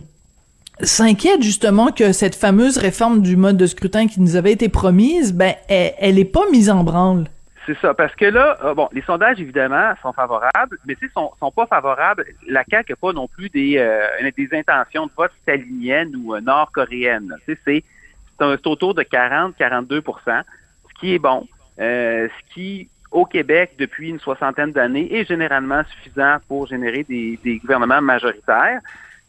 s'inquiète 0.82 1.44
justement 1.44 1.92
que 1.92 2.14
cette 2.14 2.36
fameuse 2.36 2.78
réforme 2.78 3.22
du 3.22 3.36
mode 3.36 3.58
de 3.58 3.68
scrutin 3.68 4.08
qui 4.08 4.22
nous 4.22 4.38
avait 4.38 4.54
été 4.54 4.70
promise, 4.70 5.34
ben, 5.34 5.54
elle, 5.68 5.94
elle 6.00 6.18
est 6.18 6.26
pas 6.26 6.50
mise 6.52 6.70
en 6.70 6.86
branle. 6.86 7.26
C'est 7.72 7.80
ça, 7.80 7.94
parce 7.94 8.14
que 8.16 8.26
là, 8.26 8.58
euh, 8.66 8.74
bon, 8.74 8.90
les 8.92 9.02
sondages, 9.04 9.40
évidemment, 9.40 9.94
sont 10.02 10.12
favorables, 10.12 10.78
mais 10.86 10.96
sais, 10.96 11.08
sont, 11.14 11.32
sont 11.40 11.52
pas 11.52 11.66
favorables. 11.68 12.26
La 12.46 12.66
CAQ 12.70 12.92
n'a 12.92 12.96
pas 12.98 13.14
non 13.14 13.30
plus 13.30 13.48
des, 13.50 13.78
euh, 13.78 14.02
des 14.36 14.50
intentions 14.52 15.06
de 15.08 15.12
vote 15.16 15.32
staliniennes 15.44 16.14
ou 16.18 16.36
euh, 16.36 16.42
sais, 17.46 17.58
c'est 17.64 17.84
c'est 18.38 18.44
un- 18.46 18.58
c'est 18.58 18.68
autour 18.68 18.94
de 18.94 19.04
40-42% 19.04 20.42
ce 20.90 21.00
qui 21.00 21.14
est 21.14 21.20
bon, 21.20 21.48
ce 21.78 22.54
qui, 22.54 22.90
au 23.10 23.26
Québec, 23.26 23.76
depuis 23.80 24.10
une 24.10 24.20
soixantaine 24.20 24.74
d'années, 24.74 25.16
est 25.16 25.26
généralement 25.26 25.84
suffisant 25.86 26.40
pour 26.50 26.68
générer 26.68 27.04
des, 27.04 27.40
des 27.42 27.58
gouvernements 27.60 28.02
majoritaires. 28.02 28.82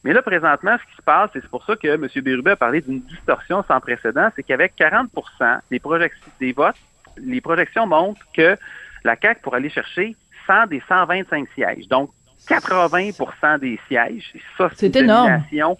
Mais 0.03 0.13
là, 0.13 0.21
présentement, 0.23 0.77
ce 0.79 0.91
qui 0.91 0.97
se 0.97 1.03
passe, 1.03 1.31
et 1.37 1.41
c'est 1.41 1.49
pour 1.51 1.65
ça 1.65 1.77
que 1.77 1.87
M. 1.87 2.09
Bérubé 2.25 2.51
a 2.53 2.57
parlé 2.57 2.81
d'une 2.81 3.03
distorsion 3.03 3.63
sans 3.69 3.79
précédent, 3.79 4.31
c'est 4.35 4.43
qu'avec 4.43 4.73
40% 4.77 5.61
des 5.71 5.79
projections 5.79 6.33
des 6.41 6.53
votes, 6.53 6.75
les 7.17 7.41
projections 7.41 7.87
montrent 7.87 8.27
que 8.33 8.57
la 9.05 9.17
CAQ 9.21 9.41
pour 9.43 9.55
aller 9.55 9.71
chercher 9.71 10.17
100 10.47 10.67
des 10.69 10.83
125 10.89 11.49
sièges. 11.55 11.89
Donc, 11.89 12.11
80% 12.49 13.61
des 13.61 13.79
sièges. 13.89 14.33
Ça, 14.59 14.69
c'est 14.75 14.87
une 14.87 15.07
domination 15.07 15.77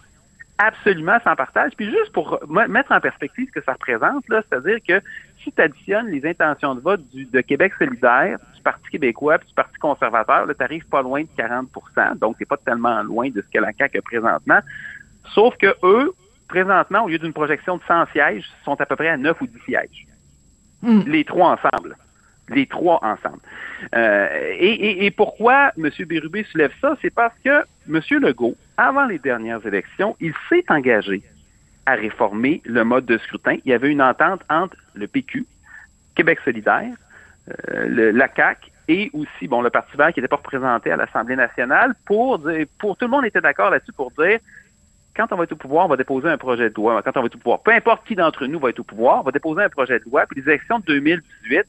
absolument 0.59 1.19
sans 1.25 1.35
partage. 1.35 1.73
Puis 1.77 1.87
juste 1.87 2.13
pour 2.13 2.39
mettre 2.49 2.93
en 2.93 3.01
perspective 3.01 3.49
ce 3.49 3.61
que 3.61 3.65
ça 3.65 3.73
représente, 3.73 4.29
là, 4.29 4.43
c'est-à-dire 4.49 4.79
que 4.87 5.01
si 5.43 5.51
tu 5.51 5.61
additionnes 5.61 6.09
les 6.09 6.25
intentions 6.29 6.75
de 6.75 6.81
vote 6.81 7.03
du, 7.13 7.25
de 7.25 7.41
Québec 7.41 7.73
solidaire, 7.79 8.39
du 8.55 8.63
Parti 8.63 8.89
québécois 8.91 9.39
puis 9.39 9.49
du 9.49 9.55
Parti 9.55 9.77
conservateur, 9.79 10.47
tu 10.47 10.55
n'arrives 10.61 10.87
pas 10.87 11.03
loin 11.03 11.23
de 11.23 11.29
40% 11.37 12.19
donc 12.19 12.37
c'est 12.39 12.49
pas 12.49 12.59
tellement 12.59 13.03
loin 13.03 13.29
de 13.31 13.43
ce 13.43 13.51
que 13.53 13.59
la 13.59 13.73
CAQ 13.73 13.99
a 13.99 14.03
présentement. 14.03 14.61
Sauf 15.35 15.57
que 15.57 15.75
eux, 15.83 16.15
présentement, 16.49 17.05
au 17.05 17.09
lieu 17.09 17.19
d'une 17.19 17.33
projection 17.33 17.79
de 17.79 17.83
100 17.89 18.07
sièges, 18.13 18.45
sont 18.65 18.81
à 18.81 18.87
peu 18.87 18.95
près 18.95 19.09
à 19.09 19.17
9 19.17 19.41
ou 19.41 19.47
10 19.47 19.59
sièges. 19.65 20.07
Hmm. 20.83 21.03
Les 21.07 21.25
trois 21.25 21.53
ensemble 21.53 21.97
les 22.49 22.67
trois 22.67 22.99
ensemble. 23.03 23.41
Euh, 23.95 24.55
et, 24.59 25.11
pourquoi 25.11 25.73
M. 25.77 25.91
Bérubé 26.07 26.45
soulève 26.45 26.73
ça? 26.81 26.97
C'est 27.03 27.13
parce 27.15 27.35
que 27.45 27.65
M. 27.89 28.01
Legault, 28.21 28.57
avant 28.77 29.07
les 29.07 29.19
dernières 29.19 29.65
élections, 29.67 30.17
il 30.21 30.33
s'est 30.49 30.65
engagé 30.69 31.23
à 31.87 31.95
réformer 31.95 32.63
le 32.65 32.85
mode 32.85 33.07
de 33.07 33.19
scrutin. 33.19 33.57
Il 33.65 33.71
y 33.71 33.75
avait 33.75 33.91
une 33.91 34.03
entente 34.03 34.43
entre 34.49 34.77
le 34.95 35.07
PQ, 35.09 35.47
Québec 36.15 36.39
solidaire, 36.45 36.95
euh, 37.71 38.13
la 38.13 38.29
CAQ 38.35 38.71
et 38.89 39.11
aussi 39.13 39.49
bon 39.49 39.63
le 39.63 39.71
Parti 39.71 39.97
vert 39.97 40.13
qui 40.13 40.21
n'était 40.21 40.29
pas 40.29 40.37
représenté 40.37 40.91
à 40.91 40.97
l'Assemblée 40.97 41.37
nationale 41.37 41.95
pour 42.05 42.39
dire, 42.39 42.67
pour 42.79 42.97
tout 42.97 43.07
le 43.07 43.11
monde 43.11 43.25
était 43.25 43.41
d'accord 43.41 43.71
là-dessus 43.71 43.93
pour 43.93 44.11
dire 44.13 44.39
quand 45.17 45.27
on 45.33 45.37
va 45.37 45.45
être 45.45 45.53
au 45.53 45.57
pouvoir, 45.57 45.87
on 45.87 45.89
va 45.89 45.97
déposer 45.97 46.29
un 46.29 46.39
projet 46.39 46.71
de 46.71 46.75
loi. 46.75 47.03
Quand 47.03 47.17
on 47.17 47.21
va 47.21 47.27
être 47.27 47.35
au 47.35 47.39
pouvoir, 47.39 47.63
peu 47.63 47.73
importe 47.73 48.07
qui 48.07 48.15
d'entre 48.15 48.47
nous 48.47 48.59
va 48.59 48.71
être 48.71 48.81
au 48.81 48.85
pouvoir, 48.85 49.21
on 49.21 49.23
va 49.23 49.31
déposer 49.31 49.63
un 49.63 49.69
projet 49.69 49.99
de 49.99 50.05
loi. 50.05 50.25
Puis 50.27 50.41
les 50.41 50.49
élections 50.49 50.79
de 50.79 50.85
2018 50.87 51.65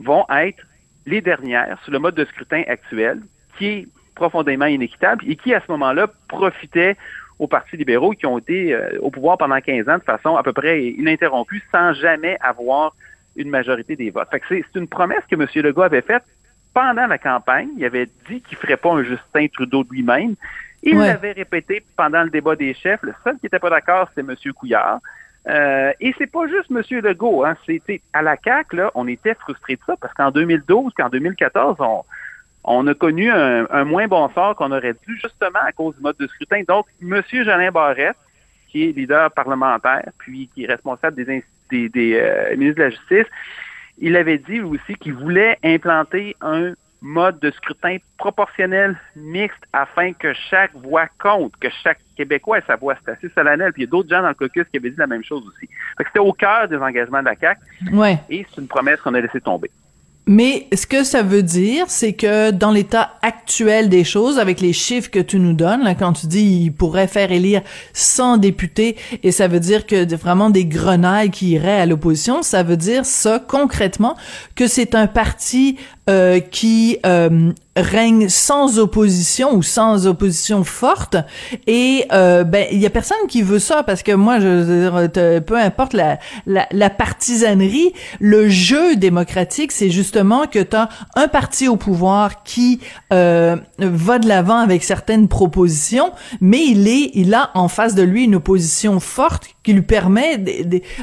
vont 0.00 0.24
être 0.30 0.62
les 1.06 1.20
dernières 1.20 1.78
sur 1.82 1.92
le 1.92 1.98
mode 1.98 2.14
de 2.14 2.24
scrutin 2.24 2.62
actuel, 2.66 3.22
qui 3.58 3.66
est 3.66 3.88
profondément 4.14 4.66
inéquitable 4.66 5.24
et 5.26 5.36
qui, 5.36 5.54
à 5.54 5.60
ce 5.60 5.70
moment-là, 5.72 6.08
profitait 6.28 6.96
aux 7.38 7.46
partis 7.46 7.76
libéraux 7.76 8.12
qui 8.12 8.26
ont 8.26 8.38
été 8.38 8.72
euh, 8.72 8.98
au 9.00 9.10
pouvoir 9.10 9.36
pendant 9.38 9.60
15 9.60 9.88
ans 9.88 9.98
de 9.98 10.02
façon 10.02 10.36
à 10.36 10.42
peu 10.42 10.52
près 10.52 10.86
ininterrompue 10.86 11.62
sans 11.70 11.92
jamais 11.92 12.38
avoir 12.40 12.94
une 13.36 13.50
majorité 13.50 13.94
des 13.96 14.10
votes. 14.10 14.28
C'est, 14.48 14.64
une 14.74 14.88
promesse 14.88 15.22
que 15.30 15.36
M. 15.36 15.46
Legault 15.62 15.82
avait 15.82 16.00
faite 16.00 16.24
pendant 16.72 17.06
la 17.06 17.18
campagne. 17.18 17.68
Il 17.76 17.84
avait 17.84 18.06
dit 18.28 18.40
qu'il 18.40 18.56
ne 18.56 18.60
ferait 18.62 18.78
pas 18.78 18.92
un 18.92 19.02
Justin 19.02 19.46
Trudeau 19.52 19.84
de 19.84 19.90
lui-même. 19.90 20.34
Il 20.82 20.98
l'avait 20.98 21.32
répété 21.32 21.84
pendant 21.96 22.22
le 22.22 22.30
débat 22.30 22.56
des 22.56 22.74
chefs. 22.74 23.02
Le 23.02 23.14
seul 23.24 23.34
qui 23.34 23.46
n'était 23.46 23.58
pas 23.58 23.70
d'accord, 23.70 24.08
c'était 24.14 24.30
M. 24.30 24.52
Couillard. 24.54 25.00
Euh, 25.48 25.92
et 26.00 26.14
c'est 26.18 26.30
pas 26.30 26.46
juste 26.48 26.70
M. 26.70 26.82
Legault. 27.02 27.44
Hein, 27.44 27.56
c'était 27.66 28.00
à 28.12 28.22
la 28.22 28.36
CAQ, 28.42 28.76
là, 28.76 28.90
on 28.94 29.06
était 29.06 29.34
frustrés 29.34 29.76
de 29.76 29.80
ça 29.86 29.94
parce 30.00 30.12
qu'en 30.14 30.30
2012, 30.30 30.92
qu'en 30.94 31.08
2014, 31.08 31.76
on, 31.80 32.02
on 32.64 32.86
a 32.86 32.94
connu 32.94 33.30
un, 33.30 33.84
moins 33.84 34.08
bon 34.08 34.28
sort 34.30 34.56
qu'on 34.56 34.72
aurait 34.72 34.94
dû 35.06 35.18
justement 35.22 35.60
à 35.64 35.72
cause 35.72 35.94
du 35.96 36.02
mode 36.02 36.16
de 36.18 36.26
scrutin. 36.26 36.62
Donc, 36.66 36.86
M. 37.00 37.22
Jolin 37.30 37.70
Barrette, 37.70 38.16
qui 38.68 38.88
est 38.88 38.92
leader 38.92 39.30
parlementaire, 39.30 40.10
puis 40.18 40.50
qui 40.52 40.64
est 40.64 40.66
responsable 40.66 41.24
des, 41.24 41.44
des, 41.70 41.88
des 41.88 42.14
euh, 42.14 42.56
ministres 42.56 42.78
de 42.78 42.84
la 42.84 42.90
Justice, 42.90 43.26
il 43.98 44.16
avait 44.16 44.38
dit 44.38 44.60
aussi 44.60 44.94
qu'il 44.96 45.14
voulait 45.14 45.58
implanter 45.62 46.36
un 46.40 46.74
mode 47.06 47.38
de 47.40 47.50
scrutin 47.52 47.98
proportionnel 48.18 48.98
mixte 49.14 49.62
afin 49.72 50.12
que 50.12 50.32
chaque 50.50 50.74
voix 50.74 51.06
compte, 51.18 51.56
que 51.56 51.68
chaque 51.82 51.98
Québécois 52.16 52.58
ait 52.58 52.64
sa 52.66 52.76
voix. 52.76 52.96
C'est 53.04 53.12
assez 53.12 53.28
solennel. 53.34 53.72
Puis 53.72 53.82
il 53.82 53.86
y 53.86 53.88
a 53.88 53.90
d'autres 53.90 54.08
gens 54.08 54.22
dans 54.22 54.28
le 54.28 54.34
caucus 54.34 54.66
qui 54.70 54.78
avaient 54.78 54.90
dit 54.90 54.96
la 54.96 55.06
même 55.06 55.24
chose 55.24 55.44
aussi. 55.46 55.68
C'était 55.98 56.18
au 56.18 56.32
cœur 56.32 56.68
des 56.68 56.76
engagements 56.76 57.20
de 57.20 57.26
la 57.26 57.36
CAQ. 57.36 57.60
Ouais. 57.92 58.18
Et 58.28 58.44
c'est 58.50 58.60
une 58.60 58.68
promesse 58.68 59.00
qu'on 59.00 59.14
a 59.14 59.20
laissée 59.20 59.40
tomber. 59.40 59.70
Mais 60.28 60.66
ce 60.74 60.86
que 60.86 61.04
ça 61.04 61.22
veut 61.22 61.44
dire, 61.44 61.84
c'est 61.86 62.14
que 62.14 62.50
dans 62.50 62.72
l'état 62.72 63.12
actuel 63.22 63.88
des 63.88 64.02
choses, 64.02 64.40
avec 64.40 64.60
les 64.60 64.72
chiffres 64.72 65.08
que 65.08 65.20
tu 65.20 65.38
nous 65.38 65.52
donnes, 65.52 65.84
là, 65.84 65.94
quand 65.94 66.14
tu 66.14 66.26
dis 66.26 66.64
il 66.64 66.70
pourrait 66.72 67.06
faire 67.06 67.30
élire 67.30 67.62
100 67.92 68.38
députés, 68.38 68.96
et 69.22 69.30
ça 69.30 69.46
veut 69.46 69.60
dire 69.60 69.86
que 69.86 70.16
vraiment 70.16 70.50
des 70.50 70.64
grenailles 70.64 71.30
qui 71.30 71.50
iraient 71.50 71.80
à 71.80 71.86
l'opposition, 71.86 72.42
ça 72.42 72.64
veut 72.64 72.76
dire 72.76 73.06
ça 73.06 73.38
concrètement 73.38 74.16
que 74.56 74.66
c'est 74.66 74.96
un 74.96 75.06
parti 75.06 75.76
euh, 76.10 76.40
qui 76.40 76.98
euh, 77.06 77.52
règne 77.76 78.28
sans 78.28 78.78
opposition 78.78 79.54
ou 79.54 79.62
sans 79.62 80.06
opposition 80.06 80.64
forte. 80.64 81.16
Et 81.66 82.06
euh, 82.12 82.44
ben 82.44 82.66
il 82.72 82.78
y 82.78 82.86
a 82.86 82.90
personne 82.90 83.16
qui 83.28 83.42
veut 83.42 83.58
ça 83.58 83.82
parce 83.82 84.02
que 84.02 84.12
moi 84.12 84.40
je 84.40 84.48
veux 84.48 85.40
peu 85.40 85.56
importe 85.56 85.92
la, 85.92 86.18
la, 86.46 86.66
la 86.72 86.90
partisanerie 86.90 87.92
le 88.20 88.48
jeu 88.48 88.96
démocratique 88.96 89.72
c'est 89.72 89.90
justement 89.90 90.46
que 90.46 90.58
tu 90.58 90.76
as 90.76 90.88
un 91.14 91.28
parti 91.28 91.68
au 91.68 91.76
pouvoir 91.76 92.42
qui 92.42 92.80
euh, 93.12 93.56
va 93.78 94.18
de 94.18 94.28
l'avant 94.28 94.58
avec 94.58 94.82
certaines 94.82 95.28
propositions 95.28 96.12
mais 96.40 96.64
il 96.64 96.88
est 96.88 97.10
il 97.14 97.34
a 97.34 97.50
en 97.54 97.68
face 97.68 97.94
de 97.94 98.02
lui 98.02 98.24
une 98.24 98.36
opposition 98.36 99.00
forte 99.00 99.55
qui 99.66 99.72
lui 99.72 99.82
permet 99.82 100.38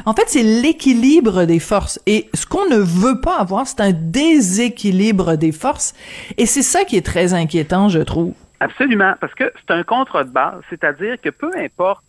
en 0.06 0.14
fait 0.14 0.24
c'est 0.28 0.42
l'équilibre 0.42 1.44
des 1.44 1.60
forces 1.60 2.00
et 2.06 2.30
ce 2.34 2.46
qu'on 2.46 2.66
ne 2.70 2.78
veut 2.78 3.20
pas 3.20 3.38
avoir 3.38 3.68
c'est 3.68 3.82
un 3.82 3.92
déséquilibre 3.92 5.36
des 5.36 5.52
forces 5.52 5.94
et 6.38 6.46
c'est 6.46 6.62
ça 6.62 6.86
qui 6.86 6.96
est 6.96 7.06
très 7.06 7.34
inquiétant, 7.34 7.90
je 7.90 8.00
trouve. 8.00 8.34
Absolument, 8.62 9.16
parce 9.20 9.36
que 9.36 9.52
c'est 9.60 9.74
un 9.74 9.84
contre 9.84 10.24
de 10.24 10.30
base, 10.30 10.62
c'est-à-dire 10.70 11.20
que 11.22 11.30
peu 11.30 11.52
importe, 11.58 12.04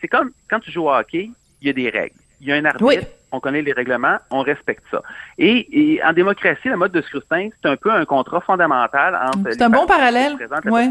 c'est 0.00 0.08
comme 0.08 0.32
quand 0.48 0.58
tu 0.58 0.72
joues 0.72 0.86
au 0.88 0.92
hockey, 0.92 1.30
il 1.62 1.66
y 1.68 1.70
a 1.70 1.72
des 1.72 1.88
règles. 1.88 2.16
Il 2.40 2.48
y 2.48 2.52
a 2.52 2.56
un 2.56 2.64
arbitre, 2.64 3.06
on 3.30 3.38
connaît 3.38 3.62
les 3.62 3.72
règlements, 3.72 4.16
on 4.30 4.40
respecte 4.40 4.82
ça. 4.90 5.02
Et, 5.38 6.00
en 6.04 6.12
démocratie, 6.12 6.68
le 6.68 6.76
mode 6.76 6.90
de 6.90 7.02
scrutin, 7.02 7.50
c'est 7.62 7.68
un 7.68 7.76
peu 7.76 7.92
un 7.92 8.04
contrat 8.04 8.40
fondamental 8.40 9.14
entre. 9.14 9.52
C'est 9.52 9.62
un 9.62 9.70
bon 9.70 9.86
parallèle. 9.86 10.36
Ouais. 10.64 10.90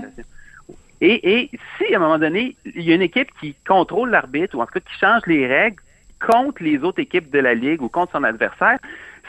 Et, 1.01 1.39
et 1.41 1.51
si 1.77 1.93
à 1.93 1.97
un 1.97 1.99
moment 1.99 2.19
donné, 2.19 2.55
il 2.65 2.81
y 2.81 2.91
a 2.91 2.95
une 2.95 3.01
équipe 3.01 3.29
qui 3.39 3.55
contrôle 3.67 4.09
l'arbitre 4.09 4.57
ou 4.57 4.61
en 4.61 4.65
tout 4.65 4.73
cas 4.73 4.79
qui 4.79 4.99
change 4.99 5.21
les 5.27 5.47
règles 5.47 5.81
contre 6.19 6.63
les 6.63 6.79
autres 6.79 6.99
équipes 6.99 7.29
de 7.29 7.39
la 7.39 7.53
ligue 7.53 7.81
ou 7.81 7.87
contre 7.87 8.11
son 8.11 8.23
adversaire, 8.23 8.79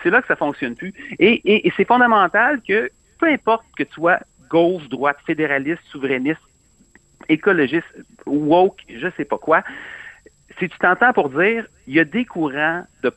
c'est 0.02 0.10
là 0.10 0.20
que 0.20 0.26
ça 0.26 0.36
fonctionne 0.36 0.74
plus. 0.74 0.92
Et, 1.18 1.66
et 1.66 1.72
c'est 1.76 1.86
fondamental 1.86 2.60
que 2.66 2.90
peu 3.18 3.26
importe 3.26 3.64
que 3.76 3.84
tu 3.84 3.92
sois 3.92 4.18
gauche, 4.48 4.88
droite, 4.88 5.18
fédéraliste, 5.24 5.82
souverainiste, 5.90 6.40
écologiste, 7.28 7.86
woke, 8.26 8.82
je 8.88 9.08
sais 9.16 9.24
pas 9.24 9.38
quoi, 9.38 9.62
si 10.58 10.68
tu 10.68 10.78
t'entends 10.78 11.12
pour 11.12 11.30
dire, 11.30 11.66
il 11.86 11.94
y 11.94 12.00
a 12.00 12.04
des 12.04 12.24
courants 12.24 12.84
de, 13.02 13.12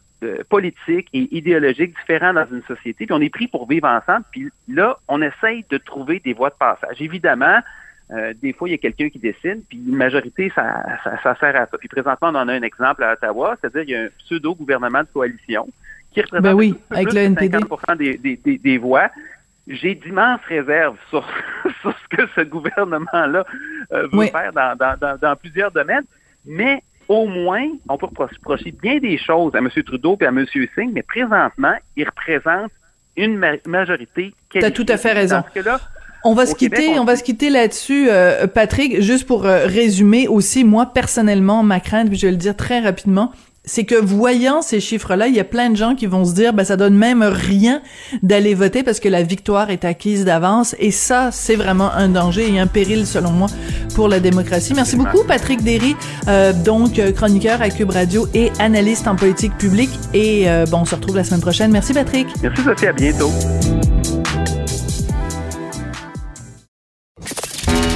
politiques 0.47 1.09
et 1.11 1.35
idéologiques 1.35 1.93
différents 1.99 2.31
dans 2.31 2.47
une 2.49 2.63
société, 2.63 3.05
puis 3.05 3.13
on 3.13 3.19
est 3.19 3.29
pris 3.29 3.47
pour 3.47 3.67
vivre 3.67 3.87
ensemble, 3.87 4.23
puis 4.31 4.49
là, 4.69 4.97
on 5.09 5.21
essaye 5.21 5.65
de 5.69 5.77
trouver 5.77 6.21
des 6.21 6.31
voies 6.31 6.49
de 6.49 6.55
passage. 6.55 7.01
Évidemment, 7.01 7.59
euh, 8.13 8.33
des 8.41 8.53
fois, 8.53 8.69
il 8.69 8.73
y 8.73 8.75
a 8.75 8.77
quelqu'un 8.77 9.09
qui 9.09 9.17
décide, 9.17 9.63
puis 9.67 9.77
une 9.77 9.95
majorité, 9.95 10.51
ça, 10.53 10.83
ça, 11.23 11.35
sert 11.39 11.55
à 11.55 11.65
ça. 11.65 11.77
Puis 11.79 11.87
présentement, 11.87 12.29
on 12.29 12.35
en 12.35 12.47
a 12.47 12.53
un 12.53 12.61
exemple 12.61 13.03
à 13.03 13.13
Ottawa, 13.13 13.57
c'est-à-dire 13.59 13.81
qu'il 13.81 13.91
y 13.91 13.95
a 13.95 14.03
un 14.03 14.09
pseudo-gouvernement 14.19 15.01
de 15.01 15.07
coalition 15.11 15.67
qui 16.11 16.21
représente 16.21 16.43
ben 16.43 16.53
oui, 16.53 16.75
avec 16.91 17.11
le 17.11 17.33
50 17.33 17.97
des, 17.97 18.17
des, 18.17 18.37
des, 18.37 18.57
des 18.59 18.77
voix, 18.77 19.09
j'ai 19.67 19.95
d'immenses 19.95 20.41
réserves 20.47 20.97
sur, 21.09 21.27
sur, 21.81 21.91
ce 21.97 22.15
que 22.15 22.27
ce 22.35 22.41
gouvernement-là 22.41 23.45
euh, 23.93 24.07
veut 24.11 24.27
faire 24.27 24.53
dans, 24.53 24.77
dans, 24.77 25.17
dans, 25.17 25.35
plusieurs 25.35 25.71
domaines, 25.71 26.05
mais 26.45 26.83
au 27.07 27.25
moins, 27.25 27.67
on 27.89 27.97
peut 27.97 28.05
reprocher 28.05 28.71
bien 28.71 28.99
des 28.99 29.17
choses 29.17 29.55
à 29.55 29.57
M. 29.57 29.69
Trudeau 29.69 30.17
et 30.21 30.25
à 30.25 30.29
M. 30.29 30.45
Singh, 30.75 30.91
mais 30.93 31.01
présentement, 31.01 31.75
il 31.95 32.05
représente 32.05 32.71
une 33.15 33.43
majorité 33.65 34.33
Tu 34.49 34.63
as 34.63 34.71
tout 34.71 34.85
à 34.87 34.97
fait 34.97 35.13
raison. 35.13 35.43
On 36.23 36.33
va 36.33 36.45
se 36.45 36.55
quitter, 36.55 36.99
on... 36.99 37.05
va 37.05 37.15
se 37.15 37.23
quitter 37.23 37.49
là-dessus, 37.49 38.07
euh, 38.09 38.47
Patrick. 38.47 39.01
Juste 39.01 39.25
pour 39.25 39.45
euh, 39.45 39.65
résumer 39.65 40.27
aussi, 40.27 40.63
moi 40.63 40.87
personnellement, 40.87 41.63
ma 41.63 41.79
crainte, 41.79 42.09
puis 42.09 42.17
je 42.17 42.27
vais 42.27 42.31
le 42.31 42.37
dire 42.37 42.55
très 42.55 42.79
rapidement, 42.79 43.31
c'est 43.65 43.85
que 43.85 43.95
voyant 43.95 44.61
ces 44.61 44.79
chiffres-là, 44.79 45.27
il 45.27 45.35
y 45.35 45.39
a 45.39 45.43
plein 45.43 45.69
de 45.69 45.75
gens 45.75 45.95
qui 45.95 46.05
vont 46.05 46.25
se 46.25 46.33
dire, 46.33 46.53
ben 46.53 46.63
ça 46.63 46.75
donne 46.75 46.95
même 46.95 47.23
rien 47.23 47.81
d'aller 48.21 48.53
voter 48.53 48.83
parce 48.83 48.99
que 48.99 49.07
la 49.07 49.23
victoire 49.23 49.69
est 49.69 49.85
acquise 49.85 50.25
d'avance. 50.25 50.75
Et 50.79 50.91
ça, 50.91 51.29
c'est 51.31 51.55
vraiment 51.55 51.91
un 51.91 52.09
danger 52.09 52.51
et 52.51 52.59
un 52.59 52.67
péril, 52.67 53.07
selon 53.07 53.31
moi, 53.31 53.47
pour 53.95 54.09
la 54.09 54.19
démocratie. 54.19 54.73
Merci 54.73 54.97
beaucoup, 54.97 55.23
Patrick 55.25 55.63
Derry, 55.63 55.95
euh, 56.27 56.51
donc 56.51 56.99
euh, 56.99 57.11
chroniqueur 57.11 57.61
à 57.61 57.69
Cube 57.69 57.91
Radio 57.91 58.27
et 58.33 58.51
analyste 58.59 59.07
en 59.07 59.15
politique 59.15 59.57
publique. 59.57 59.91
Et 60.13 60.49
euh, 60.49 60.65
bon, 60.69 60.79
on 60.79 60.85
se 60.85 60.95
retrouve 60.95 61.15
la 61.15 61.23
semaine 61.23 61.41
prochaine. 61.41 61.71
Merci, 61.71 61.93
Patrick. 61.93 62.27
Merci, 62.41 62.63
Sophie. 62.63 62.87
À 62.87 62.93
bientôt. 62.93 63.31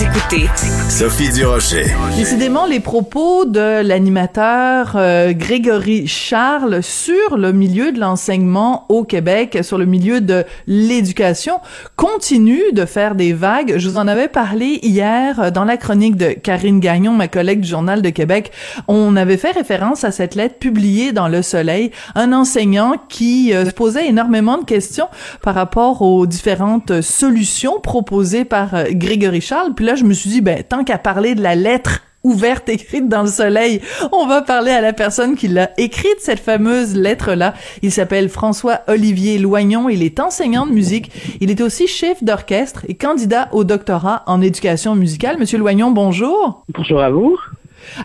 Vous 0.00 0.06
écoutez 0.06 0.46
Sophie 0.88 1.30
Durocher. 1.30 1.84
Décidément, 2.16 2.64
les 2.64 2.80
propos 2.80 3.44
de 3.44 3.82
l'animateur 3.82 4.92
euh, 4.94 5.34
Grégory 5.34 6.06
Charles 6.06 6.82
sur 6.82 7.36
le 7.36 7.52
milieu 7.52 7.92
de 7.92 8.00
l'enseignement 8.00 8.86
au 8.88 9.04
Québec, 9.04 9.58
sur 9.60 9.76
le 9.76 9.84
milieu 9.84 10.22
de 10.22 10.44
l'éducation, 10.66 11.60
continuent 11.96 12.72
de 12.72 12.86
faire 12.86 13.14
des 13.14 13.34
vagues. 13.34 13.74
Je 13.76 13.90
vous 13.90 13.98
en 13.98 14.08
avais 14.08 14.28
parlé 14.28 14.78
hier 14.82 15.38
euh, 15.38 15.50
dans 15.50 15.64
la 15.64 15.76
chronique 15.76 16.16
de 16.16 16.30
Karine 16.30 16.80
Gagnon, 16.80 17.12
ma 17.12 17.28
collègue 17.28 17.60
du 17.60 17.68
Journal 17.68 18.00
de 18.00 18.08
Québec. 18.08 18.52
On 18.88 19.16
avait 19.16 19.36
fait 19.36 19.50
référence 19.50 20.04
à 20.04 20.12
cette 20.12 20.34
lettre 20.34 20.56
publiée 20.56 21.12
dans 21.12 21.28
Le 21.28 21.42
Soleil, 21.42 21.90
un 22.14 22.32
enseignant 22.32 22.94
qui 23.10 23.52
euh, 23.52 23.66
se 23.66 23.72
posait 23.72 24.08
énormément 24.08 24.56
de 24.56 24.64
questions 24.64 25.08
par 25.42 25.54
rapport 25.54 26.00
aux 26.00 26.26
différentes 26.26 27.02
solutions 27.02 27.80
proposées 27.80 28.46
par 28.46 28.74
euh, 28.74 28.84
Grégory 28.92 29.42
Charles. 29.42 29.74
Puis 29.74 29.89
je 29.94 30.04
me 30.04 30.12
suis 30.12 30.30
dit, 30.30 30.40
ben, 30.40 30.62
tant 30.62 30.84
qu'à 30.84 30.98
parler 30.98 31.34
de 31.34 31.42
la 31.42 31.54
lettre 31.54 32.00
ouverte 32.22 32.68
écrite 32.68 33.08
dans 33.08 33.22
le 33.22 33.28
soleil. 33.28 33.80
On 34.12 34.26
va 34.26 34.42
parler 34.42 34.70
à 34.70 34.80
la 34.80 34.92
personne 34.92 35.36
qui 35.36 35.48
l'a 35.48 35.70
écrite, 35.78 36.16
cette 36.18 36.40
fameuse 36.40 36.94
lettre-là. 36.94 37.54
Il 37.82 37.90
s'appelle 37.90 38.28
François-Olivier 38.28 39.38
Loignon. 39.38 39.88
Il 39.88 40.02
est 40.02 40.20
enseignant 40.20 40.66
de 40.66 40.72
musique. 40.72 41.10
Il 41.40 41.50
est 41.50 41.60
aussi 41.60 41.86
chef 41.86 42.22
d'orchestre 42.22 42.84
et 42.88 42.94
candidat 42.94 43.48
au 43.52 43.64
doctorat 43.64 44.22
en 44.26 44.42
éducation 44.42 44.94
musicale. 44.94 45.38
Monsieur 45.38 45.58
Loignon, 45.58 45.90
bonjour. 45.90 46.64
Bonjour 46.74 47.00
à 47.00 47.10
vous. 47.10 47.38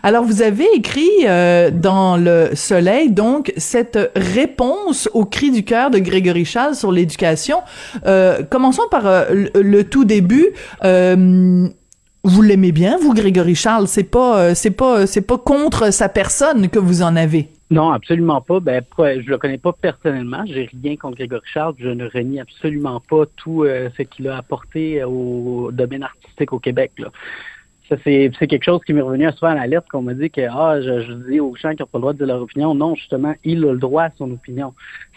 Alors, 0.04 0.24
vous 0.24 0.42
avez 0.42 0.66
écrit 0.76 1.10
euh, 1.26 1.72
dans 1.72 2.18
Le 2.18 2.50
Soleil, 2.54 3.12
donc, 3.12 3.54
cette 3.58 4.12
réponse 4.16 5.10
au 5.14 5.26
cri 5.26 5.52
du 5.52 5.64
cœur 5.64 5.90
de 5.92 6.00
Grégory 6.00 6.46
Charles 6.46 6.76
sur 6.76 6.92
l'éducation. 6.92 7.58
Euh, 8.06 8.44
commençons 8.44 8.88
par 8.90 9.06
euh, 9.06 9.26
le, 9.56 9.84
tout 9.84 10.06
début. 10.06 10.50
Vous 12.28 12.42
l'aimez 12.42 12.72
bien, 12.72 12.98
vous, 12.98 13.14
Grégory 13.14 13.54
Charles? 13.54 13.88
C'est 13.88 14.10
pas, 14.10 14.56
c'est 14.56 14.72
pas, 14.72 15.06
c'est 15.06 15.22
pas 15.22 15.38
contre 15.38 15.94
sa 15.94 16.10
personne 16.10 16.70
que 16.70 16.80
vous 16.80 17.04
en 17.04 17.16
avez? 17.16 17.50
Non, 17.70 17.92
absolument 17.92 18.42
pas. 18.42 18.60
Ben, 18.60 18.84
je 18.98 19.30
le 19.30 19.38
connais 19.38 19.60
pas 19.60 19.74
personnellement. 19.74 20.44
J'ai 20.48 20.68
rien 20.82 20.96
contre 20.96 21.18
Grégory 21.18 21.44
Charles. 21.46 21.76
Je 21.78 21.90
ne 21.90 22.10
renie 22.10 22.40
absolument 22.40 23.00
pas 23.00 23.26
tout 23.36 23.64
ce 23.66 24.02
qu'il 24.02 24.28
a 24.28 24.38
apporté 24.38 25.04
au 25.04 25.70
domaine 25.72 26.02
artistique 26.02 26.52
au 26.52 26.58
Québec. 26.58 26.94
Ça, 27.88 27.98
c'est, 28.04 28.32
quelque 28.32 28.64
chose 28.64 28.82
qui 28.84 28.94
m'est 28.94 29.02
revenu 29.02 29.30
souvent 29.34 29.52
à 29.52 29.56
la 29.56 29.68
lettre 29.68 29.88
qu'on 29.92 30.02
m'a 30.02 30.16
dit 30.16 30.32
que 30.32 30.42
ah, 30.42 30.82
je, 30.82 31.02
je 31.02 31.14
dis 31.30 31.40
aux 31.40 31.56
gens 31.56 31.76
qui 31.76 31.84
n'ont 31.84 31.88
pas 31.88 32.00
le 32.00 32.02
droit 32.02 32.14
de 32.14 32.18
dire 32.18 32.28
leur 32.28 32.42
opinion. 32.42 32.74
Non, 32.74 32.96
justement, 32.96 33.36
il 33.44 33.64
a 33.64 33.74
le 33.74 33.78
droit 33.78 34.04
à 34.04 34.12
son 34.18 34.32
opinion. 34.32 34.74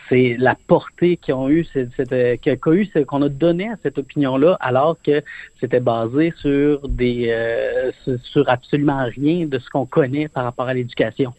C'est 0.09 0.37
la 0.39 0.55
portée 0.67 1.17
qu'ils 1.17 1.35
ont 1.35 1.49
eu, 1.49 1.67
c'est, 1.73 1.89
c'est, 1.97 2.13
euh, 2.13 2.37
qu'a 2.37 2.57
eu, 2.73 3.05
qu'on 3.07 3.23
a 3.23 3.29
donné 3.29 3.69
à 3.69 3.77
cette 3.83 3.97
opinion-là, 3.99 4.57
alors 4.61 4.97
que 5.03 5.23
c'était 5.61 5.81
basé 5.81 6.33
sur 6.37 6.87
des 6.89 7.29
euh, 7.31 7.91
sur 8.23 8.49
absolument 8.49 9.07
rien 9.17 9.47
de 9.47 9.59
ce 9.59 9.69
qu'on 9.71 9.87
connaît 9.87 10.29
par 10.29 10.45
rapport 10.45 10.67
à 10.67 10.75
l'éducation. 10.75 11.33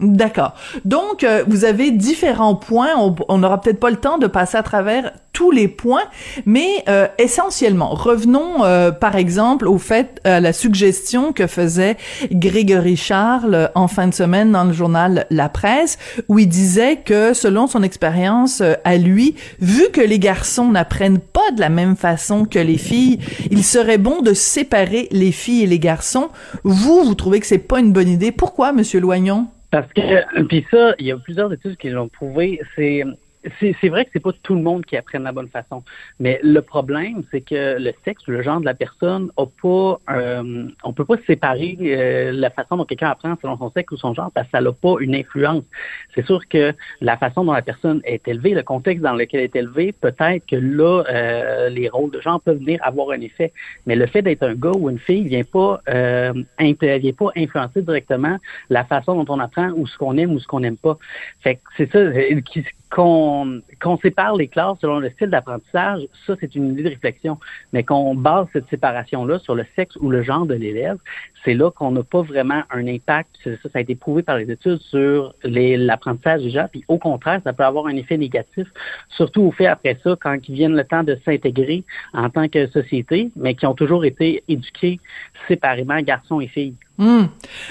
D'accord. 0.00 0.54
Donc, 0.84 1.24
euh, 1.24 1.44
vous 1.46 1.64
avez 1.64 1.90
différents 1.90 2.54
points. 2.54 2.90
On 3.28 3.38
n'aura 3.38 3.60
peut-être 3.60 3.80
pas 3.80 3.90
le 3.90 3.96
temps 3.96 4.18
de 4.18 4.26
passer 4.26 4.58
à 4.58 4.62
travers 4.62 5.12
tous 5.36 5.50
les 5.50 5.68
points, 5.68 6.04
mais 6.46 6.82
euh, 6.88 7.08
essentiellement, 7.18 7.90
revenons 7.90 8.64
euh, 8.64 8.90
par 8.90 9.16
exemple 9.16 9.68
au 9.68 9.76
fait, 9.76 10.18
à 10.24 10.40
la 10.40 10.54
suggestion 10.54 11.34
que 11.34 11.46
faisait 11.46 11.98
Grégory 12.32 12.96
Charles 12.96 13.54
euh, 13.54 13.68
en 13.74 13.86
fin 13.86 14.08
de 14.08 14.14
semaine 14.14 14.50
dans 14.52 14.64
le 14.64 14.72
journal 14.72 15.26
La 15.28 15.50
Presse, 15.50 15.98
où 16.28 16.38
il 16.38 16.48
disait 16.48 16.96
que 17.04 17.34
selon 17.34 17.66
son 17.66 17.82
expérience 17.82 18.62
euh, 18.62 18.76
à 18.84 18.96
lui, 18.96 19.34
vu 19.60 19.90
que 19.92 20.00
les 20.00 20.18
garçons 20.18 20.70
n'apprennent 20.70 21.20
pas 21.20 21.50
de 21.54 21.60
la 21.60 21.68
même 21.68 21.96
façon 21.96 22.46
que 22.46 22.58
les 22.58 22.78
filles, 22.78 23.18
il 23.50 23.62
serait 23.62 23.98
bon 23.98 24.22
de 24.22 24.32
séparer 24.32 25.06
les 25.10 25.32
filles 25.32 25.64
et 25.64 25.66
les 25.66 25.78
garçons. 25.78 26.30
Vous, 26.64 27.04
vous 27.04 27.14
trouvez 27.14 27.40
que 27.40 27.46
c'est 27.46 27.58
pas 27.58 27.78
une 27.78 27.92
bonne 27.92 28.08
idée. 28.08 28.32
Pourquoi, 28.32 28.72
Monsieur 28.72 29.00
Loignon? 29.00 29.48
Parce 29.76 29.92
que, 29.92 30.42
puis 30.44 30.64
ça, 30.70 30.94
il 30.98 31.04
y 31.04 31.12
a 31.12 31.18
plusieurs 31.18 31.52
études 31.52 31.76
qui 31.76 31.90
l'ont 31.90 32.08
prouvé. 32.08 32.62
C'est, 32.74 33.04
c'est, 33.60 33.88
vrai 33.88 34.04
que 34.04 34.10
c'est 34.12 34.20
pas 34.20 34.32
tout 34.42 34.54
le 34.54 34.62
monde 34.62 34.84
qui 34.84 34.96
apprend 34.96 35.18
de 35.18 35.24
la 35.24 35.32
bonne 35.32 35.48
façon. 35.48 35.82
Mais 36.20 36.40
le 36.42 36.60
problème, 36.62 37.22
c'est 37.30 37.40
que 37.40 37.78
le 37.78 37.92
sexe, 38.04 38.22
le 38.26 38.42
genre 38.42 38.60
de 38.60 38.64
la 38.64 38.74
personne, 38.74 39.30
a 39.36 39.46
pas, 39.46 40.00
euh, 40.10 40.68
on 40.84 40.92
peut 40.92 41.04
pas 41.04 41.16
séparer 41.26 41.76
euh, 41.80 42.32
la 42.32 42.50
façon 42.50 42.76
dont 42.76 42.84
quelqu'un 42.84 43.10
apprend 43.10 43.36
selon 43.40 43.56
son 43.58 43.70
sexe 43.70 43.92
ou 43.92 43.96
son 43.96 44.14
genre 44.14 44.30
parce 44.32 44.46
que 44.46 44.52
ça 44.52 44.60
n'a 44.60 44.72
pas 44.72 44.94
une 45.00 45.14
influence. 45.14 45.64
C'est 46.14 46.24
sûr 46.24 46.46
que 46.48 46.74
la 47.00 47.16
façon 47.16 47.44
dont 47.44 47.52
la 47.52 47.62
personne 47.62 48.00
est 48.04 48.26
élevée, 48.28 48.54
le 48.54 48.62
contexte 48.62 49.02
dans 49.02 49.14
lequel 49.14 49.40
elle 49.40 49.46
est 49.46 49.56
élevée, 49.56 49.92
peut-être 49.92 50.46
que 50.46 50.56
là, 50.56 51.04
euh, 51.08 51.68
les 51.68 51.88
rôles 51.88 52.10
de 52.10 52.20
genre 52.20 52.40
peuvent 52.40 52.58
venir 52.58 52.80
avoir 52.82 53.10
un 53.10 53.20
effet. 53.20 53.52
Mais 53.86 53.96
le 53.96 54.06
fait 54.06 54.22
d'être 54.22 54.42
un 54.42 54.54
gars 54.54 54.72
ou 54.76 54.90
une 54.90 54.98
fille 54.98 55.26
vient 55.28 55.44
pas, 55.44 55.80
euh, 55.88 56.32
vient 56.58 57.12
pas 57.12 57.30
influencer 57.36 57.82
directement 57.82 58.38
la 58.70 58.84
façon 58.84 59.22
dont 59.22 59.34
on 59.34 59.40
apprend 59.40 59.70
ou 59.70 59.86
ce 59.86 59.96
qu'on 59.96 60.16
aime 60.16 60.32
ou 60.32 60.38
ce 60.38 60.46
qu'on 60.46 60.60
n'aime 60.60 60.76
pas. 60.76 60.98
Fait 61.40 61.56
que 61.56 61.60
c'est 61.76 61.90
ça, 61.90 61.98
euh, 61.98 62.40
qui- 62.40 62.64
qu'on 62.90 63.60
qu'on 63.82 63.98
sépare 63.98 64.36
les 64.36 64.48
classes 64.48 64.78
selon 64.80 65.00
le 65.00 65.10
style 65.10 65.30
d'apprentissage, 65.30 66.02
ça 66.26 66.34
c'est 66.40 66.54
une 66.54 66.72
idée 66.72 66.84
de 66.84 66.88
réflexion. 66.90 67.38
Mais 67.72 67.82
qu'on 67.82 68.14
base 68.14 68.46
cette 68.52 68.68
séparation-là 68.68 69.38
sur 69.40 69.54
le 69.54 69.66
sexe 69.74 69.96
ou 69.96 70.10
le 70.10 70.22
genre 70.22 70.46
de 70.46 70.54
l'élève, 70.54 70.98
c'est 71.44 71.54
là 71.54 71.70
qu'on 71.70 71.90
n'a 71.90 72.02
pas 72.02 72.22
vraiment 72.22 72.62
un 72.70 72.86
impact. 72.86 73.28
Ça, 73.44 73.50
ça 73.62 73.70
a 73.74 73.80
été 73.80 73.94
prouvé 73.94 74.22
par 74.22 74.38
les 74.38 74.50
études 74.50 74.80
sur 74.80 75.34
l'apprentissage 75.42 76.42
des 76.42 76.50
gens. 76.50 76.66
Puis 76.70 76.84
au 76.88 76.98
contraire, 76.98 77.40
ça 77.44 77.52
peut 77.52 77.64
avoir 77.64 77.86
un 77.86 77.96
effet 77.96 78.16
négatif, 78.16 78.66
surtout 79.08 79.42
au 79.42 79.52
fait 79.52 79.66
après 79.66 79.98
ça, 80.02 80.16
quand 80.20 80.36
ils 80.48 80.54
viennent 80.54 80.76
le 80.76 80.84
temps 80.84 81.02
de 81.02 81.18
s'intégrer 81.24 81.84
en 82.12 82.30
tant 82.30 82.48
que 82.48 82.66
société, 82.68 83.30
mais 83.36 83.54
qui 83.54 83.66
ont 83.66 83.74
toujours 83.74 84.04
été 84.04 84.42
éduqués 84.48 85.00
séparément, 85.48 86.00
garçons 86.00 86.40
et 86.40 86.48
filles. 86.48 86.74
Hmm. 86.98 87.24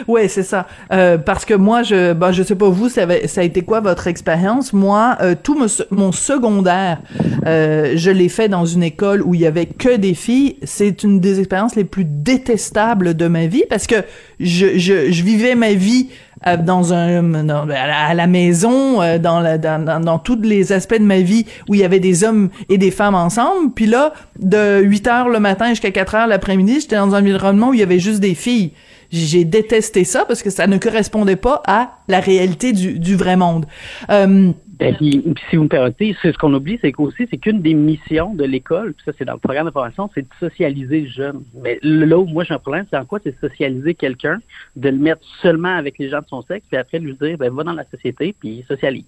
Ouais, 0.08 0.28
c'est 0.28 0.44
ça. 0.44 0.68
Euh, 0.94 1.18
parce 1.18 1.46
que 1.46 1.56
moi, 1.56 1.82
je, 1.82 2.14
ben, 2.14 2.32
je 2.32 2.44
sais 2.44 2.54
pas 2.56 2.70
vous, 2.70 2.90
ça, 2.90 3.04
avait- 3.04 3.28
ça 3.28 3.42
a 3.42 3.44
été 3.44 3.64
quoi 3.64 3.80
votre 3.80 4.06
expérience? 4.06 4.72
Moi, 4.72 5.18
euh, 5.22 5.34
tout 5.42 5.58
mon 5.90 6.12
secondaire, 6.12 7.00
euh, 7.48 7.94
je 7.96 8.12
l'ai 8.12 8.30
fait 8.30 8.50
dans 8.50 8.66
une 8.66 8.84
école 8.84 9.24
où 9.24 9.34
il 9.34 9.42
y 9.42 9.48
avait 9.48 9.66
que 9.66 9.96
des 9.98 10.14
filles. 10.14 10.58
C'est 10.64 11.04
une 11.04 11.20
des 11.20 11.40
expériences 11.40 11.76
les 11.76 11.86
plus 11.86 12.06
détestables 12.06 13.16
de 13.16 13.28
ma 13.28 13.48
vie 13.48 13.64
parce 13.70 13.88
que 13.88 13.96
je, 14.40 14.78
je, 14.78 15.12
je 15.12 15.24
vivais 15.24 15.56
ma 15.56 15.74
vie 15.74 16.10
euh, 16.46 16.58
dans 16.58 16.94
un 16.94 17.24
dans- 17.44 17.68
à, 17.70 18.14
la, 18.14 18.28
maison 18.28 19.02
euh, 19.02 19.18
dans, 19.18 19.40
la, 19.40 19.58
dans, 19.58 19.84
dans 19.84 20.00
dans 20.00 20.20
tous 20.20 20.40
les 20.44 20.72
aspects 20.72 21.00
de 21.00 21.04
ma 21.04 21.22
vie 21.22 21.46
où 21.70 21.74
il 21.74 21.80
y 21.80 21.84
avait 21.84 22.00
des 22.02 22.24
hommes 22.24 22.50
et 22.70 22.78
des 22.78 22.92
femmes 22.92 23.16
ensemble 23.16 23.72
puis 23.74 23.86
là 23.88 24.14
de 24.38 24.82
8 24.82 25.08
heures 25.08 25.30
le 25.30 25.40
matin 25.40 25.70
jusqu'à 25.70 25.92
4 25.92 26.16
heures 26.16 26.28
l'après-midi 26.28 26.82
j'étais 26.82 26.98
dans 26.98 27.16
un 27.16 27.22
environnement 27.22 27.70
où 27.70 27.74
il 27.74 27.80
y 27.80 27.84
avait 27.84 28.00
juste 28.00 28.20
des 28.20 28.36
filles 28.36 28.74
j'ai 29.16 29.46
détesté 29.46 30.04
ça 30.04 30.26
parce 30.26 30.44
que 30.44 30.50
ça 30.50 30.68
ne 30.68 30.78
correspondait 30.78 31.36
pas 31.36 31.62
à 31.66 32.00
la 32.08 32.20
réalité 32.20 32.74
du, 32.74 33.00
du 33.00 33.16
vrai 33.16 33.38
monde 33.38 33.66
euh, 34.10 34.52
Et 34.80 34.94
puis, 34.94 35.24
si 35.50 35.56
vous 35.56 35.64
me 35.64 35.70
permettez, 35.70 36.16
ce 36.22 36.38
qu'on 36.38 36.54
oublie, 36.54 36.78
c'est 36.82 36.92
qu'aussi, 36.92 37.28
c'est 37.30 37.38
qu'une 37.38 37.62
des 37.62 37.74
missions 37.74 38.34
de 38.34 38.44
l'école, 38.44 38.94
puis 38.94 39.04
ça 39.06 39.12
c'est 39.18 39.26
dans 39.26 39.34
le 39.34 39.40
programme 39.40 39.68
de 39.68 39.72
formation, 39.72 40.10
c'est 40.14 40.24
de 40.24 40.34
socialiser 40.40 41.02
le 41.02 41.10
jeune. 41.10 41.44
Mais 41.64 41.80
là 41.82 42.18
où 42.18 42.26
moi 42.26 42.44
j'ai 42.44 42.54
un 42.54 42.60
problème, 42.60 42.86
c'est 42.90 42.98
en 42.98 43.06
quoi 43.06 43.20
c'est 43.24 43.40
socialiser 43.40 43.96
quelqu'un, 43.96 44.40
de 44.76 44.90
le 44.90 44.98
mettre 44.98 45.22
seulement 45.42 45.76
avec 45.76 45.98
les 45.98 46.10
gens 46.10 46.20
de 46.20 46.28
son 46.28 46.42
sexe, 46.44 46.66
puis 46.68 46.78
après 46.78 47.00
lui 47.00 47.16
dire, 47.16 47.38
ben 47.38 47.54
va 47.54 47.64
dans 47.64 47.74
la 47.74 47.86
société, 47.90 48.36
puis 48.40 48.66
socialise. 48.68 49.06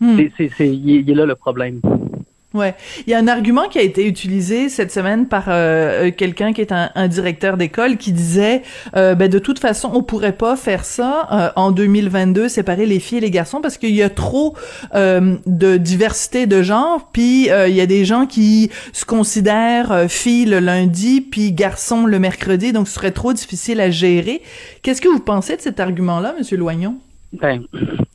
Hmm. 0.00 0.18
C'est, 0.36 0.68
il 0.68 1.08
est 1.08 1.14
là 1.14 1.26
le 1.26 1.34
problème. 1.34 1.80
Ouais, 2.54 2.76
il 3.04 3.10
y 3.10 3.14
a 3.14 3.18
un 3.18 3.26
argument 3.26 3.68
qui 3.68 3.80
a 3.80 3.82
été 3.82 4.06
utilisé 4.06 4.68
cette 4.68 4.92
semaine 4.92 5.26
par 5.26 5.46
euh, 5.48 6.06
euh, 6.06 6.10
quelqu'un 6.12 6.52
qui 6.52 6.60
est 6.60 6.70
un, 6.70 7.08
directeur 7.08 7.56
d'école 7.56 7.96
qui 7.96 8.12
disait 8.12 8.62
euh, 8.94 9.16
ben 9.16 9.28
de 9.28 9.40
toute 9.40 9.58
façon 9.58 9.90
on 9.92 10.04
pourrait 10.04 10.36
pas 10.36 10.54
faire 10.54 10.84
ça 10.84 11.28
euh, 11.32 11.50
en 11.56 11.72
2022 11.72 12.48
séparer 12.48 12.86
les 12.86 13.00
filles 13.00 13.18
et 13.18 13.22
les 13.22 13.32
garçons 13.32 13.60
parce 13.60 13.76
qu'il 13.76 13.94
y 13.94 14.04
a 14.04 14.08
trop 14.08 14.54
euh, 14.94 15.36
de 15.46 15.76
diversité 15.78 16.46
de 16.46 16.62
genre 16.62 17.10
puis 17.12 17.50
euh, 17.50 17.66
il 17.66 17.74
y 17.74 17.80
a 17.80 17.86
des 17.86 18.04
gens 18.04 18.24
qui 18.26 18.70
se 18.92 19.04
considèrent 19.04 20.06
filles 20.08 20.46
le 20.46 20.60
lundi 20.60 21.22
puis 21.22 21.50
garçons 21.50 22.06
le 22.06 22.20
mercredi. 22.20 22.72
Donc 22.72 22.86
ce 22.86 22.94
serait 22.94 23.10
trop 23.10 23.32
difficile 23.32 23.80
à 23.80 23.90
gérer. 23.90 24.42
Qu'est-ce 24.82 25.00
que 25.00 25.08
vous 25.08 25.18
pensez 25.18 25.56
de 25.56 25.60
cet 25.60 25.80
argument 25.80 26.20
là 26.20 26.36
monsieur 26.38 26.56
Loignon? 26.56 26.98
Ben, 27.40 27.64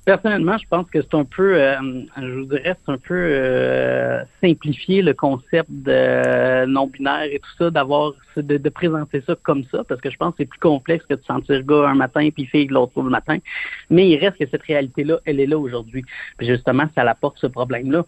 personnellement, 0.06 0.58
je 0.58 0.68
pense 0.70 0.90
que 0.90 1.02
c'est 1.02 1.14
un 1.14 1.26
peu, 1.26 1.56
euh, 1.56 1.76
je 2.18 2.32
vous 2.32 2.46
dirais, 2.46 2.76
c'est 2.86 2.92
un 2.92 2.98
peu 2.98 3.16
euh, 3.16 4.24
simplifier 4.42 5.02
le 5.02 5.14
concept 5.14 5.70
de 5.70 6.66
non-binaire 6.66 7.24
et 7.32 7.40
tout 7.40 7.50
ça, 7.58 7.70
d'avoir, 7.70 8.14
de, 8.38 8.58
de 8.58 8.70
présenter 8.70 9.22
ça 9.28 9.36
comme 9.44 9.64
ça, 9.66 9.84
parce 9.84 10.00
que 10.00 10.10
je 10.10 10.18
pense 10.18 10.32
que 10.32 10.38
c'est 10.40 10.46
plus 10.46 10.60
complexe 10.60 11.06
que 11.06 11.16
de 11.16 11.24
sentir 11.24 11.64
gars 11.64 11.90
un 11.90 11.96
matin 11.96 12.30
puis 12.34 12.46
fille 12.46 12.68
l'autre 12.68 13.02
le 13.02 13.10
matin. 13.10 13.38
Mais 13.90 14.10
il 14.10 14.18
reste 14.18 14.38
que 14.38 14.50
cette 14.50 14.64
réalité-là, 14.64 15.20
elle 15.26 15.40
est 15.40 15.48
là 15.48 15.60
aujourd'hui. 15.60 16.04
Puis 16.38 16.48
justement, 16.48 16.86
ça 16.96 17.02
apporte 17.02 17.38
ce 17.38 17.48
problème-là. 17.48 18.06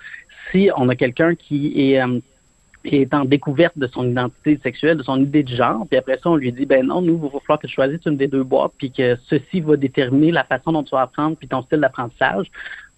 Si 0.51 0.69
on 0.77 0.87
a 0.89 0.95
quelqu'un 0.95 1.35
qui 1.35 1.91
est 1.91 2.01
euh, 2.01 2.19
qui 2.85 2.97
est 2.97 3.13
en 3.13 3.25
découverte 3.25 3.77
de 3.77 3.87
son 3.87 4.09
identité 4.09 4.59
sexuelle, 4.63 4.97
de 4.97 5.03
son 5.03 5.19
idée 5.21 5.43
de 5.43 5.55
genre, 5.55 5.85
puis 5.87 5.97
après 5.97 6.19
ça, 6.21 6.29
on 6.29 6.35
lui 6.35 6.51
dit, 6.51 6.65
ben 6.65 6.85
non, 6.85 7.01
nous, 7.01 7.15
il 7.15 7.21
va 7.21 7.39
falloir 7.39 7.59
que 7.59 7.67
tu 7.67 7.73
choisisses 7.73 8.05
une 8.05 8.17
des 8.17 8.27
deux 8.27 8.43
boîtes, 8.43 8.71
puis 8.77 8.91
que 8.91 9.17
ceci 9.29 9.61
va 9.61 9.77
déterminer 9.77 10.31
la 10.31 10.43
façon 10.43 10.71
dont 10.71 10.83
tu 10.83 10.91
vas 10.91 11.01
apprendre, 11.01 11.37
puis 11.37 11.47
ton 11.47 11.61
style 11.63 11.79
d'apprentissage, 11.79 12.47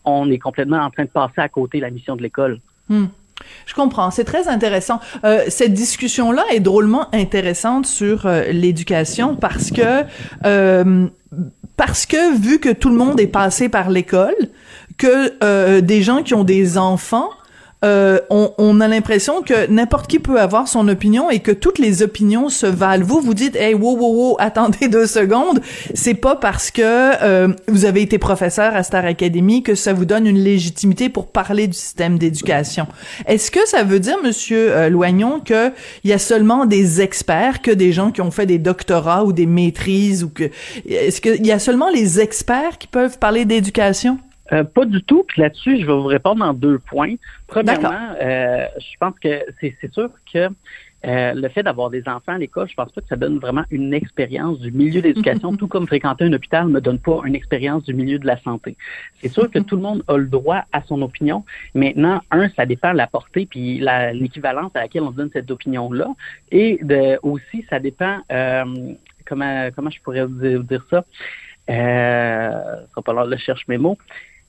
on 0.06 0.30
est 0.32 0.40
complètement 0.40 0.80
en 0.80 0.90
train 0.90 1.04
de 1.04 1.10
passer 1.10 1.40
à 1.40 1.50
côté 1.50 1.78
de 1.80 1.84
la 1.84 1.92
mission 1.92 2.16
de 2.16 2.22
l'école. 2.22 2.60
Hmm. 2.90 3.06
Je 3.66 3.74
comprends, 3.74 4.10
c'est 4.12 4.24
très 4.24 4.48
intéressant. 4.48 5.00
Euh, 5.26 5.44
cette 5.48 5.74
discussion-là 5.74 6.44
est 6.54 6.60
drôlement 6.60 7.14
intéressante 7.14 7.86
sur 7.86 8.26
euh, 8.26 8.46
l'éducation 8.52 9.36
parce 9.36 9.72
que 9.72 10.04
euh, 10.46 11.08
parce 11.76 12.06
que 12.06 12.38
vu 12.40 12.60
que 12.60 12.70
tout 12.70 12.90
le 12.90 12.96
monde 12.96 13.20
est 13.20 13.28
passé 13.28 13.68
par 13.68 13.90
l'école, 13.90 14.36
que 14.98 15.44
euh, 15.44 15.82
des 15.82 16.02
gens 16.02 16.24
qui 16.24 16.34
ont 16.34 16.44
des 16.44 16.78
enfants 16.78 17.30
euh, 17.84 18.20
on, 18.30 18.52
on, 18.58 18.80
a 18.82 18.88
l'impression 18.88 19.42
que 19.42 19.68
n'importe 19.68 20.08
qui 20.08 20.20
peut 20.20 20.40
avoir 20.40 20.68
son 20.68 20.88
opinion 20.88 21.30
et 21.30 21.40
que 21.40 21.52
toutes 21.52 21.80
les 21.80 22.02
opinions 22.02 22.50
se 22.50 22.66
valent. 22.66 23.06
Vous, 23.06 23.20
vous 23.20 23.34
dites, 23.34 23.56
hey, 23.56 23.74
wow, 23.74 23.98
wow, 23.98 24.14
wow, 24.14 24.36
attendez 24.40 24.88
deux 24.90 25.06
secondes. 25.06 25.60
C'est 25.94 26.14
pas 26.14 26.36
parce 26.36 26.72
que 26.72 26.82
euh, 26.82 27.50
vous 27.68 27.86
avez 27.86 28.02
été 28.02 28.18
professeur 28.18 28.76
à 28.76 28.84
Star 28.84 29.06
Academy 29.06 29.64
que 29.64 29.76
ça 29.76 29.94
vous 29.94 30.06
donne 30.06 30.28
une 30.28 30.40
légitimité 30.40 31.10
pour 31.10 31.28
parler 31.28 31.68
du 31.68 31.78
système 31.78 32.18
d'éducation. 32.18 32.88
Est-ce 33.28 33.52
que 33.52 33.68
ça 33.68 33.84
veut 33.84 34.00
dire, 34.00 34.18
Monsieur 34.24 34.72
euh, 34.72 34.90
Loignon, 34.90 35.40
que 35.40 35.72
il 36.04 36.10
y 36.10 36.14
a 36.14 36.20
seulement 36.20 36.66
des 36.66 37.02
experts, 37.02 37.62
que 37.62 37.72
des 37.72 37.92
gens 37.92 38.12
qui 38.12 38.22
ont 38.22 38.32
fait 38.32 38.46
des 38.46 38.60
doctorats 38.60 39.26
ou 39.26 39.34
des 39.34 39.46
maîtrises 39.46 40.24
ou 40.24 40.30
que 40.30 40.50
est-ce 40.88 41.22
qu'il 41.22 41.46
y 41.46 41.52
a 41.52 41.60
seulement 41.60 41.90
les 41.90 42.20
experts 42.20 42.78
qui 42.78 42.88
peuvent 42.88 43.20
parler 43.20 43.46
d'éducation? 43.46 44.20
Euh, 44.52 44.64
pas 44.64 44.86
du 44.86 45.02
tout. 45.04 45.24
Puis 45.24 45.42
là-dessus, 45.42 45.80
je 45.80 45.86
vais 45.86 45.94
vous 45.94 46.04
répondre 46.04 46.44
en 46.44 46.54
deux 46.54 46.80
points. 46.80 47.16
Premièrement, 47.48 48.16
euh, 48.22 48.66
je 48.78 48.98
pense 49.00 49.18
que 49.20 49.46
c'est 49.62 49.94
sûr 49.94 50.10
que 50.32 50.50
euh, 51.06 51.34
le 51.34 51.50
fait 51.50 51.64
d'avoir 51.64 51.90
des 51.90 52.08
enfants 52.08 52.34
à 52.34 52.38
l'école, 52.38 52.68
je 52.70 52.76
pense 52.76 52.92
pas 52.92 53.02
que 53.02 53.08
ça 53.08 53.18
donne 53.18 53.38
vraiment 53.38 53.64
une 53.72 53.94
expérience 53.94 54.60
du 54.60 54.72
milieu 54.72 55.02
d'éducation, 55.02 55.56
tout 55.56 55.68
comme 55.68 55.86
fréquenter 55.88 56.26
un 56.26 56.34
hôpital 56.34 56.68
ne 56.68 56.72
me 56.72 56.82
donne 56.82 57.00
pas 57.00 57.22
une 57.26 57.36
expérience 57.36 57.84
du 57.84 57.94
milieu 57.94 58.20
de 58.20 58.26
la 58.26 58.40
santé. 58.42 58.78
C'est 59.18 59.28
sûr 59.30 59.50
que 59.52 59.60
tout 59.60 59.76
le 59.76 59.82
monde 59.82 60.04
a 60.08 60.18
le 60.18 60.28
droit 60.28 60.64
à 60.72 60.82
son 60.84 61.02
opinion. 61.02 61.44
Maintenant, 61.74 62.22
un, 62.32 62.50
ça 62.50 62.66
dépend 62.66 62.92
de 62.94 62.98
la 62.98 63.08
portée 63.08 63.46
puis 63.46 63.80
l'équivalence 64.14 64.72
à 64.76 64.82
laquelle 64.82 65.04
on 65.04 65.12
donne 65.12 65.30
cette 65.34 65.52
opinion-là. 65.52 66.08
Et 66.52 66.80
de, 66.82 67.20
aussi, 67.22 67.66
ça 67.70 67.80
dépend, 67.80 68.20
euh, 68.32 68.94
comment, 69.26 69.70
comment 69.76 69.90
je 69.90 70.02
pourrais 70.02 70.26
vous 70.26 70.40
dire, 70.40 70.58
vous 70.60 70.64
dire 70.64 70.86
ça? 70.90 71.04
Euh, 71.70 72.76
ça 72.94 73.02
pas 73.02 73.14
l'heure 73.14 73.28
de 73.28 73.38
chercher 73.38 73.64
mes 73.68 73.78
mots. 73.78 73.98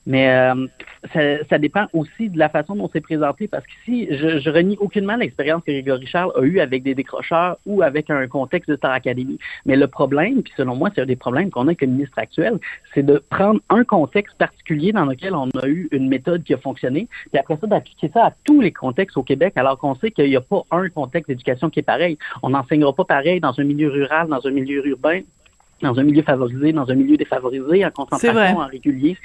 Mais 0.06 0.28
euh, 0.28 0.66
ça, 1.12 1.44
ça, 1.48 1.58
dépend 1.58 1.86
aussi 1.92 2.28
de 2.28 2.38
la 2.38 2.48
façon 2.48 2.76
dont 2.76 2.90
c'est 2.92 3.00
présenté, 3.00 3.48
parce 3.48 3.64
qu'ici, 3.66 4.08
je, 4.10 4.38
je 4.38 4.50
renie 4.50 4.76
aucunement 4.78 5.16
l'expérience 5.16 5.62
que 5.64 5.72
Grégory 5.72 6.06
Charles 6.06 6.32
a 6.36 6.42
eue 6.42 6.60
avec 6.60 6.82
des 6.82 6.94
décrocheurs 6.94 7.56
ou 7.66 7.82
avec 7.82 8.10
un 8.10 8.26
contexte 8.26 8.70
de 8.70 8.76
Star 8.76 8.92
Academy. 8.92 9.38
Mais 9.64 9.76
le 9.76 9.86
problème, 9.86 10.42
puis 10.42 10.52
selon 10.56 10.76
moi, 10.76 10.90
c'est 10.94 11.00
un 11.00 11.06
des 11.06 11.16
problèmes 11.16 11.50
qu'on 11.50 11.62
a 11.62 11.74
avec 11.74 11.80
le 11.80 11.88
ministre 11.88 12.18
actuel, 12.18 12.58
c'est 12.94 13.04
de 13.04 13.22
prendre 13.30 13.60
un 13.70 13.84
contexte 13.84 14.36
particulier 14.36 14.92
dans 14.92 15.06
lequel 15.06 15.34
on 15.34 15.48
a 15.50 15.66
eu 15.66 15.88
une 15.90 16.08
méthode 16.08 16.42
qui 16.44 16.54
a 16.54 16.58
fonctionné, 16.58 17.08
puis 17.30 17.38
après 17.38 17.56
ça, 17.60 17.66
d'appliquer 17.66 18.10
ça 18.12 18.26
à 18.26 18.32
tous 18.44 18.60
les 18.60 18.72
contextes 18.72 19.16
au 19.16 19.22
Québec, 19.22 19.54
alors 19.56 19.78
qu'on 19.78 19.94
sait 19.94 20.10
qu'il 20.10 20.28
n'y 20.28 20.36
a 20.36 20.40
pas 20.40 20.62
un 20.70 20.88
contexte 20.88 21.28
d'éducation 21.28 21.70
qui 21.70 21.80
est 21.80 21.84
pareil. 21.84 22.18
On 22.42 22.50
n'enseignera 22.50 22.92
pas 22.92 23.04
pareil 23.04 23.40
dans 23.40 23.58
un 23.58 23.64
milieu 23.64 23.88
rural, 23.88 24.28
dans 24.28 24.46
un 24.46 24.50
milieu 24.50 24.86
urbain, 24.86 25.22
dans 25.84 25.98
un 25.98 26.02
milieu 26.02 26.22
favorisé, 26.22 26.72
dans 26.72 26.90
un 26.90 26.94
milieu 26.94 27.16
défavorisé, 27.16 27.84
en 27.84 27.90
concentration, 27.90 28.58
en 28.58 28.66
régulier. 28.66 29.16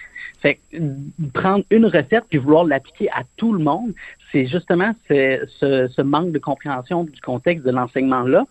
Fait 0.41 0.59
que, 0.71 0.77
prendre 1.33 1.63
une 1.71 1.85
recette 1.85 2.25
puis 2.29 2.37
vouloir 2.37 2.65
l'appliquer 2.65 3.09
à 3.09 3.23
tout 3.37 3.53
le 3.53 3.63
monde, 3.63 3.93
c'est 4.31 4.45
justement 4.45 4.93
ce, 5.07 5.45
ce, 5.59 6.01
manque 6.01 6.31
de 6.31 6.39
compréhension 6.39 7.03
du 7.03 7.19
contexte 7.21 7.65
de 7.65 7.71
l'enseignement-là. 7.71 8.45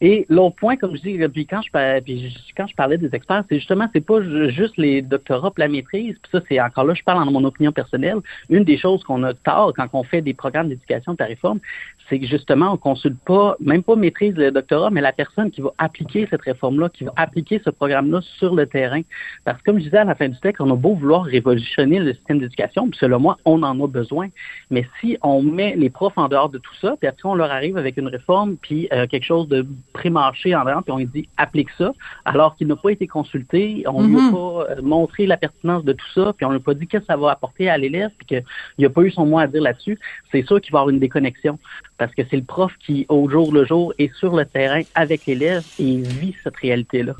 Et 0.00 0.26
l'autre 0.28 0.56
point, 0.56 0.76
comme 0.76 0.96
je 0.96 1.02
dis, 1.02 1.18
puis 1.28 1.46
quand 1.46 1.60
je, 1.62 2.00
puis 2.00 2.34
quand 2.56 2.66
je 2.66 2.74
parlais 2.74 2.98
des 2.98 3.14
experts, 3.14 3.44
c'est 3.48 3.58
justement, 3.58 3.86
c'est 3.92 4.04
pas 4.04 4.20
juste 4.48 4.76
les 4.76 5.02
doctorats 5.02 5.52
la 5.60 5.68
maîtrise, 5.68 6.16
puis 6.22 6.30
ça, 6.32 6.40
c'est 6.48 6.60
encore 6.60 6.84
là, 6.84 6.94
je 6.94 7.02
parle 7.02 7.22
en 7.22 7.30
mon 7.30 7.44
opinion 7.44 7.70
personnelle. 7.70 8.18
Une 8.48 8.64
des 8.64 8.78
choses 8.78 9.04
qu'on 9.04 9.22
a 9.22 9.34
tard 9.34 9.72
quand 9.76 9.86
on 9.92 10.02
fait 10.02 10.22
des 10.22 10.34
programmes 10.34 10.68
d'éducation 10.68 11.14
la 11.18 11.26
réforme, 11.26 11.60
c'est 12.08 12.18
que 12.18 12.26
justement, 12.26 12.72
on 12.72 12.76
consulte 12.76 13.18
pas, 13.24 13.56
même 13.60 13.82
pas 13.82 13.94
maîtrise 13.94 14.34
le 14.34 14.50
doctorat, 14.50 14.90
mais 14.90 15.00
la 15.00 15.12
personne 15.12 15.50
qui 15.50 15.60
va 15.60 15.70
appliquer 15.78 16.26
cette 16.30 16.42
réforme-là, 16.42 16.88
qui 16.88 17.04
va 17.04 17.12
appliquer 17.16 17.60
ce 17.64 17.70
programme-là 17.70 18.20
sur 18.38 18.54
le 18.54 18.66
terrain. 18.66 19.02
Parce 19.44 19.58
que 19.58 19.64
comme 19.64 19.78
je 19.78 19.84
disais 19.84 19.98
à 19.98 20.04
la 20.04 20.14
fin 20.14 20.28
du 20.28 20.38
texte, 20.40 20.60
on 20.60 20.70
a 20.70 20.76
beau 20.76 20.94
vouloir 20.94 21.24
révolutionner 21.24 22.00
le 22.00 22.14
système 22.14 22.40
d'éducation, 22.40 22.88
puis 22.88 22.98
selon 22.98 23.20
moi, 23.20 23.36
on 23.44 23.62
en 23.62 23.78
a 23.84 23.86
besoin. 23.86 24.28
Mais 24.70 24.86
si 25.00 25.18
on 25.22 25.42
met 25.42 25.76
les 25.76 25.90
profs 25.90 26.16
en 26.16 26.28
dehors 26.28 26.48
de 26.48 26.58
tout 26.58 26.74
ça, 26.80 26.96
puis 26.98 27.06
après 27.06 27.28
on 27.28 27.34
leur 27.34 27.50
arrive 27.50 27.76
avec 27.76 27.96
une 27.96 28.08
réforme, 28.08 28.56
puis 28.56 28.88
euh, 28.92 29.06
quelque 29.06 29.24
chose 29.24 29.46
de 29.48 29.66
pré-marché 29.92 30.54
en 30.54 30.64
dehors, 30.64 30.82
puis 30.82 30.92
on 30.92 30.98
lui 30.98 31.06
dit 31.06 31.28
applique 31.36 31.70
ça, 31.78 31.92
alors 32.24 32.56
qu'il 32.56 32.66
n'a 32.68 32.76
pas 32.76 32.90
été 32.90 33.06
consulté, 33.06 33.84
on 33.86 34.02
ne 34.02 34.08
lui 34.08 34.16
a 34.16 34.20
Mhm. 34.20 34.30
pas 34.32 34.66
euh, 34.70 34.82
montré 34.82 35.26
la 35.26 35.36
pertinence 35.36 35.84
de 35.84 35.92
tout 35.92 36.06
ça, 36.14 36.32
puis 36.36 36.46
on 36.46 36.50
lui 36.50 36.56
a 36.56 36.60
pas 36.60 36.74
dit 36.74 36.86
qu'est-ce 36.86 37.02
que 37.02 37.06
ça 37.06 37.16
va 37.16 37.30
apporter 37.32 37.68
à 37.68 37.78
l'élève, 37.78 38.10
puis 38.18 38.26
qu'il 38.26 38.44
n'a 38.78 38.90
pas 38.90 39.02
eu 39.02 39.10
son 39.10 39.26
mot 39.26 39.38
à 39.38 39.46
dire 39.46 39.62
là-dessus, 39.62 39.98
c'est 40.30 40.46
sûr 40.46 40.60
qu'il 40.60 40.72
va 40.72 40.78
y 40.78 40.80
avoir 40.80 40.90
une 40.90 41.00
déconnexion. 41.00 41.58
Parce 41.98 42.14
que 42.14 42.22
c'est 42.30 42.36
le 42.36 42.44
prof 42.44 42.72
qui, 42.78 43.06
au 43.08 43.28
jour 43.28 43.52
le 43.52 43.64
jour, 43.64 43.92
est 43.98 44.12
sur 44.14 44.34
le 44.34 44.44
terrain 44.44 44.82
avec 44.94 45.26
l'élève 45.26 45.64
et 45.78 45.84
il 45.84 46.04
vit 46.06 46.34
cette 46.42 46.56
réalité-là. 46.56 47.14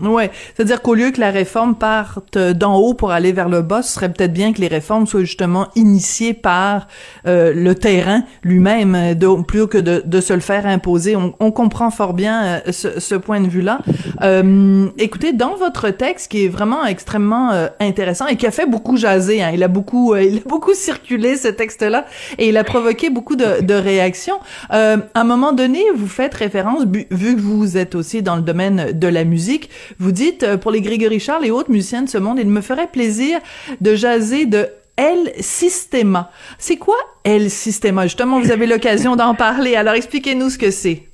Ouais, 0.00 0.30
c'est-à-dire 0.56 0.82
qu'au 0.82 0.94
lieu 0.94 1.10
que 1.10 1.20
la 1.20 1.30
réforme 1.30 1.76
parte 1.76 2.36
d'en 2.36 2.76
haut 2.76 2.94
pour 2.94 3.12
aller 3.12 3.30
vers 3.30 3.48
le 3.48 3.62
bas, 3.62 3.82
ce 3.82 3.92
serait 3.92 4.12
peut-être 4.12 4.32
bien 4.32 4.52
que 4.52 4.60
les 4.60 4.66
réformes 4.66 5.06
soient 5.06 5.20
justement 5.20 5.68
initiées 5.76 6.34
par 6.34 6.88
euh, 7.26 7.52
le 7.54 7.74
terrain 7.74 8.24
lui-même, 8.42 8.94
euh, 8.96 9.42
plutôt 9.42 9.68
que 9.68 9.78
de, 9.78 10.02
de 10.04 10.20
se 10.20 10.32
le 10.32 10.40
faire 10.40 10.66
imposer. 10.66 11.14
On, 11.14 11.34
on 11.38 11.52
comprend 11.52 11.90
fort 11.90 12.14
bien 12.14 12.42
euh, 12.42 12.72
ce, 12.72 12.98
ce 12.98 13.14
point 13.14 13.40
de 13.40 13.46
vue-là. 13.48 13.80
Euh, 14.22 14.88
écoutez, 14.98 15.34
dans 15.34 15.54
votre 15.56 15.90
texte, 15.90 16.32
qui 16.32 16.46
est 16.46 16.48
vraiment 16.48 16.84
extrêmement 16.84 17.52
euh, 17.52 17.68
intéressant 17.78 18.26
et 18.26 18.36
qui 18.36 18.46
a 18.46 18.50
fait 18.50 18.66
beaucoup 18.66 18.96
jaser, 18.96 19.42
hein, 19.42 19.50
il 19.52 19.62
a 19.62 19.68
beaucoup, 19.68 20.16
il 20.16 20.38
a 20.38 20.48
beaucoup 20.48 20.74
circulé 20.74 21.36
ce 21.36 21.48
texte-là 21.48 22.06
et 22.38 22.48
il 22.48 22.56
a 22.56 22.64
provoqué 22.64 23.10
beaucoup 23.10 23.36
de, 23.36 23.60
de 23.60 23.74
réactions. 23.74 24.40
À 24.70 24.96
un 25.14 25.24
moment 25.24 25.52
donné, 25.52 25.80
vous 25.94 26.08
faites 26.08 26.34
référence, 26.34 26.84
vu 26.86 27.36
que 27.36 27.40
vous 27.40 27.76
êtes 27.76 27.94
aussi 27.94 28.22
dans 28.22 28.36
le 28.36 28.42
domaine 28.42 28.92
de 28.92 29.06
la 29.06 29.24
musique, 29.24 29.70
vous 29.98 30.12
dites, 30.12 30.42
euh, 30.42 30.56
pour 30.56 30.70
les 30.70 30.80
Grégory 30.80 31.20
Charles 31.20 31.44
et 31.46 31.50
autres 31.50 31.70
musiciens 31.70 32.02
de 32.02 32.08
ce 32.08 32.18
monde, 32.18 32.38
il 32.38 32.48
me 32.48 32.60
ferait 32.60 32.88
plaisir 32.88 33.38
de 33.80 33.94
jaser 33.94 34.46
de 34.46 34.66
El 34.96 35.32
Sistema. 35.40 36.30
C'est 36.58 36.76
quoi 36.76 36.96
El 37.24 37.50
Sistema? 37.50 38.04
Justement, 38.04 38.40
vous 38.40 38.50
avez 38.50 38.66
l'occasion 38.66 39.16
d'en 39.16 39.34
parler, 39.34 39.74
alors 39.76 39.94
expliquez-nous 39.94 40.50
ce 40.50 40.58
que 40.58 40.70
c'est. 40.70 41.04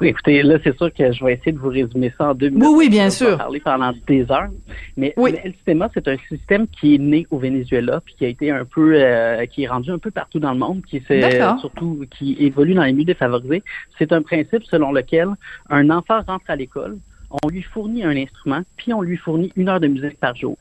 Écoutez, 0.00 0.42
là, 0.42 0.56
c'est 0.64 0.76
sûr 0.76 0.92
que 0.92 1.12
je 1.12 1.24
vais 1.24 1.34
essayer 1.34 1.52
de 1.52 1.58
vous 1.58 1.68
résumer 1.68 2.12
ça 2.18 2.30
en 2.30 2.34
deux 2.34 2.48
minutes. 2.48 2.64
Oui, 2.66 2.74
oui, 2.76 2.88
bien 2.88 3.04
Je 3.04 3.10
vais 3.10 3.30
sûr. 3.30 3.36
parler 3.38 3.60
pendant 3.60 3.92
des 4.08 4.22
heures. 4.28 4.48
Mais 4.96 5.14
Oui. 5.16 5.34
le 5.44 5.52
Sistema, 5.52 5.88
c'est 5.94 6.08
un 6.08 6.16
système 6.28 6.66
qui 6.66 6.96
est 6.96 6.98
né 6.98 7.26
au 7.30 7.38
Venezuela, 7.38 8.00
puis 8.04 8.14
qui 8.18 8.24
a 8.24 8.28
été 8.28 8.50
un 8.50 8.64
peu, 8.64 8.94
euh, 8.96 9.46
qui 9.46 9.62
est 9.64 9.68
rendu 9.68 9.90
un 9.92 9.98
peu 9.98 10.10
partout 10.10 10.40
dans 10.40 10.52
le 10.52 10.58
monde, 10.58 10.82
qui 10.88 11.00
surtout 11.60 12.04
qui 12.10 12.36
évolue 12.40 12.74
dans 12.74 12.82
les 12.82 12.92
milieux 12.92 13.04
défavorisés. 13.04 13.62
C'est 13.98 14.10
un 14.12 14.22
principe 14.22 14.64
selon 14.64 14.90
lequel 14.90 15.28
un 15.70 15.90
enfant 15.90 16.22
rentre 16.26 16.46
à 16.48 16.56
l'école, 16.56 16.98
on 17.30 17.48
lui 17.48 17.62
fournit 17.62 18.04
un 18.04 18.16
instrument, 18.16 18.62
puis 18.76 18.92
on 18.92 19.02
lui 19.02 19.16
fournit 19.16 19.52
une 19.56 19.68
heure 19.68 19.80
de 19.80 19.88
musique 19.88 20.18
par 20.18 20.34
jour. 20.34 20.56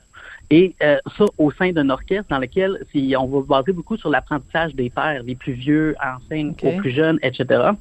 Et 0.50 0.76
euh, 0.82 0.98
ça 1.18 1.26
au 1.38 1.52
sein 1.52 1.72
d'un 1.72 1.90
orchestre 1.90 2.28
dans 2.30 2.40
lequel 2.40 2.80
si 2.92 3.16
on 3.18 3.28
va 3.28 3.42
se 3.42 3.48
baser 3.48 3.74
beaucoup 3.74 3.98
sur 3.98 4.10
l'apprentissage 4.10 4.76
des 4.76 4.90
pères, 4.90 5.24
des 5.24 5.36
plus 5.36 5.54
vieux 5.54 5.96
enseignent 6.02 6.54
aux 6.64 6.78
plus 6.78 6.92
jeunes, 6.92 7.20
etc. 7.22 7.72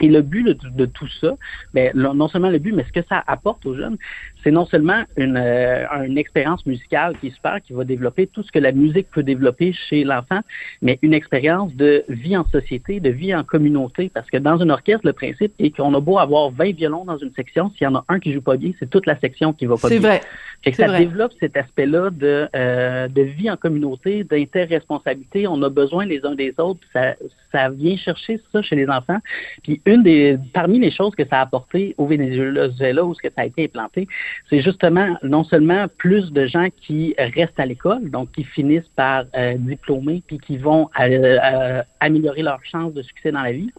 Et 0.00 0.08
le 0.08 0.22
but 0.22 0.44
de, 0.44 0.56
de 0.70 0.86
tout 0.86 1.08
ça, 1.20 1.36
ben, 1.74 1.92
non 1.94 2.26
seulement 2.28 2.50
le 2.50 2.58
but, 2.58 2.72
mais 2.72 2.84
ce 2.84 2.92
que 2.92 3.06
ça 3.06 3.22
apporte 3.26 3.64
aux 3.66 3.76
jeunes, 3.76 3.98
c'est 4.42 4.50
non 4.50 4.66
seulement 4.66 5.02
une, 5.16 5.36
euh, 5.36 5.84
une 6.04 6.18
expérience 6.18 6.64
musicale 6.66 7.16
qui 7.20 7.28
est 7.28 7.34
super, 7.34 7.60
qui 7.62 7.72
va 7.72 7.84
développer 7.84 8.26
tout 8.26 8.42
ce 8.42 8.50
que 8.52 8.58
la 8.58 8.72
musique 8.72 9.08
peut 9.10 9.22
développer 9.22 9.72
chez 9.72 10.04
l'enfant, 10.04 10.40
mais 10.82 10.98
une 11.02 11.14
expérience 11.14 11.74
de 11.74 12.04
vie 12.08 12.36
en 12.36 12.44
société, 12.48 13.00
de 13.00 13.10
vie 13.10 13.34
en 13.34 13.44
communauté. 13.44 14.10
Parce 14.12 14.28
que 14.30 14.36
dans 14.36 14.60
un 14.60 14.70
orchestre, 14.70 15.06
le 15.06 15.12
principe 15.12 15.52
est 15.58 15.74
qu'on 15.76 15.94
a 15.94 16.00
beau 16.00 16.18
avoir 16.18 16.50
20 16.50 16.74
violons 16.74 17.04
dans 17.04 17.18
une 17.18 17.32
section, 17.34 17.70
s'il 17.70 17.84
y 17.84 17.86
en 17.86 17.94
a 17.96 18.04
un 18.08 18.18
qui 18.18 18.32
joue 18.32 18.42
pas 18.42 18.56
bien, 18.56 18.72
c'est 18.78 18.88
toute 18.88 19.06
la 19.06 19.18
section 19.20 19.52
qui 19.52 19.66
va 19.66 19.76
pas 19.76 19.88
C'est 19.88 19.98
bien. 19.98 20.08
vrai. 20.08 20.20
Fait 20.62 20.72
que 20.72 20.76
C'est 20.76 20.82
ça 20.82 20.88
vrai. 20.88 20.98
développe 21.00 21.32
cet 21.40 21.56
aspect-là 21.56 22.10
de, 22.10 22.48
euh, 22.54 23.08
de 23.08 23.22
vie 23.22 23.50
en 23.50 23.56
communauté, 23.56 24.24
d'interresponsabilité. 24.24 25.46
On 25.46 25.62
a 25.62 25.68
besoin 25.70 26.04
les 26.04 26.24
uns 26.24 26.34
des 26.34 26.52
autres. 26.58 26.80
Ça, 26.92 27.14
ça 27.52 27.70
vient 27.70 27.96
chercher 27.96 28.40
ça 28.52 28.62
chez 28.62 28.76
les 28.76 28.88
enfants. 28.88 29.18
Puis 29.62 29.80
une 29.86 30.02
des, 30.02 30.38
parmi 30.52 30.78
les 30.78 30.90
choses 30.90 31.14
que 31.14 31.26
ça 31.26 31.38
a 31.38 31.42
apporté 31.42 31.94
au 31.98 32.06
Venezuela, 32.06 33.04
où 33.04 33.14
ce 33.14 33.22
que 33.22 33.28
ça 33.28 33.42
a 33.42 33.46
été 33.46 33.64
implanté, 33.64 34.06
c'est 34.48 34.60
justement 34.60 35.16
non 35.22 35.44
seulement 35.44 35.86
plus 35.98 36.32
de 36.32 36.46
gens 36.46 36.68
qui 36.82 37.14
restent 37.18 37.58
à 37.60 37.66
l'école, 37.66 38.10
donc 38.10 38.32
qui 38.32 38.44
finissent 38.44 38.90
par 38.96 39.24
euh, 39.36 39.54
diplômer, 39.58 40.22
puis 40.26 40.38
qui 40.38 40.58
vont 40.58 40.90
euh, 40.98 41.38
euh, 41.42 41.82
améliorer 42.00 42.42
leurs 42.42 42.64
chances 42.64 42.94
de 42.94 43.02
succès 43.02 43.32
dans 43.32 43.42
la 43.42 43.52
vie, 43.52 43.70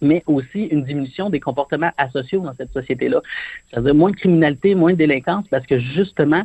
mais 0.00 0.22
aussi 0.26 0.64
une 0.64 0.84
diminution 0.84 1.30
des 1.30 1.40
comportements 1.40 1.92
asociaux 1.96 2.40
dans 2.40 2.54
cette 2.54 2.72
société-là. 2.72 3.20
C'est-à-dire 3.70 3.94
moins 3.94 4.10
de 4.10 4.16
criminalité, 4.16 4.74
moins 4.74 4.92
de 4.92 4.98
délinquance, 4.98 5.46
parce 5.48 5.66
que 5.66 5.78
justement, 5.78 6.42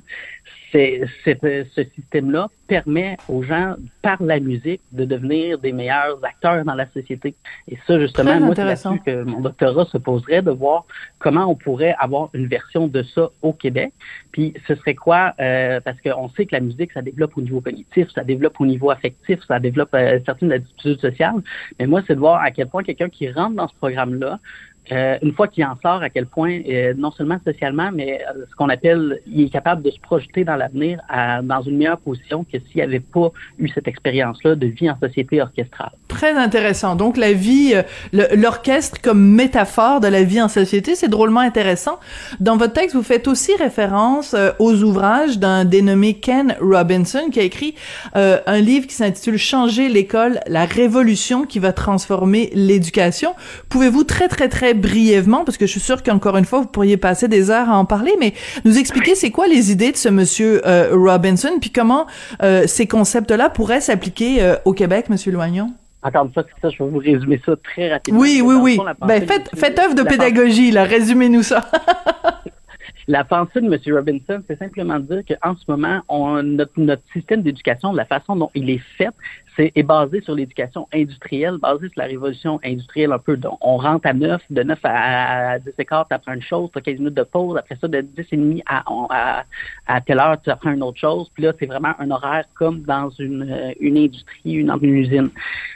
ce 0.73 1.83
système-là 1.95 2.49
permet 2.67 3.17
aux 3.29 3.43
gens, 3.43 3.75
par 4.01 4.21
la 4.21 4.39
musique, 4.39 4.81
de 4.91 5.05
devenir 5.05 5.57
des 5.59 5.71
meilleurs 5.71 6.19
acteurs 6.23 6.63
dans 6.65 6.75
la 6.75 6.87
société. 6.91 7.35
Et 7.69 7.77
ça, 7.87 7.99
justement, 7.99 8.31
Très 8.31 8.39
moi, 8.39 8.55
c'est 8.55 8.63
là-dessus 8.65 9.01
que 9.05 9.23
mon 9.23 9.39
doctorat 9.39 9.85
se 9.85 9.97
poserait 9.97 10.41
de 10.41 10.51
voir 10.51 10.85
comment 11.19 11.45
on 11.45 11.55
pourrait 11.55 11.95
avoir 11.99 12.29
une 12.33 12.47
version 12.47 12.87
de 12.87 13.03
ça 13.03 13.29
au 13.41 13.53
Québec. 13.53 13.93
Puis 14.31 14.53
ce 14.67 14.75
serait 14.75 14.95
quoi? 14.95 15.33
Euh, 15.39 15.79
parce 15.79 15.99
qu'on 16.01 16.29
sait 16.29 16.45
que 16.45 16.55
la 16.55 16.61
musique, 16.61 16.91
ça 16.91 17.01
développe 17.01 17.37
au 17.37 17.41
niveau 17.41 17.61
cognitif, 17.61 18.09
ça 18.13 18.23
développe 18.23 18.59
au 18.59 18.65
niveau 18.65 18.91
affectif, 18.91 19.39
ça 19.47 19.59
développe 19.59 19.93
euh, 19.93 20.19
certaines 20.25 20.51
attitudes 20.51 20.99
sociales. 20.99 21.41
Mais 21.79 21.87
moi, 21.87 22.01
c'est 22.05 22.15
de 22.15 22.19
voir 22.19 22.41
à 22.41 22.51
quel 22.51 22.67
point 22.67 22.83
quelqu'un 22.83 23.09
qui 23.09 23.31
rentre 23.31 23.55
dans 23.55 23.67
ce 23.67 23.75
programme-là, 23.75 24.39
euh, 24.91 25.17
une 25.21 25.33
fois 25.33 25.47
qu'il 25.47 25.65
en 25.65 25.75
sort, 25.81 26.01
à 26.01 26.09
quel 26.09 26.25
point, 26.25 26.61
euh, 26.67 26.93
non 26.97 27.11
seulement 27.11 27.37
socialement, 27.45 27.91
mais 27.93 28.21
euh, 28.21 28.45
ce 28.49 28.55
qu'on 28.55 28.69
appelle, 28.69 29.19
il 29.27 29.45
est 29.45 29.49
capable 29.49 29.81
de 29.81 29.91
se 29.91 29.99
projeter 29.99 30.43
dans 30.43 30.55
l'avenir 30.55 30.99
dans 31.43 31.61
une 31.61 31.77
meilleure 31.77 31.99
position 31.99 32.43
que 32.43 32.57
s'il 32.59 32.81
n'avait 32.81 32.99
pas 32.99 33.31
eu 33.57 33.67
cette 33.69 33.87
expérience-là 33.87 34.55
de 34.55 34.67
vie 34.67 34.89
en 34.89 34.97
société 34.99 35.41
orchestrale. 35.41 35.91
Très 36.17 36.33
intéressant. 36.33 36.95
Donc 36.95 37.15
la 37.15 37.31
vie, 37.31 37.75
euh, 37.75 38.25
l'orchestre 38.35 38.99
comme 39.03 39.23
métaphore 39.23 39.99
de 39.99 40.07
la 40.07 40.23
vie 40.23 40.41
en 40.41 40.47
société, 40.47 40.95
c'est 40.95 41.09
drôlement 41.09 41.41
intéressant. 41.41 41.99
Dans 42.39 42.57
votre 42.57 42.73
texte, 42.73 42.95
vous 42.95 43.03
faites 43.03 43.27
aussi 43.27 43.51
référence 43.55 44.33
euh, 44.33 44.49
aux 44.57 44.81
ouvrages 44.81 45.37
d'un 45.37 45.63
dénommé 45.63 46.15
Ken 46.15 46.55
Robinson 46.59 47.29
qui 47.31 47.39
a 47.39 47.43
écrit 47.43 47.75
euh, 48.15 48.39
un 48.47 48.57
livre 48.57 48.87
qui 48.87 48.95
s'intitule 48.95 49.37
Changer 49.37 49.89
l'école, 49.89 50.39
la 50.47 50.65
révolution 50.65 51.45
qui 51.45 51.59
va 51.59 51.71
transformer 51.71 52.49
l'éducation. 52.55 53.35
Pouvez-vous 53.69 54.03
très 54.03 54.27
très 54.27 54.49
très 54.49 54.73
brièvement, 54.73 55.45
parce 55.45 55.59
que 55.59 55.67
je 55.67 55.71
suis 55.71 55.79
sûre 55.79 56.01
qu'encore 56.01 56.37
une 56.37 56.45
fois 56.45 56.61
vous 56.61 56.65
pourriez 56.65 56.97
passer 56.97 57.27
des 57.27 57.51
heures 57.51 57.69
à 57.69 57.77
en 57.77 57.85
parler, 57.85 58.13
mais 58.19 58.33
nous 58.65 58.79
expliquer 58.79 59.13
c'est 59.13 59.29
quoi 59.29 59.45
les 59.45 59.71
idées 59.71 59.91
de 59.91 59.97
ce 59.97 60.09
monsieur 60.09 60.63
Robinson, 60.91 61.59
puis 61.61 61.69
comment 61.69 62.07
ces 62.65 62.87
concepts-là 62.87 63.51
pourraient 63.51 63.81
s'appliquer 63.81 64.55
au 64.65 64.73
Québec, 64.73 65.09
Monsieur 65.09 65.31
Loignon? 65.31 65.73
Encore 66.03 66.25
une 66.25 66.33
fois, 66.33 66.43
ça, 66.61 66.69
je 66.69 66.83
vais 66.83 66.89
vous 66.89 66.99
résumer 66.99 67.41
ça 67.45 67.55
très 67.55 67.91
rapidement. 67.91 68.19
Oui, 68.19 68.41
oui, 68.43 68.55
oui. 68.55 68.75
fond, 68.75 68.85
Ben, 69.05 69.25
faites, 69.27 69.79
œuvre 69.79 69.95
de 69.95 70.03
pédagogie, 70.03 70.71
là. 70.71 70.83
Résumez-nous 70.83 71.43
ça. 71.43 71.69
La 73.09 73.23
pensée 73.23 73.61
de 73.61 73.73
M. 73.73 73.95
Robinson, 73.95 74.43
c'est 74.47 74.59
simplement 74.59 74.99
de 74.99 75.21
dire 75.21 75.37
qu'en 75.41 75.55
ce 75.55 75.63
moment, 75.69 76.01
on, 76.09 76.43
notre, 76.43 76.73
notre 76.77 77.03
système 77.13 77.41
d'éducation, 77.41 77.93
la 77.93 78.05
façon 78.05 78.35
dont 78.35 78.51
il 78.53 78.69
est 78.69 78.81
fait, 78.97 79.09
c'est 79.57 79.71
est 79.75 79.83
basé 79.83 80.21
sur 80.21 80.35
l'éducation 80.35 80.87
industrielle, 80.93 81.57
basé 81.57 81.89
sur 81.89 81.99
la 81.99 82.05
révolution 82.05 82.59
industrielle 82.63 83.11
un 83.11 83.19
peu. 83.19 83.35
Donc, 83.35 83.57
on 83.61 83.77
rentre 83.77 84.07
à 84.07 84.13
9, 84.13 84.41
de 84.49 84.63
9 84.63 84.79
à, 84.83 85.51
à 85.51 85.59
10 85.59 85.71
et 85.77 85.85
quart, 85.85 86.07
tu 86.07 86.13
apprends 86.13 86.33
une 86.33 86.41
chose, 86.41 86.69
tu 86.71 86.77
as 86.79 86.81
15 86.81 86.99
minutes 86.99 87.15
de 87.15 87.23
pause, 87.23 87.57
après 87.57 87.75
ça, 87.81 87.87
de 87.87 88.01
10 88.01 88.25
et 88.31 88.37
demi 88.37 88.63
à, 88.67 88.83
à, 89.09 89.43
à 89.87 90.01
telle 90.01 90.19
heure, 90.19 90.39
tu 90.41 90.49
apprends 90.49 90.71
une 90.71 90.83
autre 90.83 90.99
chose. 90.99 91.29
Puis 91.33 91.43
là, 91.43 91.53
c'est 91.59 91.65
vraiment 91.65 91.93
un 91.99 92.11
horaire 92.11 92.45
comme 92.53 92.81
dans 92.83 93.09
une, 93.09 93.73
une 93.79 93.97
industrie, 93.97 94.53
une, 94.53 94.71
une 94.81 94.95
usine. 94.95 95.29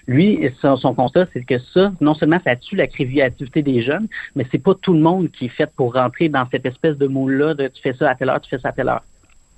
Lui, 0.08 0.50
son, 0.62 0.78
son 0.78 0.94
constat, 0.94 1.26
c'est 1.34 1.44
que 1.44 1.58
ça, 1.74 1.92
non 2.00 2.14
seulement 2.14 2.40
ça 2.46 2.56
tue 2.56 2.76
la 2.76 2.88
créativité 2.88 3.64
des 3.64 3.82
jeunes, 3.82 4.08
mais 4.36 4.46
c'est 4.52 4.64
pas 4.64 4.76
tout 4.76 4.94
le 4.94 5.00
monde 5.00 5.32
qui 5.32 5.46
est 5.46 5.50
fait 5.50 5.70
pour 5.76 5.94
rentrer 5.94 6.30
dans 6.30 6.48
cette 6.52 6.66
espèce 6.66 6.98
de 6.98 7.08
moule-là 7.08 7.56
de 7.56 7.68
tu 7.68 7.82
fais 7.82 7.94
ça 7.94 8.12
à 8.12 8.16
telle 8.16 8.30
heure, 8.30 8.42
tu 8.42 8.50
fais 8.50 8.60
ça 8.60 8.70
à 8.70 8.72
telle 8.72 8.90
heure. 8.90 9.04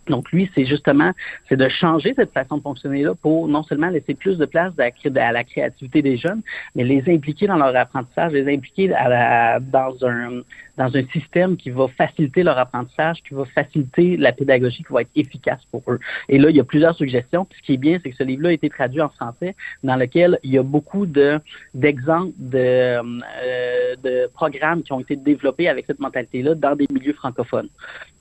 Donc 0.08 0.32
lui, 0.32 0.50
c'est 0.54 0.66
justement, 0.66 1.12
c'est 1.48 1.56
de 1.56 1.70
changer 1.70 2.14
cette 2.16 2.34
façon 2.34 2.58
de 2.58 2.62
fonctionner-là 2.62 3.16
pour 3.16 3.48
non 3.48 3.64
seulement 3.64 3.90
laisser 3.90 4.14
plus 4.14 4.38
de 4.38 4.46
place 4.46 4.74
à, 4.78 5.32
la 5.32 5.44
créativité 5.44 6.02
des 6.02 6.18
jeunes, 6.18 6.42
mais 6.76 6.84
les 6.84 7.04
impliquer 7.08 7.48
dans 7.48 7.58
leur 7.58 7.76
apprentissage, 7.76 8.34
les 8.34 8.54
impliquer 8.54 8.90
dans 8.90 9.96
un 10.06 10.42
dans 10.78 10.96
un 10.96 11.06
système 11.08 11.56
qui 11.56 11.70
va 11.70 11.88
faciliter 11.88 12.44
leur 12.44 12.58
apprentissage, 12.58 13.22
qui 13.28 13.34
va 13.34 13.46
faciliter 13.46 14.18
la 14.18 14.32
pédagogie, 14.32 14.84
qui 14.84 14.92
va 14.92 15.02
être 15.02 15.12
efficace 15.16 15.62
pour 15.72 15.84
eux. 15.88 16.00
Et 16.30 16.40
là, 16.40 16.50
il 16.50 16.56
y 16.56 16.60
a 16.60 16.64
plusieurs 16.64 16.96
suggestions. 16.96 17.46
Puis 17.46 17.60
ce 17.60 17.66
qui 17.66 17.74
est 17.74 17.78
bien, 17.78 18.00
c'est 18.02 18.10
que 18.10 18.16
ce 18.16 18.24
livre-là 18.24 18.50
a 18.50 18.54
été 18.54 18.70
traduit 18.70 19.02
en 19.02 19.10
français, 19.10 19.56
dans 19.84 19.96
lequel 19.96 20.40
il 20.44 20.52
y 20.52 20.58
a 20.58 20.64
beaucoup 20.64 21.06
de 21.06 21.40
d'exemples 21.74 22.34
de, 22.38 22.58
euh, 22.60 23.96
de 24.04 24.28
programmes 24.34 24.84
qui 24.84 24.94
ont 24.94 25.00
été 25.00 25.16
développés 25.16 25.70
avec 25.70 25.86
cette 25.86 26.00
mentalité-là 26.00 26.56
dans 26.56 26.76
des 26.76 26.88
milieux 26.92 27.14
francophones. 27.14 27.70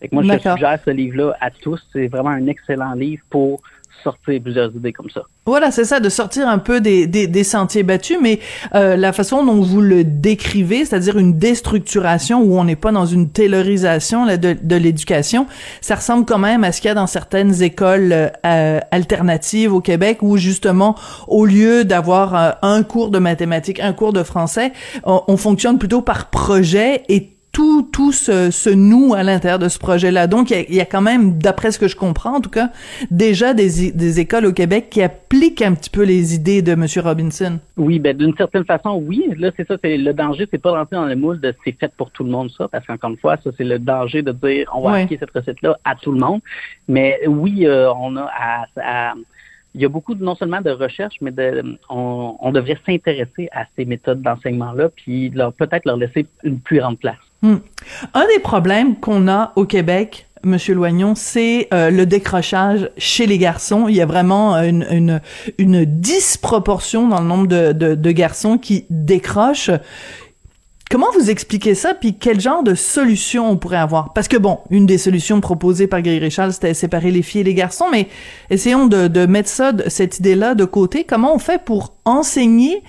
Fait 0.01 0.09
que 0.09 0.15
moi, 0.15 0.23
je 0.25 0.39
suggère 0.39 0.79
ce 0.85 0.91
livre-là 0.91 1.37
à 1.41 1.51
tous. 1.51 1.83
C'est 1.93 2.09
vraiment 2.09 2.31
un 2.31 2.47
excellent 2.47 2.95
livre 2.95 3.23
pour 3.31 3.63
plusieurs 4.43 4.75
idées 4.75 4.93
comme 4.93 5.11
ça. 5.11 5.23
Voilà, 5.47 5.71
c'est 5.71 5.85
ça, 5.85 6.01
de 6.01 6.09
sortir 6.09 6.49
un 6.49 6.59
peu 6.59 6.81
des, 6.81 7.07
des, 7.07 7.27
des 7.27 7.45
sentiers 7.45 7.83
battus, 7.83 8.19
mais 8.21 8.39
euh, 8.75 8.97
la 8.97 9.13
façon 9.13 9.45
dont 9.45 9.61
vous 9.61 9.81
le 9.81 10.05
décrivez, 10.05 10.85
c'est-à-dire 10.85 11.19
une 11.19 11.39
déstructuration 11.39 12.43
où 12.43 12.59
on 12.59 12.65
n'est 12.65 12.77
pas 12.77 12.93
dans 12.93 13.07
une 13.07 13.31
taylorisation 13.31 14.25
là, 14.25 14.37
de, 14.37 14.57
de 14.61 14.77
l'éducation, 14.77 15.47
ça 15.81 15.97
ressemble 15.97 16.27
quand 16.27 16.39
même 16.39 16.63
à 16.63 16.71
ce 16.71 16.81
qu'il 16.81 16.89
y 16.89 16.91
a 16.93 16.95
dans 16.95 17.09
certaines 17.09 17.63
écoles 17.63 18.13
euh, 18.13 18.29
euh, 18.47 18.81
alternatives 18.93 19.73
au 19.73 19.81
Québec 19.81 20.19
où 20.23 20.37
justement, 20.37 20.97
au 21.27 21.45
lieu 21.45 21.85
d'avoir 21.85 22.35
euh, 22.35 22.51
un 22.63 22.83
cours 22.85 23.11
de 23.11 23.19
mathématiques, 23.19 23.81
un 23.81 23.93
cours 23.93 24.13
de 24.13 24.23
français, 24.23 24.73
on, 25.05 25.23
on 25.27 25.37
fonctionne 25.37 25.79
plutôt 25.79 26.03
par 26.03 26.31
projet 26.31 27.03
et 27.09 27.32
tout, 27.53 27.83
tout 27.93 28.13
se, 28.13 28.51
se 28.51 28.71
noue 28.71 29.13
à 29.15 29.23
l'intérieur 29.23 29.59
de 29.59 29.69
ce 29.69 29.79
projet-là. 29.79 30.27
Donc, 30.27 30.51
il 30.51 30.57
y, 30.57 30.61
a, 30.61 30.63
il 30.71 30.75
y 30.75 30.81
a 30.81 30.87
quand 30.87 31.03
même, 31.03 31.39
d'après 31.39 31.71
ce 31.71 31.79
que 31.79 31.87
je 31.87 31.97
comprends, 31.97 32.37
en 32.37 32.41
tout 32.41 32.49
cas, 32.51 32.71
déjà 33.11 33.53
des, 33.53 34.21
écoles 34.21 34.47
au 34.47 34.53
Québec 34.53 34.89
qui 34.91 35.03
appliquent 35.03 35.61
un 35.63 35.75
petit 35.75 35.91
peu 35.91 36.03
les 36.03 36.35
idées 36.35 36.63
de 36.63 36.73
M. 36.73 36.87
Robinson. 37.05 37.59
Oui, 37.77 37.99
ben 37.99 38.17
d'une 38.17 38.35
certaine 38.37 38.65
façon, 38.65 39.03
oui. 39.07 39.25
Là, 39.37 39.51
c'est 39.57 39.69
ça, 39.69 39.77
c'est 39.85 39.99
le 39.99 40.15
danger, 40.15 40.49
c'est 40.51 40.61
pas 40.61 40.71
rentrer 40.73 40.97
dans 40.97 41.05
le 41.05 41.17
moule 41.17 41.41
de 41.41 41.55
c'est 41.65 41.79
fait 41.79 41.93
pour 41.97 42.11
tout 42.11 42.25
le 42.25 42.31
monde 42.31 42.51
ça, 42.57 42.69
parce 42.69 42.87
qu'encore 42.87 43.11
une 43.11 43.19
fois, 43.19 43.37
ça 43.45 43.51
c'est 43.57 43.65
le 43.65 43.79
danger 43.79 44.23
de 44.23 44.33
dire 44.33 44.71
on 44.75 44.81
va 44.83 44.91
appliquer 45.03 45.19
cette 45.21 45.31
recette-là 45.35 45.79
à 45.85 45.95
tout 45.95 46.13
le 46.13 46.19
monde. 46.19 46.41
Mais 46.89 47.19
oui, 47.27 47.67
euh, 47.67 47.93
on 47.93 48.17
a 48.17 48.31
à, 48.35 48.65
à- 48.77 49.15
il 49.75 49.81
y 49.81 49.85
a 49.87 49.89
beaucoup 49.89 50.15
de, 50.15 50.23
non 50.23 50.35
seulement 50.35 50.61
de 50.61 50.71
recherche, 50.71 51.15
mais 51.23 51.31
de, 51.31 51.79
on, 51.89 52.37
on 52.41 52.53
devrait 52.53 52.79
s'intéresser 52.87 53.49
à 53.53 53.65
ces 53.77 53.85
méthodes 53.87 54.21
d'enseignement-là, 54.23 54.91
puis 54.91 55.31
leur- 55.31 55.53
peut-être 55.55 55.87
leur 55.87 55.97
laisser 55.97 56.27
une 56.45 56.61
plus 56.61 56.79
grande 56.79 56.99
place. 56.99 57.17
Hmm. 57.43 57.57
Un 58.15 58.27
des 58.35 58.39
problèmes 58.41 58.97
qu'on 58.97 59.29
a 59.29 59.53
au 59.57 59.65
Québec, 59.65 60.29
Monsieur 60.45 60.75
Loignon, 60.75 61.15
c'est 61.15 61.69
euh, 61.73 61.91
le 61.91 62.05
décrochage 62.07 62.91
chez 62.97 63.27
les 63.27 63.39
garçons. 63.39 63.87
Il 63.89 63.95
y 63.95 64.01
a 64.01 64.07
vraiment 64.07 64.57
une, 64.57 64.87
une, 64.91 65.21
une 65.59 65.85
disproportion 65.85 67.07
dans 67.09 67.21
le 67.21 67.27
nombre 67.27 67.47
de, 67.47 67.73
de, 67.73 67.95
de 67.95 68.11
garçons 68.11 68.59
qui 68.59 68.87
décrochent. 68.91 69.71
Comment 70.91 71.07
vous 71.15 71.31
expliquez 71.31 71.75
ça, 71.75 71.95
puis 71.95 72.19
quel 72.19 72.41
genre 72.41 72.63
de 72.63 72.75
solution 72.75 73.51
on 73.51 73.57
pourrait 73.57 73.79
avoir? 73.79 74.13
Parce 74.13 74.29
que 74.29 74.37
bon, 74.37 74.59
une 74.71 74.85
des 74.85 74.99
solutions 74.99 75.41
proposées 75.41 75.87
par 75.87 76.03
Guy 76.03 76.19
Richard, 76.19 76.53
c'était 76.53 76.75
séparer 76.75 77.11
les 77.11 77.23
filles 77.23 77.41
et 77.41 77.45
les 77.45 77.55
garçons, 77.55 77.87
mais 77.91 78.09
essayons 78.51 78.87
de, 78.87 79.09
de 79.09 79.27
mettre 79.27 79.49
ça, 79.49 79.73
cette 79.87 80.19
idée-là 80.19 80.55
de 80.55 80.65
côté. 80.65 81.05
Comment 81.05 81.35
on 81.35 81.39
fait 81.39 81.65
pour 81.65 81.95
enseigner 82.05 82.83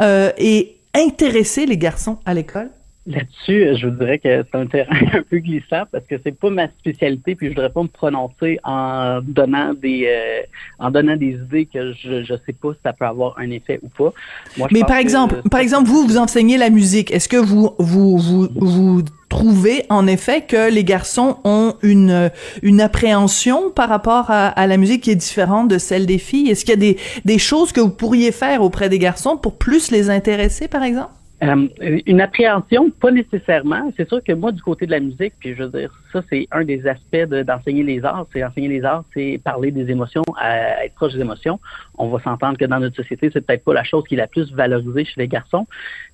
euh, 0.00 0.30
et 0.38 0.78
intéresser 0.94 1.66
les 1.66 1.76
garçons 1.76 2.18
à 2.24 2.34
l'école? 2.34 2.70
Là-dessus, 3.10 3.76
je 3.76 3.86
vous 3.86 3.96
dirais 3.96 4.18
que 4.18 4.44
c'est 4.50 4.58
un 4.58 4.66
terrain 4.66 4.96
un 5.14 5.22
peu 5.22 5.38
glissant 5.38 5.82
parce 5.90 6.04
que 6.08 6.14
c'est 6.24 6.38
pas 6.38 6.50
ma 6.50 6.68
spécialité, 6.68 7.34
puis 7.34 7.48
je 7.48 7.52
voudrais 7.54 7.70
pas 7.70 7.82
me 7.82 7.88
prononcer 7.88 8.58
en 8.64 9.20
donnant 9.22 9.74
des 9.74 10.06
euh, 10.08 10.42
en 10.78 10.90
donnant 10.90 11.16
des 11.16 11.32
idées 11.32 11.66
que 11.66 11.92
je 11.92 12.22
je 12.22 12.34
sais 12.46 12.52
pas 12.52 12.72
si 12.72 12.78
ça 12.84 12.92
peut 12.92 13.04
avoir 13.06 13.38
un 13.38 13.50
effet 13.50 13.80
ou 13.82 13.88
pas. 13.88 14.12
Moi, 14.56 14.68
je 14.70 14.74
Mais 14.74 14.80
par 14.80 14.96
que- 14.96 15.02
exemple, 15.02 15.42
par 15.50 15.60
exemple, 15.60 15.88
vous, 15.88 16.06
vous 16.06 16.16
enseignez 16.18 16.56
la 16.56 16.70
musique. 16.70 17.10
Est-ce 17.10 17.28
que 17.28 17.36
vous, 17.36 17.70
vous, 17.78 18.16
vous, 18.18 18.48
vous 18.56 19.02
trouvez 19.28 19.84
en 19.90 20.06
effet 20.06 20.42
que 20.42 20.70
les 20.72 20.84
garçons 20.84 21.38
ont 21.44 21.74
une, 21.82 22.30
une 22.62 22.80
appréhension 22.80 23.70
par 23.70 23.88
rapport 23.88 24.30
à, 24.30 24.48
à 24.48 24.66
la 24.66 24.76
musique 24.76 25.02
qui 25.02 25.10
est 25.10 25.16
différente 25.16 25.68
de 25.68 25.78
celle 25.78 26.06
des 26.06 26.18
filles? 26.18 26.50
Est-ce 26.50 26.64
qu'il 26.64 26.74
y 26.74 26.78
a 26.78 26.92
des, 26.92 26.96
des 27.24 27.38
choses 27.38 27.72
que 27.72 27.80
vous 27.80 27.90
pourriez 27.90 28.32
faire 28.32 28.62
auprès 28.62 28.88
des 28.88 28.98
garçons 28.98 29.36
pour 29.36 29.56
plus 29.56 29.90
les 29.90 30.10
intéresser, 30.10 30.68
par 30.68 30.82
exemple? 30.82 31.10
Euh, 31.42 31.68
une 32.06 32.20
appréhension, 32.20 32.90
pas 32.90 33.10
nécessairement. 33.10 33.90
C'est 33.96 34.06
sûr 34.08 34.22
que 34.22 34.32
moi, 34.32 34.52
du 34.52 34.60
côté 34.60 34.84
de 34.84 34.90
la 34.90 35.00
musique, 35.00 35.32
puis 35.40 35.54
je 35.54 35.62
veux 35.62 35.70
dire, 35.70 35.90
ça, 36.12 36.20
c'est 36.28 36.46
un 36.52 36.64
des 36.64 36.86
aspects 36.86 37.16
de- 37.16 37.42
d'enseigner 37.42 37.82
les 37.82 38.04
arts. 38.04 38.26
C'est 38.32 38.44
enseigner 38.44 38.68
les 38.68 38.84
arts, 38.84 39.04
c'est 39.14 39.40
parler 39.42 39.70
des 39.70 39.90
émotions, 39.90 40.22
à 40.36 40.84
être 40.84 40.94
proche 40.94 41.14
des 41.14 41.20
émotions. 41.20 41.58
On 41.96 42.08
va 42.08 42.20
s'entendre 42.22 42.58
que 42.58 42.66
dans 42.66 42.78
notre 42.78 42.96
société, 42.96 43.30
c'est 43.32 43.40
peut-être 43.40 43.64
pas 43.64 43.72
la 43.72 43.84
chose 43.84 44.04
qui 44.06 44.14
est 44.14 44.18
la 44.18 44.26
plus 44.26 44.52
valorisée 44.52 45.04
chez 45.06 45.14
les 45.18 45.28
garçons, 45.28 45.66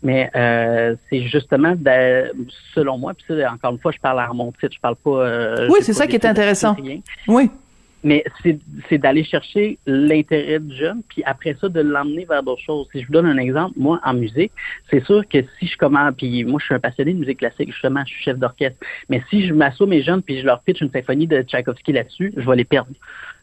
mais 0.03 0.31
euh, 0.37 0.95
c'est 1.11 1.23
justement, 1.23 1.75
de- 1.77 2.33
selon 2.75 2.97
moi, 2.99 3.13
puis 3.15 3.25
ça, 3.27 3.53
encore 3.53 3.73
une 3.73 3.81
fois, 3.81 3.91
je 3.93 3.99
parle 3.99 4.21
à 4.21 4.29
mon 4.33 4.53
titre, 4.53 4.75
je 4.75 4.81
parle 4.81 4.97
pas. 4.97 5.11
euh, 5.11 5.69
Oui, 5.71 5.79
c'est 5.83 5.93
ça 5.93 6.07
qui 6.07 6.15
est 6.15 6.25
intéressant. 6.25 6.77
Oui. 7.27 7.51
Mais 8.07 8.23
c'est 8.89 8.99
d'aller 8.99 9.25
chercher 9.25 9.81
l'intérêt 9.85 10.61
du 10.61 10.77
jeune, 10.77 11.03
puis 11.09 11.25
après 11.25 11.57
ça, 11.61 11.69
de 11.69 11.81
l'emmener 11.81 12.25
vers 12.25 12.41
d'autres 12.41 12.63
choses. 12.63 12.87
Si 12.93 13.01
je 13.01 13.07
vous 13.09 13.13
donne 13.13 13.27
un 13.27 13.37
exemple, 13.37 13.75
moi, 13.77 13.99
en 14.05 14.15
musique, 14.15 14.53
c'est 14.89 15.05
sûr 15.05 15.27
que 15.29 15.39
si 15.59 15.67
je 15.67 15.77
commence, 15.77 16.15
puis 16.17 16.45
moi, 16.45 16.61
je 16.61 16.67
suis 16.67 16.75
un 16.77 16.79
passionné 16.79 17.15
de 17.15 17.19
musique 17.19 17.41
classique, 17.41 17.73
justement, 17.73 18.05
je 18.07 18.13
suis 18.15 18.23
chef 18.23 18.39
d'orchestre, 18.39 18.79
mais 19.09 19.25
si 19.29 19.45
je 19.49 19.53
m'assois 19.53 19.89
mes 19.89 20.03
jeunes, 20.03 20.23
puis 20.23 20.39
je 20.39 20.47
leur 20.47 20.61
pitch 20.61 20.83
une 20.83 20.93
symphonie 20.93 21.27
de 21.27 21.43
Tchaïkovski 21.43 21.93
là-dessus, 21.93 22.33
je 22.37 22.49
vais 22.49 22.55
les 22.55 22.65
perdre. 22.65 22.93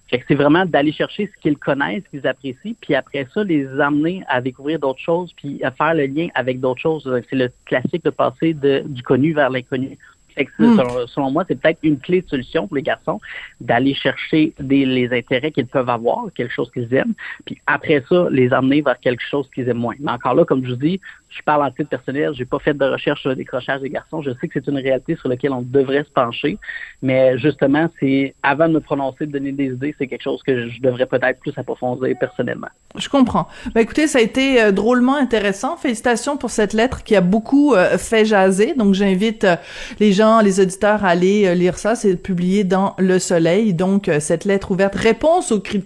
Fait 0.09 0.19
que 0.19 0.25
c'est 0.29 0.35
vraiment 0.35 0.65
d'aller 0.65 0.93
chercher 0.93 1.29
ce 1.35 1.41
qu'ils 1.41 1.57
connaissent, 1.57 2.03
ce 2.05 2.09
qu'ils 2.17 2.25
apprécient, 2.25 2.75
puis 2.79 2.95
après 2.95 3.27
ça, 3.33 3.43
les 3.43 3.67
emmener 3.81 4.23
à 4.29 4.39
découvrir 4.39 4.79
d'autres 4.79 5.01
choses, 5.01 5.33
puis 5.35 5.61
à 5.61 5.71
faire 5.71 5.93
le 5.93 6.05
lien 6.05 6.29
avec 6.35 6.61
d'autres 6.61 6.79
choses. 6.79 7.03
C'est 7.29 7.35
le 7.35 7.51
classique 7.65 8.05
de 8.05 8.11
passer 8.11 8.53
de, 8.53 8.83
du 8.85 9.03
connu 9.03 9.33
vers 9.33 9.49
l'inconnu. 9.49 9.97
Fait 10.35 10.45
que 10.45 10.51
selon, 10.57 11.07
selon, 11.07 11.31
moi, 11.31 11.45
c'est 11.47 11.59
peut-être 11.59 11.79
une 11.83 11.99
clé 11.99 12.21
de 12.21 12.29
solution 12.29 12.67
pour 12.67 12.75
les 12.75 12.81
garçons 12.83 13.19
d'aller 13.61 13.93
chercher 13.93 14.53
des, 14.59 14.85
les 14.85 15.15
intérêts 15.15 15.51
qu'ils 15.51 15.67
peuvent 15.67 15.89
avoir, 15.89 16.25
quelque 16.35 16.53
chose 16.53 16.69
qu'ils 16.71 16.93
aiment, 16.93 17.13
puis 17.45 17.59
après 17.67 18.03
ça, 18.09 18.27
les 18.31 18.51
amener 18.53 18.81
vers 18.81 18.99
quelque 18.99 19.23
chose 19.29 19.49
qu'ils 19.53 19.69
aiment 19.69 19.77
moins. 19.77 19.95
Mais 19.99 20.11
encore 20.11 20.35
là, 20.35 20.45
comme 20.45 20.63
je 20.65 20.71
vous 20.71 20.75
dis, 20.75 20.99
je 21.29 21.41
parle 21.41 21.63
en 21.63 21.71
titre 21.71 21.89
personnel, 21.89 22.31
j'ai 22.33 22.45
pas 22.45 22.59
fait 22.59 22.73
de 22.73 22.85
recherche 22.85 23.21
sur 23.21 23.29
le 23.29 23.35
décrochage 23.35 23.81
des 23.81 23.89
garçons. 23.89 24.21
Je 24.21 24.31
sais 24.39 24.47
que 24.47 24.53
c'est 24.53 24.67
une 24.69 24.77
réalité 24.77 25.15
sur 25.15 25.29
laquelle 25.29 25.51
on 25.51 25.61
devrait 25.61 26.03
se 26.03 26.11
pencher, 26.11 26.57
mais 27.01 27.37
justement, 27.39 27.89
c'est 27.99 28.35
avant 28.43 28.67
de 28.67 28.73
me 28.73 28.79
prononcer, 28.79 29.25
de 29.25 29.31
donner 29.31 29.51
des 29.51 29.67
idées, 29.67 29.95
c'est 29.97 30.07
quelque 30.07 30.23
chose 30.23 30.41
que 30.43 30.69
je 30.69 30.81
devrais 30.81 31.05
peut-être 31.05 31.39
plus 31.39 31.53
approfondir 31.57 32.15
personnellement. 32.19 32.67
Je 32.95 33.09
comprends. 33.09 33.47
Ben 33.73 33.81
écoutez, 33.81 34.07
ça 34.07 34.19
a 34.19 34.21
été 34.21 34.61
euh, 34.61 34.71
drôlement 34.71 35.15
intéressant. 35.15 35.77
Félicitations 35.77 36.37
pour 36.37 36.51
cette 36.51 36.73
lettre 36.73 37.03
qui 37.03 37.15
a 37.15 37.21
beaucoup 37.21 37.73
euh, 37.73 37.97
fait 37.97 38.25
jaser. 38.25 38.75
Donc 38.75 38.93
j'invite 38.93 39.43
euh, 39.43 39.55
les 39.99 40.11
gens, 40.11 40.22
les 40.41 40.59
auditeurs 40.59 41.03
à 41.05 41.09
aller 41.09 41.53
lire 41.55 41.77
ça. 41.77 41.95
C'est 41.95 42.15
publié 42.15 42.63
dans 42.63 42.95
Le 42.97 43.19
Soleil. 43.19 43.73
Donc 43.73 44.09
cette 44.19 44.45
lettre 44.45 44.71
ouverte, 44.71 44.95
réponse 44.95 45.51
au 45.51 45.59
cri 45.59 45.79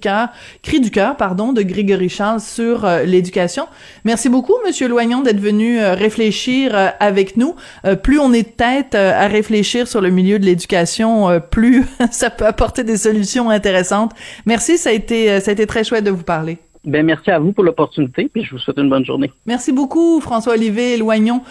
du 0.80 0.92
cœur, 0.92 1.18
pardon, 1.18 1.54
de 1.54 1.62
Grégory 1.62 2.10
Charles 2.10 2.42
sur 2.42 2.88
l'éducation. 3.06 3.68
Merci 4.04 4.30
beaucoup, 4.30 4.54
Monsieur 4.66 4.88
Loignon, 4.88 5.22
d'être 5.22 5.40
venu 5.40 5.80
réfléchir 5.84 6.76
avec 7.00 7.38
nous. 7.38 7.56
plus 8.04 8.20
on 8.20 8.34
est 8.34 8.44
de 8.44 8.48
tête 8.48 8.96
à 8.96 9.28
réfléchir 9.28 9.88
sur 9.88 10.02
le 10.02 10.10
milieu 10.10 10.40
de 10.40 10.46
l'éducation, 10.46 11.42
plus 11.52 11.86
ça 12.12 12.30
peut 12.30 12.46
apporter 12.46 12.84
des 12.84 12.98
solutions 12.98 13.50
intéressantes. 13.50 14.12
Merci, 14.46 14.78
ça 14.78 14.90
a 14.90 14.94
été, 14.94 15.40
ça 15.40 15.52
a 15.52 15.54
été 15.54 15.66
très 15.66 15.84
chouette 15.84 16.04
de 16.04 16.12
vous 16.12 16.24
parler. 16.24 16.58
Ben, 16.88 17.06
merci 17.06 17.32
à 17.32 17.38
vous 17.38 17.52
pour 17.52 17.66
l'opportunité, 17.66 18.30
puis 18.34 18.46
je 18.46 18.52
vous 18.52 18.60
souhaite 18.60 18.78
une 18.78 18.90
bonne 18.90 19.04
journée. 19.04 19.30
Merci 19.46 19.74
beaucoup, 19.74 20.22
François-Olivier 20.22 20.96
Loignon, 20.96 21.42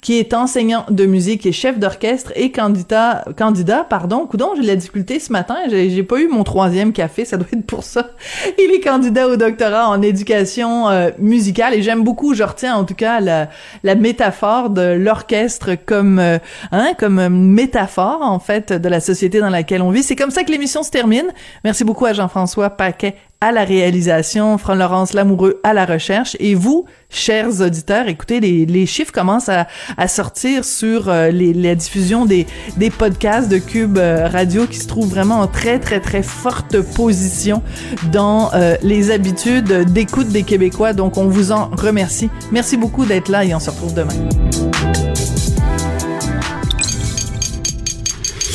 qui 0.00 0.20
est 0.20 0.32
enseignant 0.32 0.86
de 0.88 1.04
musique 1.04 1.46
et 1.46 1.50
chef 1.50 1.80
d'orchestre 1.80 2.30
et 2.36 2.52
candidat, 2.52 3.24
candidat, 3.36 3.82
pardon, 3.82 4.24
coudon, 4.26 4.50
j'ai 4.54 4.62
de 4.62 4.68
la 4.68 4.76
difficulté 4.76 5.18
ce 5.18 5.32
matin, 5.32 5.56
j'ai 5.68 6.02
pas 6.04 6.20
eu 6.20 6.28
mon 6.28 6.44
troisième 6.44 6.92
café, 6.92 7.24
ça 7.24 7.36
doit 7.36 7.48
être 7.52 7.66
pour 7.66 7.82
ça. 7.82 8.10
Il 8.56 8.72
est 8.72 8.78
candidat 8.78 9.26
au 9.26 9.34
doctorat 9.34 9.88
en 9.88 10.00
éducation 10.00 10.88
euh, 10.88 11.10
musicale 11.18 11.74
et 11.74 11.82
j'aime 11.82 12.04
beaucoup, 12.04 12.32
je 12.34 12.44
retiens 12.44 12.76
en 12.76 12.84
tout 12.84 12.94
cas 12.94 13.18
la, 13.18 13.48
la 13.82 13.96
métaphore 13.96 14.70
de 14.70 14.92
l'orchestre 14.92 15.70
comme, 15.74 16.20
euh, 16.20 16.38
hein, 16.70 16.92
comme 16.96 17.28
métaphore, 17.28 18.20
en 18.22 18.38
fait, 18.38 18.72
de 18.72 18.88
la 18.88 19.00
société 19.00 19.40
dans 19.40 19.50
laquelle 19.50 19.82
on 19.82 19.90
vit. 19.90 20.04
C'est 20.04 20.14
comme 20.14 20.30
ça 20.30 20.44
que 20.44 20.52
l'émission 20.52 20.84
se 20.84 20.92
termine. 20.92 21.32
Merci 21.64 21.82
beaucoup 21.82 22.06
à 22.06 22.12
Jean-François 22.12 22.70
Paquet 22.70 23.16
à 23.40 23.52
la 23.52 23.64
réalisation, 23.64 24.56
Fran-Laurence 24.56 25.12
Lamoureux 25.12 25.60
à 25.64 25.74
la 25.74 25.84
recherche. 25.84 26.36
Et 26.40 26.54
vous, 26.54 26.86
chers 27.10 27.60
auditeurs, 27.60 28.08
écoutez, 28.08 28.40
les, 28.40 28.64
les 28.64 28.86
chiffres 28.86 29.12
commencent 29.12 29.50
à, 29.50 29.66
à 29.96 30.08
sortir 30.08 30.64
sur 30.64 31.08
euh, 31.08 31.30
les, 31.30 31.52
la 31.52 31.74
diffusion 31.74 32.24
des, 32.24 32.46
des 32.76 32.90
podcasts 32.90 33.50
de 33.50 33.58
Cube 33.58 33.98
euh, 33.98 34.28
Radio 34.28 34.66
qui 34.66 34.78
se 34.78 34.86
trouvent 34.86 35.08
vraiment 35.08 35.40
en 35.40 35.46
très, 35.46 35.78
très, 35.78 36.00
très 36.00 36.22
forte 36.22 36.80
position 36.80 37.62
dans 38.10 38.50
euh, 38.54 38.76
les 38.82 39.10
habitudes 39.10 39.84
d'écoute 39.92 40.28
des 40.28 40.42
Québécois. 40.42 40.92
Donc, 40.94 41.18
on 41.18 41.28
vous 41.28 41.52
en 41.52 41.66
remercie. 41.66 42.30
Merci 42.50 42.76
beaucoup 42.76 43.04
d'être 43.04 43.28
là 43.28 43.44
et 43.44 43.54
on 43.54 43.60
se 43.60 43.70
retrouve 43.70 43.94
demain. 43.94 44.14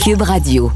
Cube 0.04 0.22
Radio. 0.22 0.72